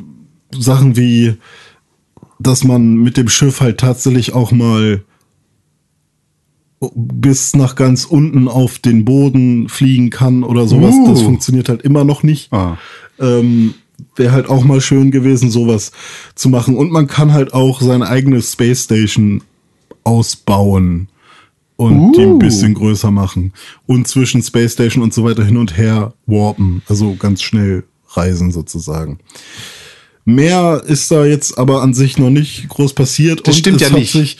[0.57, 1.35] Sachen wie,
[2.39, 5.03] dass man mit dem Schiff halt tatsächlich auch mal
[6.95, 10.95] bis nach ganz unten auf den Boden fliegen kann oder sowas.
[10.95, 11.09] Uh.
[11.09, 12.53] Das funktioniert halt immer noch nicht.
[12.53, 12.77] Ah.
[13.19, 13.73] Ähm,
[14.15, 15.91] Wäre halt auch mal schön gewesen, sowas
[16.35, 16.75] zu machen.
[16.75, 19.41] Und man kann halt auch seine eigene Space Station
[20.03, 21.07] ausbauen
[21.75, 22.39] und die ein Uh.
[22.39, 23.53] bisschen größer machen.
[23.85, 26.81] Und zwischen Space Station und so weiter hin und her warpen.
[26.87, 29.19] Also ganz schnell reisen sozusagen.
[30.25, 33.47] Mehr ist da jetzt aber an sich noch nicht groß passiert.
[33.47, 34.13] Das stimmt es ja hat nicht.
[34.13, 34.37] Sich,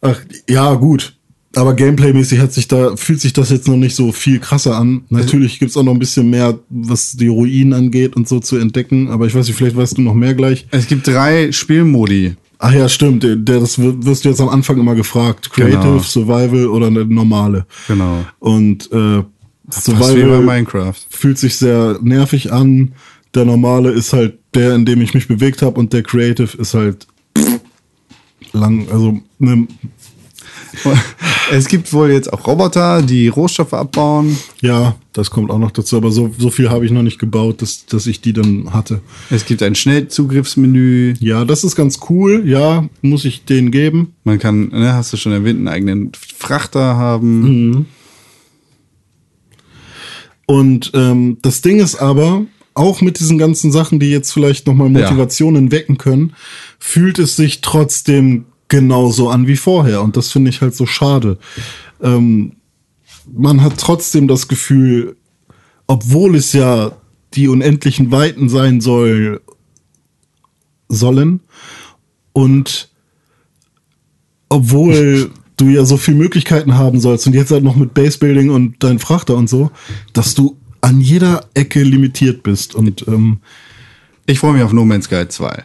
[0.00, 1.15] ach, ja, gut.
[1.56, 5.04] Aber Gameplay-mäßig hat sich da, fühlt sich das jetzt noch nicht so viel krasser an.
[5.08, 9.08] Natürlich gibt's auch noch ein bisschen mehr, was die Ruinen angeht und so zu entdecken.
[9.08, 10.66] Aber ich weiß nicht, vielleicht weißt du noch mehr gleich.
[10.70, 12.34] Es gibt drei Spielmodi.
[12.58, 13.22] Ach ja, stimmt.
[13.22, 15.50] Der, das wir- wirst du jetzt am Anfang immer gefragt.
[15.50, 15.98] Creative, Genau.
[15.98, 17.66] Survival oder eine normale.
[17.88, 18.24] Genau.
[18.38, 19.22] Und äh,
[19.70, 20.94] Survival Minecraft.
[21.10, 22.92] fühlt sich sehr nervig an.
[23.34, 26.74] Der normale ist halt der, in dem ich mich bewegt habe und der Creative ist
[26.74, 27.06] halt
[28.52, 29.66] lang, also ne,
[31.50, 34.36] Es gibt wohl jetzt auch Roboter, die Rohstoffe abbauen.
[34.60, 37.62] ja, das kommt auch noch dazu, aber so, so viel habe ich noch nicht gebaut,
[37.62, 39.00] dass, dass ich die dann hatte.
[39.30, 41.14] Es gibt ein Schnellzugriffsmenü.
[41.20, 44.14] Ja, das ist ganz cool, ja, muss ich denen geben.
[44.24, 47.86] Man kann, ne, hast du schon erwähnt, einen eigenen Frachter haben.
[50.46, 54.92] Und ähm, das Ding ist aber, auch mit diesen ganzen Sachen, die jetzt vielleicht nochmal
[54.92, 55.00] Ja.
[55.08, 56.34] Motivationen wecken können,
[56.78, 60.02] fühlt es sich trotzdem genauso an wie vorher.
[60.02, 61.38] Und das finde ich halt so schade.
[62.02, 62.56] Ähm,
[63.32, 65.16] man hat trotzdem das Gefühl,
[65.86, 66.92] obwohl es ja
[67.34, 69.40] die unendlichen Weiten sein soll,
[70.88, 71.40] sollen
[72.32, 72.88] und
[74.48, 78.76] obwohl du ja so viele Möglichkeiten haben sollst und jetzt halt noch mit Basebuilding und
[78.82, 79.70] dein Frachter und so,
[80.12, 83.40] dass du an jeder Ecke limitiert bist und ähm,
[84.26, 85.64] Ich freue mich auf No Man's Sky 2.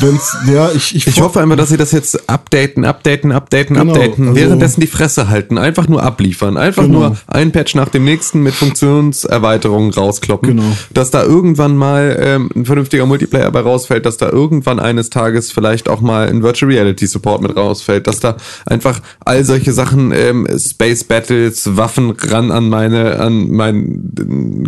[0.00, 3.92] wenn's, ja, ich, ich, Ich hoffe einfach, dass sie das jetzt updaten, updaten, updaten, Genau,
[3.92, 6.98] updaten, also- währenddessen die Fresse halten, einfach nur abliefern, einfach Genau.
[7.00, 10.76] nur ein Patch nach dem nächsten mit Funktionserweiterungen rauskloppen, Genau.
[10.92, 15.50] dass da irgendwann mal ähm, ein vernünftiger Multiplayer bei rausfällt, dass da irgendwann eines Tages
[15.52, 20.12] vielleicht auch mal ein Virtual Reality Support mit rausfällt, dass da einfach all solche Sachen,
[20.12, 24.10] ähm, Space Battles, Waffen ran an meine, an mein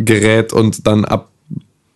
[0.05, 1.32] Gerät und dann ab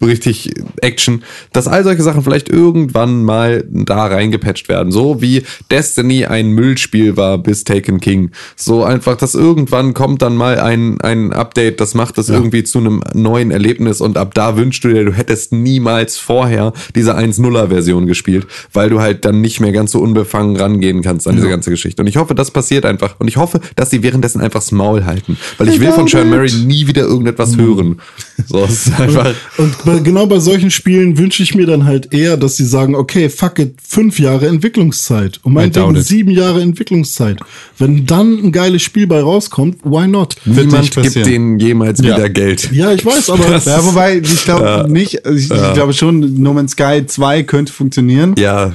[0.04, 1.22] richtig Action,
[1.52, 4.92] dass all solche Sachen vielleicht irgendwann mal da reingepatcht werden.
[4.92, 8.30] So wie Destiny ein Müllspiel war bis Taken King.
[8.56, 12.78] So einfach, dass irgendwann kommt dann mal ein, ein Update, das macht das irgendwie zu
[12.78, 17.68] einem neuen Erlebnis und ab da wünschst du dir, du hättest niemals vorher diese 1.0er
[17.68, 21.48] Version gespielt, weil du halt dann nicht mehr ganz so unbefangen rangehen kannst an diese
[21.48, 22.02] ganze Geschichte.
[22.02, 23.18] Und ich hoffe, das passiert einfach.
[23.18, 25.38] Und ich hoffe, dass sie währenddessen einfach das Maul halten.
[25.58, 28.00] Weil ich will von Sean Murray nie wieder irgendetwas hören.
[28.46, 29.32] So, es ist einfach.
[29.56, 32.94] Und bei, genau bei solchen Spielen wünsche ich mir dann halt eher, dass sie sagen,
[32.94, 37.38] okay, fuck it, fünf Jahre Entwicklungszeit und meinetwegen sieben Jahre Entwicklungszeit.
[37.78, 40.36] Wenn dann ein geiles Spiel bei rauskommt, why not?
[40.44, 42.16] Wird Niemand nicht gibt denen jemals Ja.
[42.16, 42.70] wieder Geld.
[42.72, 46.52] Ja, ich weiß, aber Ja, wobei, ich glaube nicht, also ich, ich glaube schon, No
[46.52, 48.34] Man's Sky 2 könnte funktionieren.
[48.36, 48.72] Ja.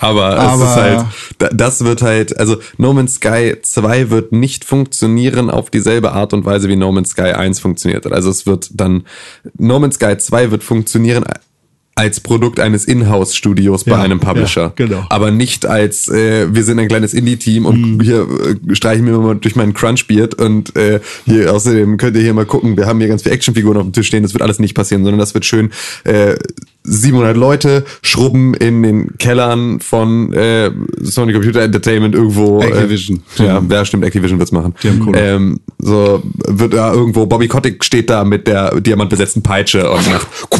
[0.00, 1.04] Aber, es Aber- ist halt,
[1.38, 6.32] da- das wird halt, also No Man's Sky 2 wird nicht funktionieren auf dieselbe Art
[6.32, 8.12] und Weise wie No Man's Sky 1 funktioniert hat.
[8.12, 9.04] Also es wird dann,
[9.58, 11.24] No Man's Sky 2 wird funktionieren
[11.98, 14.62] als Produkt eines Inhouse-Studios bei Ja, einem Publisher.
[14.62, 15.04] ja, genau.
[15.10, 18.20] Aber nicht als, äh, wir sind ein kleines Indie-Team und hier
[18.70, 22.46] äh, streichen wir mal durch meinen Crunch-Beard und äh, hier außerdem könnt ihr hier mal
[22.46, 24.74] gucken, wir haben hier ganz viele Actionfiguren auf dem Tisch stehen, das wird alles nicht
[24.74, 25.70] passieren, sondern das wird schön
[26.04, 26.36] äh,
[26.84, 30.70] 700 Leute schrubben in den Kellern von äh,
[31.02, 32.60] Sony Computer Entertainment irgendwo.
[32.62, 33.22] Activision.
[33.38, 34.74] Äh, ja, wer stimmt, Activision wird's machen.
[34.82, 35.20] Die haben Kohle.
[35.20, 40.26] Ähm, so wird da irgendwo, Bobby Kotick steht da mit der diamantbesetzten Peitsche und macht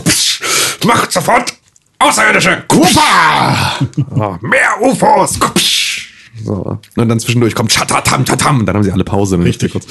[0.85, 1.53] macht sofort
[2.01, 2.63] Außerirdische!
[2.69, 3.79] Kupa!
[4.41, 5.39] mehr UFOs!
[5.41, 6.15] Kupsch.
[6.45, 6.79] So.
[6.97, 8.65] Und dann zwischendurch kommt Chatatam, Tatam.
[8.65, 9.37] Dann haben sie alle Pause.
[9.39, 9.45] ne?
[9.45, 9.73] Richtig.
[9.73, 9.87] Kurz.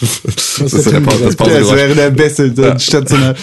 [0.00, 3.34] Das ist ist der Pause, das Tim Das wäre der Beste, dann statt so einer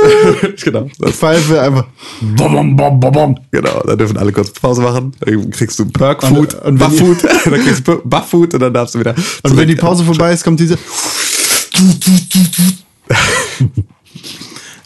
[0.62, 0.88] genau.
[0.98, 1.86] Das, Pfeife einfach.
[2.20, 3.80] Bom, bom, bom, bom, genau.
[3.86, 5.12] Dann dürfen alle kurz Pause machen.
[5.20, 7.24] Dann kriegst du Perk Food, Und- und wenn Buff Food.
[7.46, 9.14] dann kriegst du Buff Food und dann darfst du wieder.
[9.42, 9.74] Und wenn die.
[9.74, 10.76] Pause vorbei ist, kommt diese.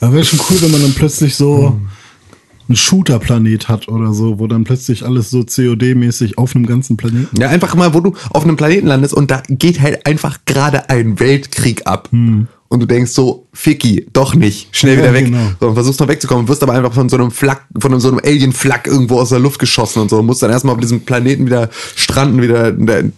[0.03, 1.80] Da wäre schon cool, wenn man dann plötzlich so
[2.66, 7.40] einen Shooter-Planet hat oder so, wo dann plötzlich alles so COD-mäßig auf einem ganzen Planeten.
[7.40, 10.90] Ja, einfach mal, wo du auf einem Planeten landest und da geht halt einfach gerade
[10.90, 12.09] ein Weltkrieg ab.
[12.72, 15.26] Und du denkst so, Ficky, doch nicht, schnell Ja, wieder weg.
[15.26, 15.50] genau.
[15.60, 18.18] So, und versuchst noch wegzukommen, wirst aber einfach von so einem Flak, von so einem
[18.24, 20.20] Alien-Flak irgendwo aus der Luft geschossen und so.
[20.20, 22.72] Und musst dann erstmal auf diesem Planeten wieder stranden, wieder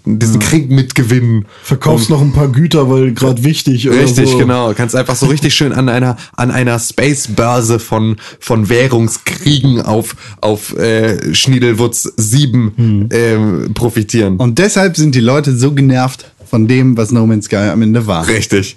[0.05, 1.47] diesen Krieg mitgewinnen.
[1.63, 4.39] Verkaufst noch ein paar Güter, weil gerade wichtig oder Richtig, so.
[4.39, 4.73] genau.
[4.75, 10.77] Kannst einfach so richtig schön an einer an einer Space-Börse von von Währungskriegen auf auf
[10.77, 14.37] äh, Schniedelwutz 7 ähm, profitieren.
[14.39, 18.07] Und deshalb sind die Leute so genervt von dem, was No Man's Sky am Ende
[18.07, 18.29] war.
[18.29, 18.77] Richtig.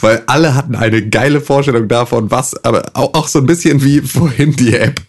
[0.00, 4.00] Weil alle hatten eine geile Vorstellung davon, was, aber auch, auch so ein bisschen wie
[4.00, 5.00] vorhin die App.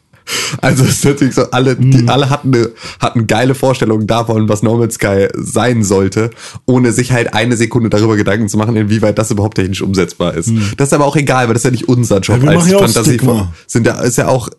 [0.61, 2.69] Also es ist natürlich so, alle, die, alle hatten eine,
[2.99, 6.29] hatten geile Vorstellungen davon, was No Man's Sky sein sollte,
[6.67, 10.51] ohne sich halt eine Sekunde darüber Gedanken zu machen, inwieweit das überhaupt technisch umsetzbar ist.
[10.77, 12.77] Das ist aber auch egal, weil das ist ja nicht unser Job Ja, als ja
[12.77, 13.19] Fantasie.
[13.65, 14.49] Sind ja, ist ja auch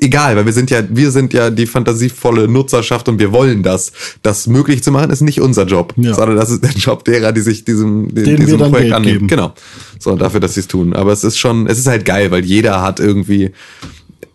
[0.00, 3.92] egal, weil wir sind ja, wir sind ja die fantasievolle Nutzerschaft und wir wollen das.
[4.22, 6.14] Das möglich zu machen, ist nicht unser Job, Ja.
[6.14, 9.12] sondern das ist der Job derer, die sich diesem, den, diesem Projekt Geld annehmen.
[9.14, 9.28] geben.
[9.28, 9.52] Genau.
[9.98, 10.92] So, dafür, dass sie es tun.
[10.94, 13.50] Aber es ist schon, es ist halt geil, weil jeder hat irgendwie.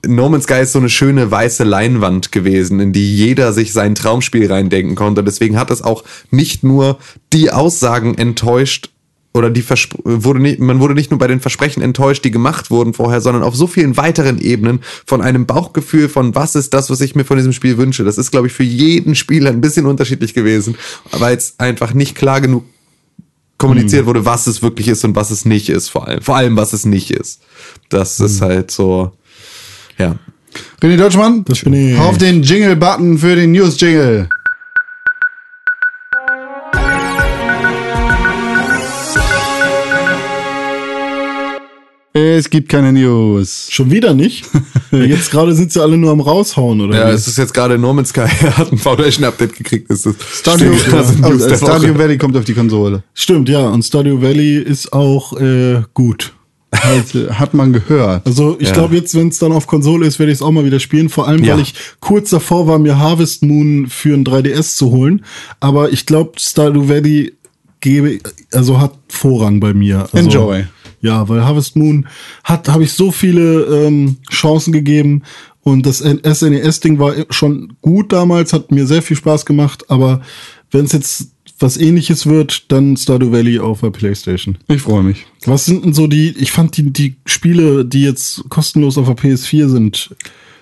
[0.08, 3.96] No Man's Sky ist so eine schöne weiße Leinwand gewesen, in die jeder sich sein
[3.96, 5.24] Traumspiel reindenken konnte.
[5.24, 7.00] Deswegen hat es auch nicht nur
[7.34, 8.92] die Aussagen enttäuscht
[9.36, 12.72] oder die Verspr wurde nicht, man wurde nicht nur bei den Versprechen enttäuscht, die gemacht
[12.72, 16.90] wurden vorher, sondern auf so vielen weiteren Ebenen von einem Bauchgefühl von was ist das,
[16.90, 18.06] was ich mir von diesem Spiel wünsche.
[18.06, 20.78] Das ist, glaube ich, für jeden Spieler ein bisschen unterschiedlich gewesen,
[21.12, 22.64] weil es einfach nicht klar genug
[23.58, 26.22] kommuniziert wurde, was es wirklich ist und was es nicht ist, vor allem.
[26.22, 27.42] Vor allem, was es nicht ist.
[27.90, 29.12] Das ist halt so,
[29.98, 30.16] ja.
[30.82, 32.00] René Deutschmann, Das bin ich.
[32.00, 34.30] auf den Jingle-Button für den News-Jingle.
[42.18, 43.68] Es gibt keine News.
[43.70, 44.46] Schon wieder nicht?
[44.92, 46.98] Jetzt gerade sind sie alle nur am raushauen, oder?
[46.98, 47.14] Ja, wie?
[47.14, 48.22] es ist jetzt gerade No Man's Sky
[48.58, 49.92] hat ein Foundation-Update gekriegt.
[49.92, 51.98] Das ist Stadio, News der Stadio.
[51.98, 53.04] Valley kommt auf die Konsole.
[53.14, 53.68] Stimmt, ja.
[53.68, 56.32] Und Stadio Valley ist auch äh, gut.
[56.74, 58.26] Halt, äh, hat man gehört.
[58.26, 58.74] Also ich Ja.
[58.76, 61.10] glaube jetzt, wenn es dann auf Konsole ist, werde ich es auch mal wieder spielen.
[61.10, 61.56] Vor allem, Ja.
[61.56, 65.26] weil ich kurz davor war, mir Harvest Moon für ein 3DS zu holen.
[65.60, 67.34] Aber ich glaube, Stardew Valley
[67.82, 68.20] gebe,
[68.54, 70.08] also hat Vorrang bei mir.
[70.14, 70.66] Also, Enjoy.
[71.06, 72.08] Ja, weil Harvest Moon
[72.44, 75.22] hat, habe ich so viele ähm, Chancen gegeben
[75.62, 80.22] und das SNES-Ding war schon gut damals, hat mir sehr viel Spaß gemacht, aber
[80.72, 81.30] wenn es jetzt
[81.60, 84.58] was ähnliches wird, dann Stardew Valley auf der Playstation.
[84.68, 85.26] Ich freue mich.
[85.46, 89.16] Was sind denn so die, ich fand die, die Spiele, die jetzt kostenlos auf der
[89.16, 90.16] PS4 sind,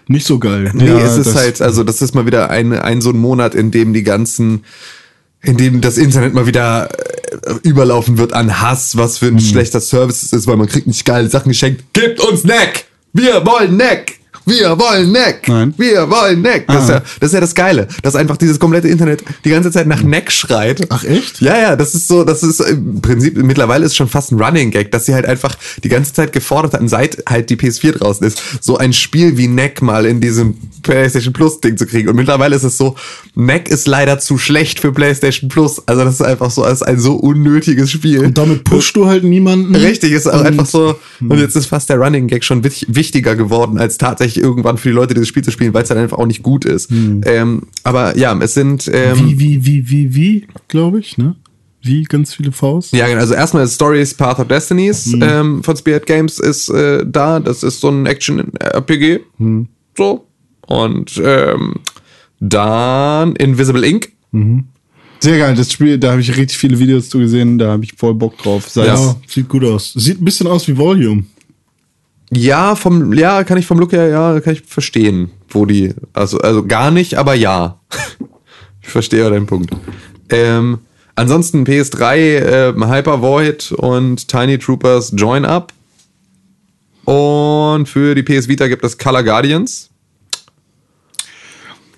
[0.07, 0.71] nicht so geil.
[0.73, 3.55] Nee, Ja, es ist halt, also das ist mal wieder ein, ein so ein Monat,
[3.55, 4.63] in dem die ganzen,
[5.43, 9.81] in dem das Internet mal wieder äh, überlaufen wird an Hass, was für ein schlechter
[9.81, 11.83] Service es ist, weil man kriegt nicht geile Sachen geschenkt.
[11.93, 12.85] Gebt uns Neck!
[13.11, 14.19] Wir wollen Neck!
[14.45, 15.47] Wir wollen Neck!
[15.47, 15.73] Nein.
[15.77, 16.65] Wir wollen Neck!
[16.67, 16.93] Das, ist Ah.
[16.95, 20.03] ja, das ist ja das Geile, dass einfach dieses komplette Internet die ganze Zeit nach
[20.03, 20.85] Neck schreit.
[20.89, 21.39] Ach, echt?
[21.41, 24.71] Ja, ja, das ist so, das ist im Prinzip, mittlerweile ist schon fast ein Running
[24.71, 28.25] Gag, dass sie halt einfach die ganze Zeit gefordert hatten, seit halt die PS4 draußen
[28.27, 32.09] ist, so ein Spiel wie Neck mal in diesem PlayStation Plus Ding zu kriegen.
[32.09, 32.95] Und mittlerweile ist es so,
[33.35, 35.81] Neck ist leider zu schlecht für PlayStation Plus.
[35.87, 38.19] Also das ist einfach so, als ein so unnötiges Spiel.
[38.25, 39.73] Und damit pushst du halt niemanden.
[39.75, 40.99] Richtig, ist auch einfach so.
[41.21, 44.89] Und jetzt ist fast der Running Gag schon wich- wichtiger geworden, als tatsächlich irgendwann für
[44.89, 46.91] die Leute dieses Spiel zu spielen, weil es dann einfach auch nicht gut ist.
[46.91, 48.89] Ähm, aber ja, es sind.
[48.93, 51.35] Ähm, Wie, wie, wie, wie, wie, glaube ich, ne?
[51.81, 52.93] Wie, ganz viele Faust.
[52.93, 53.19] Ja, genau.
[53.19, 57.41] Also erstmal ist Stories Path of Destinies ähm, von Spirit Games ist äh, da.
[57.41, 59.19] Das ist so ein Action-RPG.
[59.97, 60.25] So.
[60.65, 61.73] Und ähm,
[62.39, 64.11] dann Invisible Ink.
[65.19, 67.93] Sehr geil, das Spiel, da habe ich richtig viele Videos zu gesehen, da habe ich
[67.95, 68.67] voll Bock drauf.
[68.69, 68.93] Sei Ja.
[68.95, 69.93] es- Ja, sieht gut aus.
[69.93, 71.23] Sieht ein bisschen aus wie Volume.
[72.35, 76.39] Ja, vom, ja, kann ich vom Look her, ja, kann ich verstehen, wo die, also,
[76.39, 77.79] also gar nicht, aber ja.
[78.81, 79.71] ich verstehe deinen Punkt.
[80.29, 80.79] Ähm,
[81.15, 85.73] ansonsten PS3, äh, Hyper Void und Tiny Troopers Join Up.
[87.05, 89.89] Und für die PS Vita gibt es Color Guardians.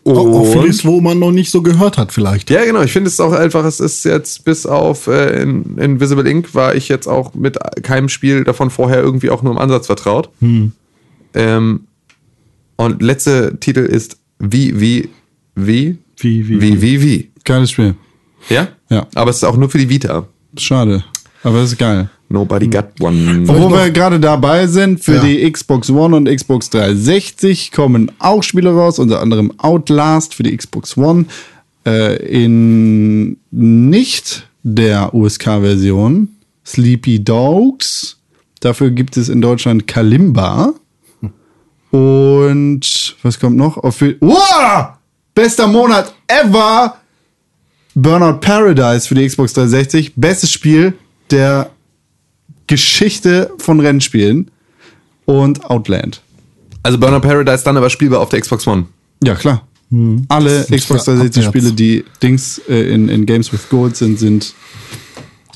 [0.05, 2.51] Auch, auch vieles, wo man noch nicht so gehört hat, vielleicht.
[2.51, 2.83] ja, genau.
[2.83, 6.75] Ich finde es auch einfach, es ist jetzt bis auf äh, in, Invisible Ink war
[6.75, 10.29] ich jetzt auch mit keinem Spiel davon vorher irgendwie auch nur im Ansatz vertraut.
[11.33, 11.81] Ähm,
[12.75, 15.09] und letzte Titel ist Wie, wie,
[15.55, 17.31] wie, Wie, wie, wie, wie, wie.
[17.43, 17.95] Geiles Spiel.
[18.49, 18.67] Ja?
[18.89, 19.07] Ja.
[19.15, 20.27] Aber es ist auch nur für die Vita.
[20.57, 21.03] Schade.
[21.43, 22.09] Aber das ist geil.
[22.35, 23.47] Nobody got one.
[23.47, 25.23] Wo wir gerade dabei sind, für Ja.
[25.23, 30.55] die Xbox One und Xbox 360 kommen auch Spiele raus, unter anderem Outlast für die
[30.55, 31.25] Xbox One.
[31.87, 36.27] Äh, in nicht der USK-Version
[36.65, 38.17] Sleepy Dogs.
[38.59, 40.73] Dafür gibt es in Deutschland Kalimba.
[41.91, 43.77] Und was kommt noch?
[43.77, 44.87] Auf wow!
[45.33, 46.97] Bester Monat ever!
[47.93, 50.13] Burnout Paradise für die Xbox 360.
[50.15, 50.93] Bestes Spiel
[51.31, 51.69] der
[52.67, 54.51] Geschichte von Rennspielen.
[55.25, 56.21] Und Outland.
[56.83, 58.85] Also Burner Paradise dann aber spielbar auf der Xbox One.
[59.23, 59.63] Ja, klar.
[60.29, 63.95] Alle Das ist Xbox für 360 Spiele, die Dings äh, in, in Games with Gold
[63.95, 64.53] sind, sind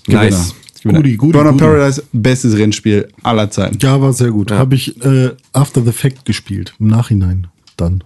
[0.05, 0.23] Gewinner.
[0.23, 0.55] Nice.
[0.83, 1.63] Goodie, goodie, Burnout goodie.
[1.65, 3.77] Paradise, bestes Rennspiel aller Zeiten.
[3.81, 4.51] Ja, war sehr gut.
[4.51, 6.73] Habe ich äh, After the Fact gespielt.
[6.79, 8.03] Im Nachhinein dann.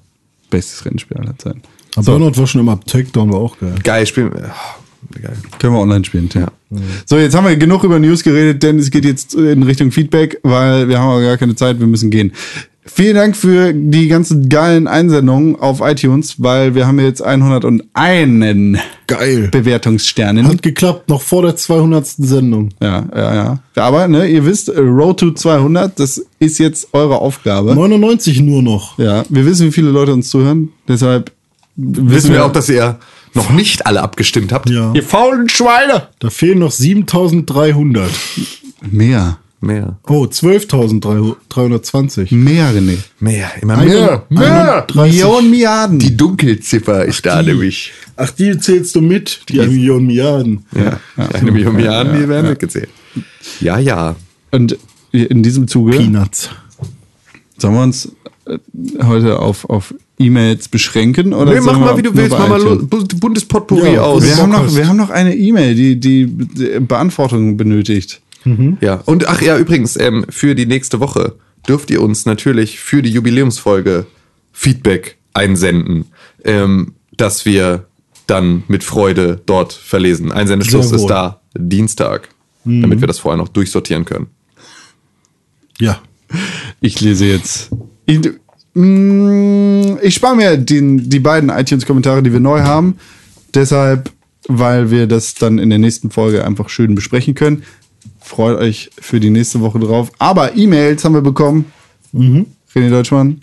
[0.50, 1.62] Bestes Rennspiel aller Zeiten.
[1.96, 3.76] Aber Burnout war schon immer Takedown, war auch geil.
[3.84, 4.32] Geil, spielen.
[4.36, 4.83] Oh,
[5.22, 5.36] geil.
[5.60, 6.30] Können wir online spielen.
[6.34, 6.48] Ja.
[7.06, 10.40] So, jetzt haben wir genug über News geredet, denn es geht jetzt in Richtung Feedback,
[10.44, 12.32] weil wir haben aber gar keine Zeit, wir müssen gehen.
[12.86, 18.78] Vielen Dank für die ganzen geilen Einsendungen auf iTunes, weil wir haben jetzt 101
[19.08, 19.48] Geil.
[19.52, 20.48] Bewertungssternen.
[20.48, 22.06] Hat geklappt, noch vor der 200.
[22.06, 22.70] Sendung.
[22.82, 23.60] Ja, ja, ja.
[23.76, 27.74] Aber, ne, ihr wisst, Road to 200, das ist jetzt eure Aufgabe.
[27.74, 29.00] 99 nur noch.
[29.00, 31.32] Ja, wir wissen, wie viele Leute uns zuhören, deshalb
[31.76, 33.00] Wissen wir auch, dass ihr
[33.34, 34.70] noch nicht alle abgestimmt habt?
[34.70, 34.92] Ja.
[34.94, 36.08] Ihr faulen Schweine!
[36.20, 38.10] Da fehlen noch 7300.
[38.90, 39.38] mehr.
[39.62, 39.98] Mehr.
[40.08, 42.36] Oh, 12.320.
[42.36, 42.98] Mehr, René.
[43.22, 43.50] Mehr.
[43.62, 44.26] Immer Eine- mehr.
[44.30, 44.74] Mehr.
[44.90, 44.96] 31.
[45.14, 46.00] Millionen Milliarden.
[46.00, 47.52] Die Dunkelziffer ist da die.
[47.52, 47.94] nämlich.
[48.18, 49.44] Ach, die zählst du mit?
[49.48, 50.66] Die eine Million Milliarden.
[50.76, 51.00] Ja.
[51.34, 52.90] Eine Million Milliarden, die werden mitgezählt.
[53.62, 54.18] Ja, ja.
[54.52, 54.78] Und
[55.14, 56.50] in diesem Zuge Peanuts.
[57.58, 58.12] sollen wir uns
[58.46, 58.58] äh,
[59.02, 61.34] heute auf, auf E-Mails beschränken?
[61.34, 62.32] Oder Nee, mach mal, wie du willst.
[62.38, 62.82] Mach mal iTunes?
[62.82, 64.24] lo- bu- buntes Potpourri Ja, aus.
[64.24, 68.22] Wir haben, noch, wir haben noch eine E-Mail, die, die, die Beantwortung benötigt.
[68.82, 71.36] Ja, und ach ja, übrigens, ähm, für die nächste Woche
[71.68, 74.06] dürft ihr uns natürlich für die Jubiläumsfolge
[74.52, 76.06] Feedback einsenden,
[76.44, 77.86] ähm, dass wir
[78.28, 80.32] dann mit Freude dort verlesen.
[80.34, 82.30] Einsendeschluss ist da Dienstag,
[82.66, 84.28] damit wir das vorher noch durchsortieren können.
[85.80, 86.00] Ja.
[86.82, 87.70] Ich lese jetzt.
[88.76, 92.98] Ich spare mir den, die beiden iTunes-Kommentare, die wir neu haben.
[93.54, 94.12] Deshalb,
[94.48, 97.64] weil wir das dann in der nächsten Folge einfach schön besprechen können.
[98.20, 100.12] Freut euch für die nächste Woche drauf.
[100.18, 101.66] Aber E-Mails haben wir bekommen.
[102.14, 103.42] René Deutschmann.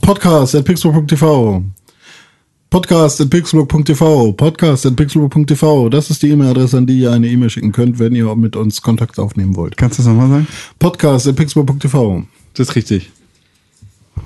[0.00, 1.62] Podcast at pixel.tv.
[2.68, 4.32] Podcast at pixelbook.tv.
[4.32, 5.88] Podcast at pixelbook.tv.
[5.90, 8.80] Das ist die E-Mail-Adresse, an die ihr eine E-Mail schicken könnt, wenn ihr mit uns
[8.80, 9.76] Kontakt aufnehmen wollt.
[9.76, 10.46] Kannst du das nochmal sagen?
[10.78, 12.24] Podcast at pixelbook.tv.
[12.54, 13.10] Das ist richtig.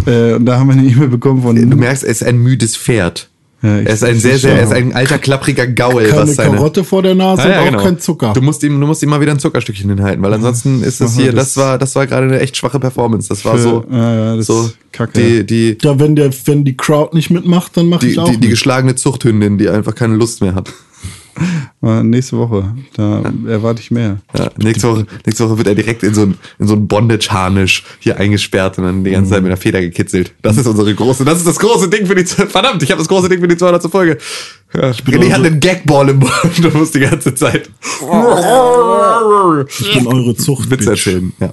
[0.06, 1.56] Äh, und da haben wir eine E-Mail bekommen von.
[1.56, 3.28] Du merkst, er ist ein müdes Pferd.
[3.62, 6.05] Ja, er ist ein sehr, sehr, er ist ein alter, klappriger Gaul.
[6.05, 7.82] Keine was seine, Karotte vor der Nase Ja, ja, und auch genau.
[7.85, 8.32] kein Zucker.
[8.35, 11.09] Du musst ihm, du musst ihm mal wieder ein Zuckerstückchen hinhalten, weil ansonsten ist wir
[11.09, 13.28] hier, das- das war, das war gerade eine echt schwache Performance.
[13.31, 15.18] Das war Für- so, ja, das so kacke.
[15.43, 18.28] die, die, ja, wenn der, wenn die Crowd nicht mitmacht, dann mache die, ich auch
[18.28, 20.70] die, die geschlagene Zuchthündin, die einfach keine Lust mehr hat.
[21.83, 22.75] Äh, nächste Woche.
[22.97, 24.19] Da erwarte ich mehr.
[24.37, 27.85] Ja, nächste, Woche, nächste Woche wird er direkt in so ein, in so ein Bondage-Harnisch
[28.01, 30.33] hier eingesperrt und dann die ganze Zeit mit der Feder gekitzelt.
[30.43, 33.09] Das ist unsere große, das ist das große Ding für die, verdammt, ich habe das
[33.09, 33.91] große Ding für die 200.
[33.91, 34.19] Folge.
[34.75, 36.33] Ja, René hat einen Gagball im Mund
[36.65, 37.71] und muss die ganze Zeit
[39.79, 40.71] Ich bin eure Zucht.
[40.71, 41.33] Witze erzählen.
[41.41, 41.53] Ja.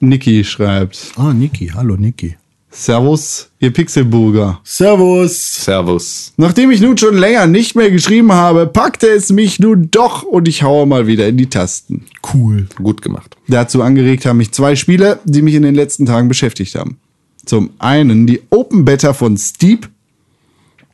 [0.00, 1.68] Niki schreibt: Ah, Niki.
[1.74, 2.36] Hallo, Niki.
[2.76, 4.60] Servus, ihr Pixelburger.
[4.64, 5.64] Servus.
[5.64, 6.32] Servus.
[6.36, 10.48] Nachdem ich nun schon länger nicht mehr geschrieben habe, packte es mich nun doch und
[10.48, 12.04] ich haue mal wieder in die Tasten.
[12.34, 12.66] Cool.
[12.74, 13.36] Gut gemacht.
[13.46, 16.98] Dazu angeregt haben mich zwei Spiele, die mich in den letzten Tagen beschäftigt haben.
[17.46, 19.88] Zum einen die Open Beta von Steep.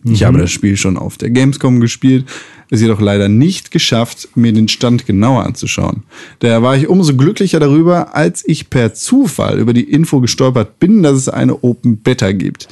[0.04, 2.24] Ich habe das Spiel schon auf der Gamescom gespielt,
[2.70, 6.04] es jedoch leider nicht geschafft, mir den Stand genauer anzuschauen.
[6.38, 11.02] Daher war ich umso glücklicher darüber, als ich per Zufall über die Info gestolpert bin,
[11.02, 12.68] dass es eine Open Beta gibt.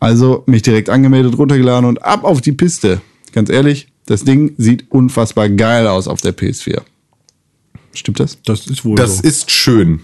[0.00, 3.00] Also mich direkt angemeldet, runtergeladen und ab auf die Piste.
[3.32, 6.80] Ganz ehrlich, das Ding sieht unfassbar geil aus auf der PS4.
[7.94, 8.38] Stimmt das?
[8.44, 9.22] Das ist wohl Das so.
[9.28, 10.00] ist schön.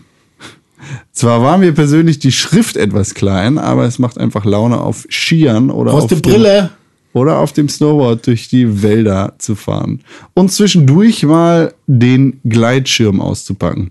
[1.13, 5.71] Zwar war mir persönlich die Schrift etwas klein, aber es macht einfach Laune auf Skiern
[5.71, 6.71] oder Aus auf dem- Brille.
[7.13, 10.01] oder auf dem Snowboard durch die Wälder zu fahren
[10.35, 13.91] und zwischendurch mal den Gleitschirm auszupacken.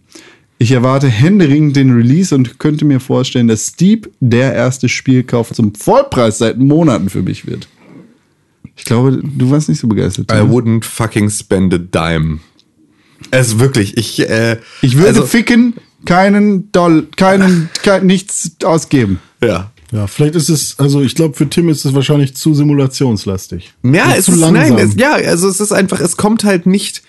[0.59, 5.75] Ich erwarte händeringend den Release und könnte mir vorstellen, dass Steep der erste Spielkauf zum
[5.75, 7.67] Vollpreis seit Monaten für mich wird.
[8.75, 10.31] Ich glaube, du warst nicht so begeistert.
[10.31, 12.39] I wouldn't fucking spend a dime.
[13.31, 15.73] Es ist wirklich, ich, äh, Ich würde also, ficken,
[16.05, 19.19] keinen Doll, keinen, kein, nichts ausgeben.
[19.41, 19.71] ja.
[19.91, 23.73] Ja, vielleicht ist es, also ich glaube, für Tim ist es wahrscheinlich zu simulationslastig.
[23.83, 24.75] Ja, es zu ist, langsam.
[24.75, 27.03] nein, es, ja, also es ist einfach, es kommt halt nicht,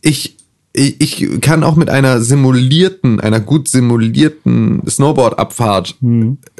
[0.00, 0.36] ich,
[0.72, 5.98] ich, ich kann auch mit einer simulierten, einer gut simulierten Snowboard-Abfahrt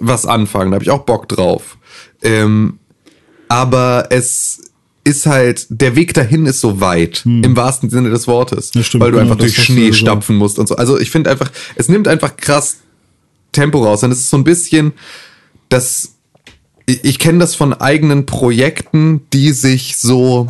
[0.00, 1.78] was anfangen, da habe ich auch Bock drauf.
[2.22, 2.78] Ähm,
[3.48, 4.69] aber es
[5.02, 9.10] ist halt, der Weg dahin ist so weit, im wahrsten Sinne des Wortes, stimmt, weil
[9.10, 10.76] du genau, einfach durch Schnee stapfen musst und so.
[10.76, 12.78] Also ich finde einfach, es nimmt einfach krass
[13.52, 14.02] Tempo raus.
[14.02, 14.92] Und es ist so ein bisschen,
[15.68, 16.16] das,
[16.86, 20.48] ich, ich kenne das von eigenen Projekten, die sich so,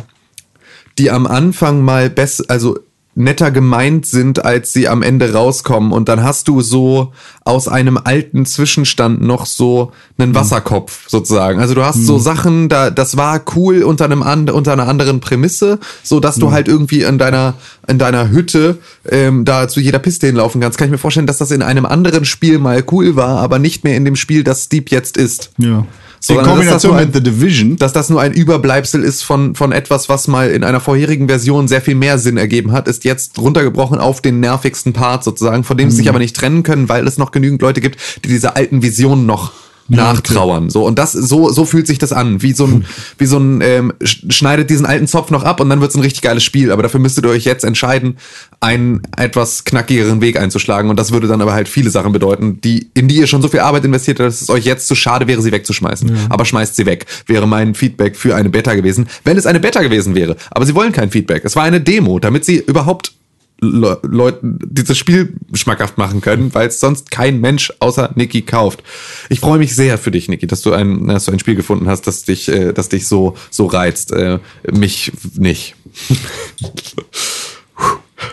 [0.97, 2.79] die am Anfang mal besser, also
[3.13, 5.91] netter gemeint sind, als sie am Ende rauskommen.
[5.91, 7.11] Und dann hast du so
[7.43, 11.59] aus einem alten Zwischenstand noch so einen Wasserkopf sozusagen.
[11.59, 15.19] Also du hast so Sachen, da das war cool unter einem and, unter einer anderen
[15.19, 17.55] Prämisse, so dass du halt irgendwie in deiner
[17.87, 18.77] in deiner Hütte
[19.09, 20.77] ähm, da zu jeder Piste hinlaufen kannst.
[20.77, 23.83] Kann ich mir vorstellen, dass das in einem anderen Spiel mal cool war, aber nicht
[23.83, 25.51] mehr in dem Spiel, das Steep jetzt ist.
[25.57, 25.85] Ja.
[26.29, 27.77] In dass das Kombination mit The Division.
[27.77, 31.67] dass das nur ein Überbleibsel ist von, von etwas, was mal in einer vorherigen Version
[31.67, 35.77] sehr viel mehr Sinn ergeben hat, ist jetzt runtergebrochen auf den nervigsten Part sozusagen, von
[35.77, 38.55] dem sie sich aber nicht trennen können, weil es noch genügend Leute gibt, die diese
[38.55, 39.51] alten Visionen noch
[39.97, 40.69] nachtrauern.
[40.69, 42.41] So, und das, so, so fühlt sich das an.
[42.41, 42.85] Wie so ein,
[43.17, 45.95] wie so ein, ähm, sch- schneidet diesen alten Zopf noch ab und dann wird es
[45.95, 46.71] ein richtig geiles Spiel.
[46.71, 48.17] Aber dafür müsstet ihr euch jetzt entscheiden,
[48.59, 50.89] einen etwas knackigeren Weg einzuschlagen.
[50.89, 53.47] Und das würde dann aber halt viele Sachen bedeuten, die, in die ihr schon so
[53.47, 56.11] viel Arbeit investiert habt, dass es euch jetzt zu schade wäre, sie wegzuschmeißen.
[56.29, 57.05] Aber schmeißt sie weg.
[57.27, 60.35] Wäre mein Feedback für eine Beta gewesen, wenn es eine Beta gewesen wäre.
[60.51, 61.43] Aber sie wollen kein Feedback.
[61.45, 63.13] Es war eine Demo, damit sie überhaupt
[63.63, 68.83] Le Leuten dieses Spiel schmackhaft machen können, weil es sonst kein Mensch außer Niki kauft.
[69.29, 71.87] Ich freue mich sehr für dich, Niki, dass du ein, dass du ein Spiel gefunden
[71.87, 74.11] hast, das dich, äh, das dich so, so reizt.
[74.11, 74.39] Äh,
[74.71, 75.75] mich nicht.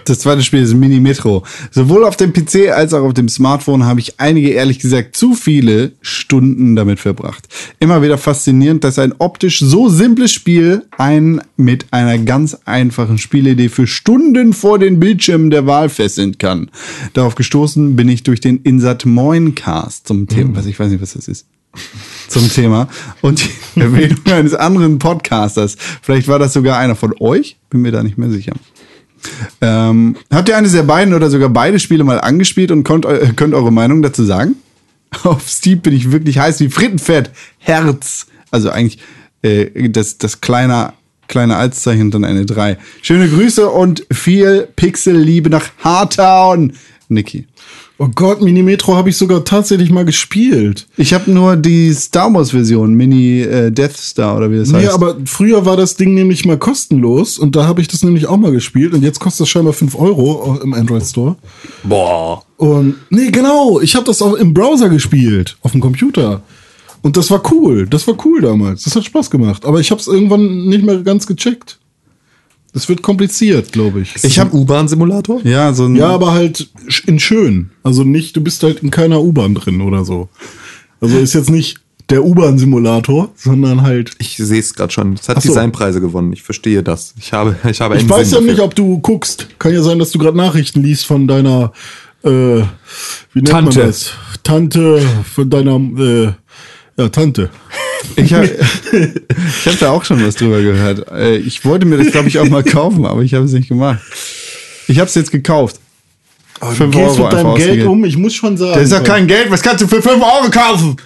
[0.05, 1.45] Das zweite Spiel ist Mini Metro.
[1.71, 5.35] Sowohl auf dem PC als auch auf dem Smartphone habe ich einige, ehrlich gesagt, zu
[5.35, 7.49] viele Stunden damit verbracht.
[7.79, 13.69] Immer wieder faszinierend, dass ein optisch so simples Spiel einen mit einer ganz einfachen Spielidee
[13.69, 16.71] für Stunden vor den Bildschirmen der Wahl fesseln kann.
[17.13, 21.03] Darauf gestoßen bin ich durch den Insat Moin Cast zum Thema, was ich weiß nicht,
[21.03, 21.47] was das ist
[22.29, 22.89] zum Thema
[23.21, 23.45] und
[23.77, 25.77] die Erwähnung eines anderen Podcasters.
[26.03, 28.53] Vielleicht war das sogar einer von euch, bin mir da nicht mehr sicher.
[29.61, 33.55] Ähm, habt ihr eines der beiden oder sogar beide Spiele mal angespielt und könnt, könnt
[33.55, 34.57] eure Meinung dazu sagen?
[35.25, 37.31] Auf Steam bin ich wirklich heiß wie Frittenfett.
[37.59, 38.27] Herz.
[38.51, 38.99] Also eigentlich
[39.43, 40.93] äh, das, das kleine,
[41.29, 42.79] kleine Altzeichen dann eine 3.
[43.03, 46.75] Schöne Grüße und viel Pixel-Liebe nach Hartown.
[47.09, 47.47] Niki.
[48.01, 50.87] Oh Gott, Mini Metro habe ich sogar tatsächlich mal gespielt.
[50.97, 54.79] Ich habe nur die Star Wars Version, Mini äh, Death Star oder wie das Nee,
[54.85, 54.91] heißt.
[54.95, 58.37] aber früher war das Ding nämlich mal kostenlos und da habe ich das nämlich auch
[58.37, 61.35] mal gespielt und jetzt kostet das scheinbar 5 Euro im Android Store.
[61.83, 62.45] Boah.
[62.57, 66.43] Und nee, genau, ich habe das auch im Browser gespielt, auf dem Computer.
[67.03, 68.85] Und das war cool, das war cool damals.
[68.85, 71.79] Das hat Spaß gemacht, aber ich habe es irgendwann nicht mehr ganz gecheckt.
[72.73, 74.15] Das wird kompliziert, glaube ich.
[74.23, 75.41] Ich habe U-Bahn-Simulator.
[75.45, 76.69] ja, so ein ja, aber halt
[77.07, 77.71] in schön.
[77.83, 80.29] Also nicht, du bist halt in keiner U-Bahn drin oder so.
[81.01, 81.81] Also ist jetzt nicht
[82.11, 84.13] der U-Bahn-Simulator, sondern halt.
[84.19, 85.15] Ich sehe es gerade schon.
[85.15, 85.49] Es hat so.
[85.49, 86.33] Designpreise gewonnen.
[86.33, 87.15] Ich verstehe das.
[87.19, 89.49] Ich habe, ich habe Ich einen weiß Sinn ja nicht, ob du guckst.
[89.59, 91.73] Kann ja sein, dass du gerade Nachrichten liest von deiner,
[92.23, 92.65] äh, wie
[93.35, 93.79] nennt Tante.
[93.79, 94.13] man das?
[94.43, 95.03] Tante,
[95.35, 96.33] von deiner, äh,
[96.97, 97.51] ja, Tante.
[98.17, 98.47] Ich habe
[98.93, 101.11] ich hab da auch schon was drüber gehört.
[101.11, 103.69] Äh, Ich wollte mir das, glaube ich, auch mal kaufen, aber ich habe es nicht
[103.69, 104.01] gemacht.
[104.87, 105.81] Ich habe es jetzt gekauft.
[106.61, 107.89] Fünf Du gehst mit deinem Geld ausgegeben.
[107.89, 108.73] um, ich muss schon sagen.
[108.75, 109.51] Das ist doch kein Geld.
[109.51, 110.97] Was kannst du für 5 Euro kaufen?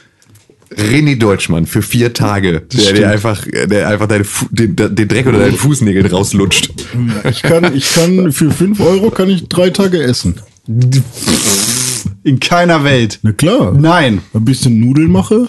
[0.75, 2.99] René Deutschmann für vier Tage, der stimmt.
[2.99, 6.71] dir einfach, der einfach deine den, den Dreck oder deinen Fußnägel rauslutscht.
[7.29, 10.37] Ich kann, ich kann, für 5 Euro kann ich drei Tage essen.
[12.25, 13.19] In keiner Welt.
[13.23, 13.73] Na klar.
[13.79, 14.23] Nein.
[14.33, 15.49] Ein bisschen Nudeln mache.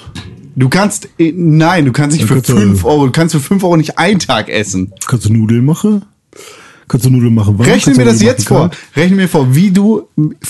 [0.56, 2.56] Du kannst, äh, nein, du kannst nicht Ja, für bitte.
[2.56, 4.92] 5 Euro, du kannst für 5 Euro nicht einen Tag essen.
[5.08, 6.04] Kannst du Nudeln machen?
[6.88, 7.58] Kannst du Nudeln machen?
[7.58, 7.68] warm?
[7.68, 8.70] Rechne mir das jetzt vor.
[8.96, 10.08] Rechne mir vor, wie du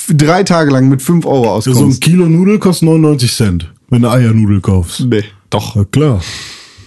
[0.10, 2.02] drei Tage lang mit 5 Euro Ja, so ein auskommst.
[2.02, 5.02] Kilo Nudel kostet 99 Cent, wenn du Eiernudel kaufst.
[5.02, 5.24] nee.
[5.50, 5.76] Doch.
[5.76, 6.20] Na klar.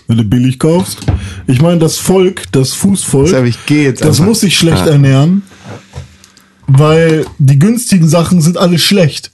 [0.09, 0.99] Wenn du billig kaufst.
[1.47, 5.43] Ich meine, das Volk, das Fußvolk, Sag, ich geh jetzt das muss sich schlecht ernähren,
[6.67, 9.31] weil die günstigen Sachen sind alle schlecht.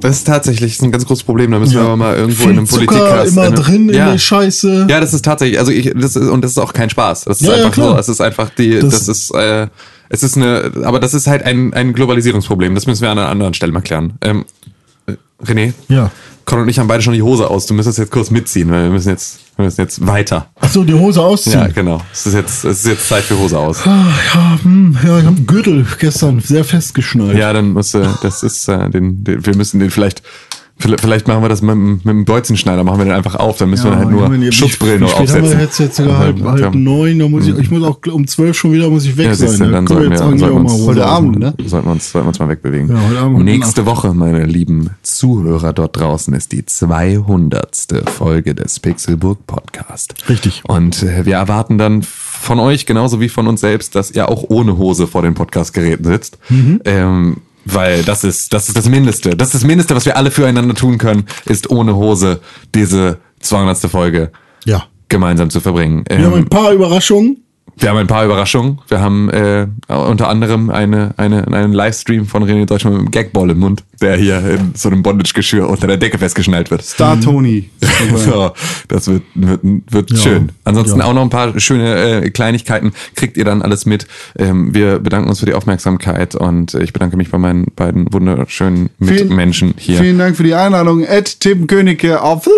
[0.00, 1.50] Das ist tatsächlich ein ganz großes Problem.
[1.50, 4.12] Da müssen wir aber mal irgendwo Viel in einem Politiker immer drin in ja.
[4.12, 4.86] der Scheiße.
[4.88, 7.24] Ja, das ist tatsächlich, also ich, das ist, und das ist auch kein Spaß.
[7.24, 9.66] Das ist Ja, ja, einfach so, es ist einfach die, das, Das- ist, äh,
[10.08, 12.74] es ist eine, aber das ist halt ein, ein Globalisierungsproblem.
[12.74, 14.14] Das müssen wir an einer anderen Stelle mal klären.
[14.22, 14.44] Ähm,
[15.06, 15.14] äh,
[15.44, 15.72] René?
[15.88, 16.10] Ja.
[16.48, 17.66] Con und ich haben beide schon die Hose aus.
[17.66, 20.46] Du müsstest jetzt kurz mitziehen, weil wir müssen jetzt, wir müssen jetzt weiter.
[20.58, 21.58] Ach so, die Hose ausziehen.
[21.58, 22.00] Ja, genau.
[22.10, 23.86] Es ist jetzt, es ist jetzt Zeit für Hose aus.
[23.86, 27.36] Ah, ja, hm, ja, ich habe Gürtel gestern sehr festgeschnallt.
[27.36, 30.22] Ja, dann muss, äh, das ist, äh, den, den, wir müssen den vielleicht,
[30.78, 33.70] vielleicht machen wir das mit, dem- mit dem Bolzenschneider, machen wir den einfach auf, dann
[33.70, 35.42] müssen wir halt nur ich meine, Schutzbrillen haben aufsetzen.
[35.50, 36.70] wir jetzt, jetzt sogar halb, Ja, halb ja.
[36.70, 39.34] neun, da muss ich, ich muss auch um zwölf schon wieder muss ich weg Ja,
[39.34, 39.58] sein.
[39.58, 41.06] da dann können sollten wir, sollten wir auch mal uns, Hose Heute.
[41.06, 41.54] Abend, ne?
[41.66, 42.88] sollten wir uns, sollten wir uns mal wegbewegen.
[42.88, 43.44] Ja, heute Abend.
[43.44, 48.04] Nächste Woche, meine lieben Zuhörer dort draußen, ist die 200.
[48.16, 50.14] Folge des Pixelburg Podcast.
[50.28, 50.62] Richtig.
[50.66, 54.44] Und äh, wir erwarten dann von euch genauso wie von uns selbst, dass ihr auch
[54.48, 56.38] ohne Hose vor den Podcastgeräten sitzt.
[56.48, 56.80] Mhm.
[56.84, 57.36] Ähm,
[57.74, 59.30] weil das ist, das ist das Mindeste.
[59.36, 62.40] Das ist das Mindeste, was wir alle füreinander tun können, ist ohne Hose
[62.74, 63.90] diese 200.
[63.90, 64.32] Folge
[64.64, 64.84] Ja.
[65.08, 66.04] gemeinsam zu verbringen.
[66.08, 67.44] Wir haben Ähm, ein paar Überraschungen.
[67.78, 68.78] Wir haben ein paar Überraschungen.
[68.88, 73.50] Wir haben äh, unter anderem eine, eine, einen Livestream von René Deutschmann mit einem Gagball
[73.50, 76.82] im Mund, der hier in so einem Bondage-Geschirr unter der Decke festgeschnallt wird.
[76.82, 77.70] Star Tony.
[78.16, 78.52] So,
[78.86, 79.60] das wird, wird,
[79.90, 80.16] wird Ja.
[80.18, 80.52] schön.
[80.64, 81.06] Ansonsten Ja.
[81.06, 82.92] auch noch ein paar schöne äh, Kleinigkeiten.
[83.16, 84.06] Kriegt ihr dann alles mit.
[84.38, 88.12] Ähm, wir bedanken uns für die Aufmerksamkeit und äh, ich bedanke mich bei meinen beiden
[88.12, 89.98] wunderschönen Mitmenschen hier.
[89.98, 91.02] Vielen Dank für die Einladung.
[91.04, 92.48] Ed Tim Königke auf.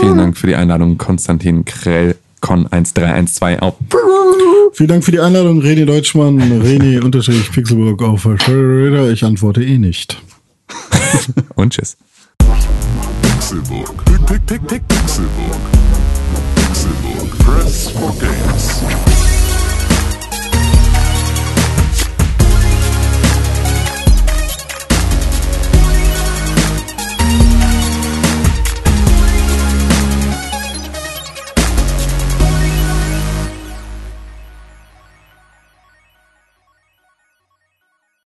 [0.00, 2.16] Vielen Dank für die Einladung, Konstantin Krell.
[2.40, 3.74] Con 1312 auf.
[4.72, 9.10] Vielen Dank für die Einladung, René Deutschmann, René unterstrich Pixelburg auf Twitter.
[9.10, 10.20] Ich antworte eh nicht.
[11.54, 11.96] Und tschüss.
[13.22, 14.04] Pixelbook.
[14.04, 15.56] Pick, pick, pick, pick, Pixelbook.
[16.56, 17.38] Pixelbook.
[17.38, 19.45] Press for games.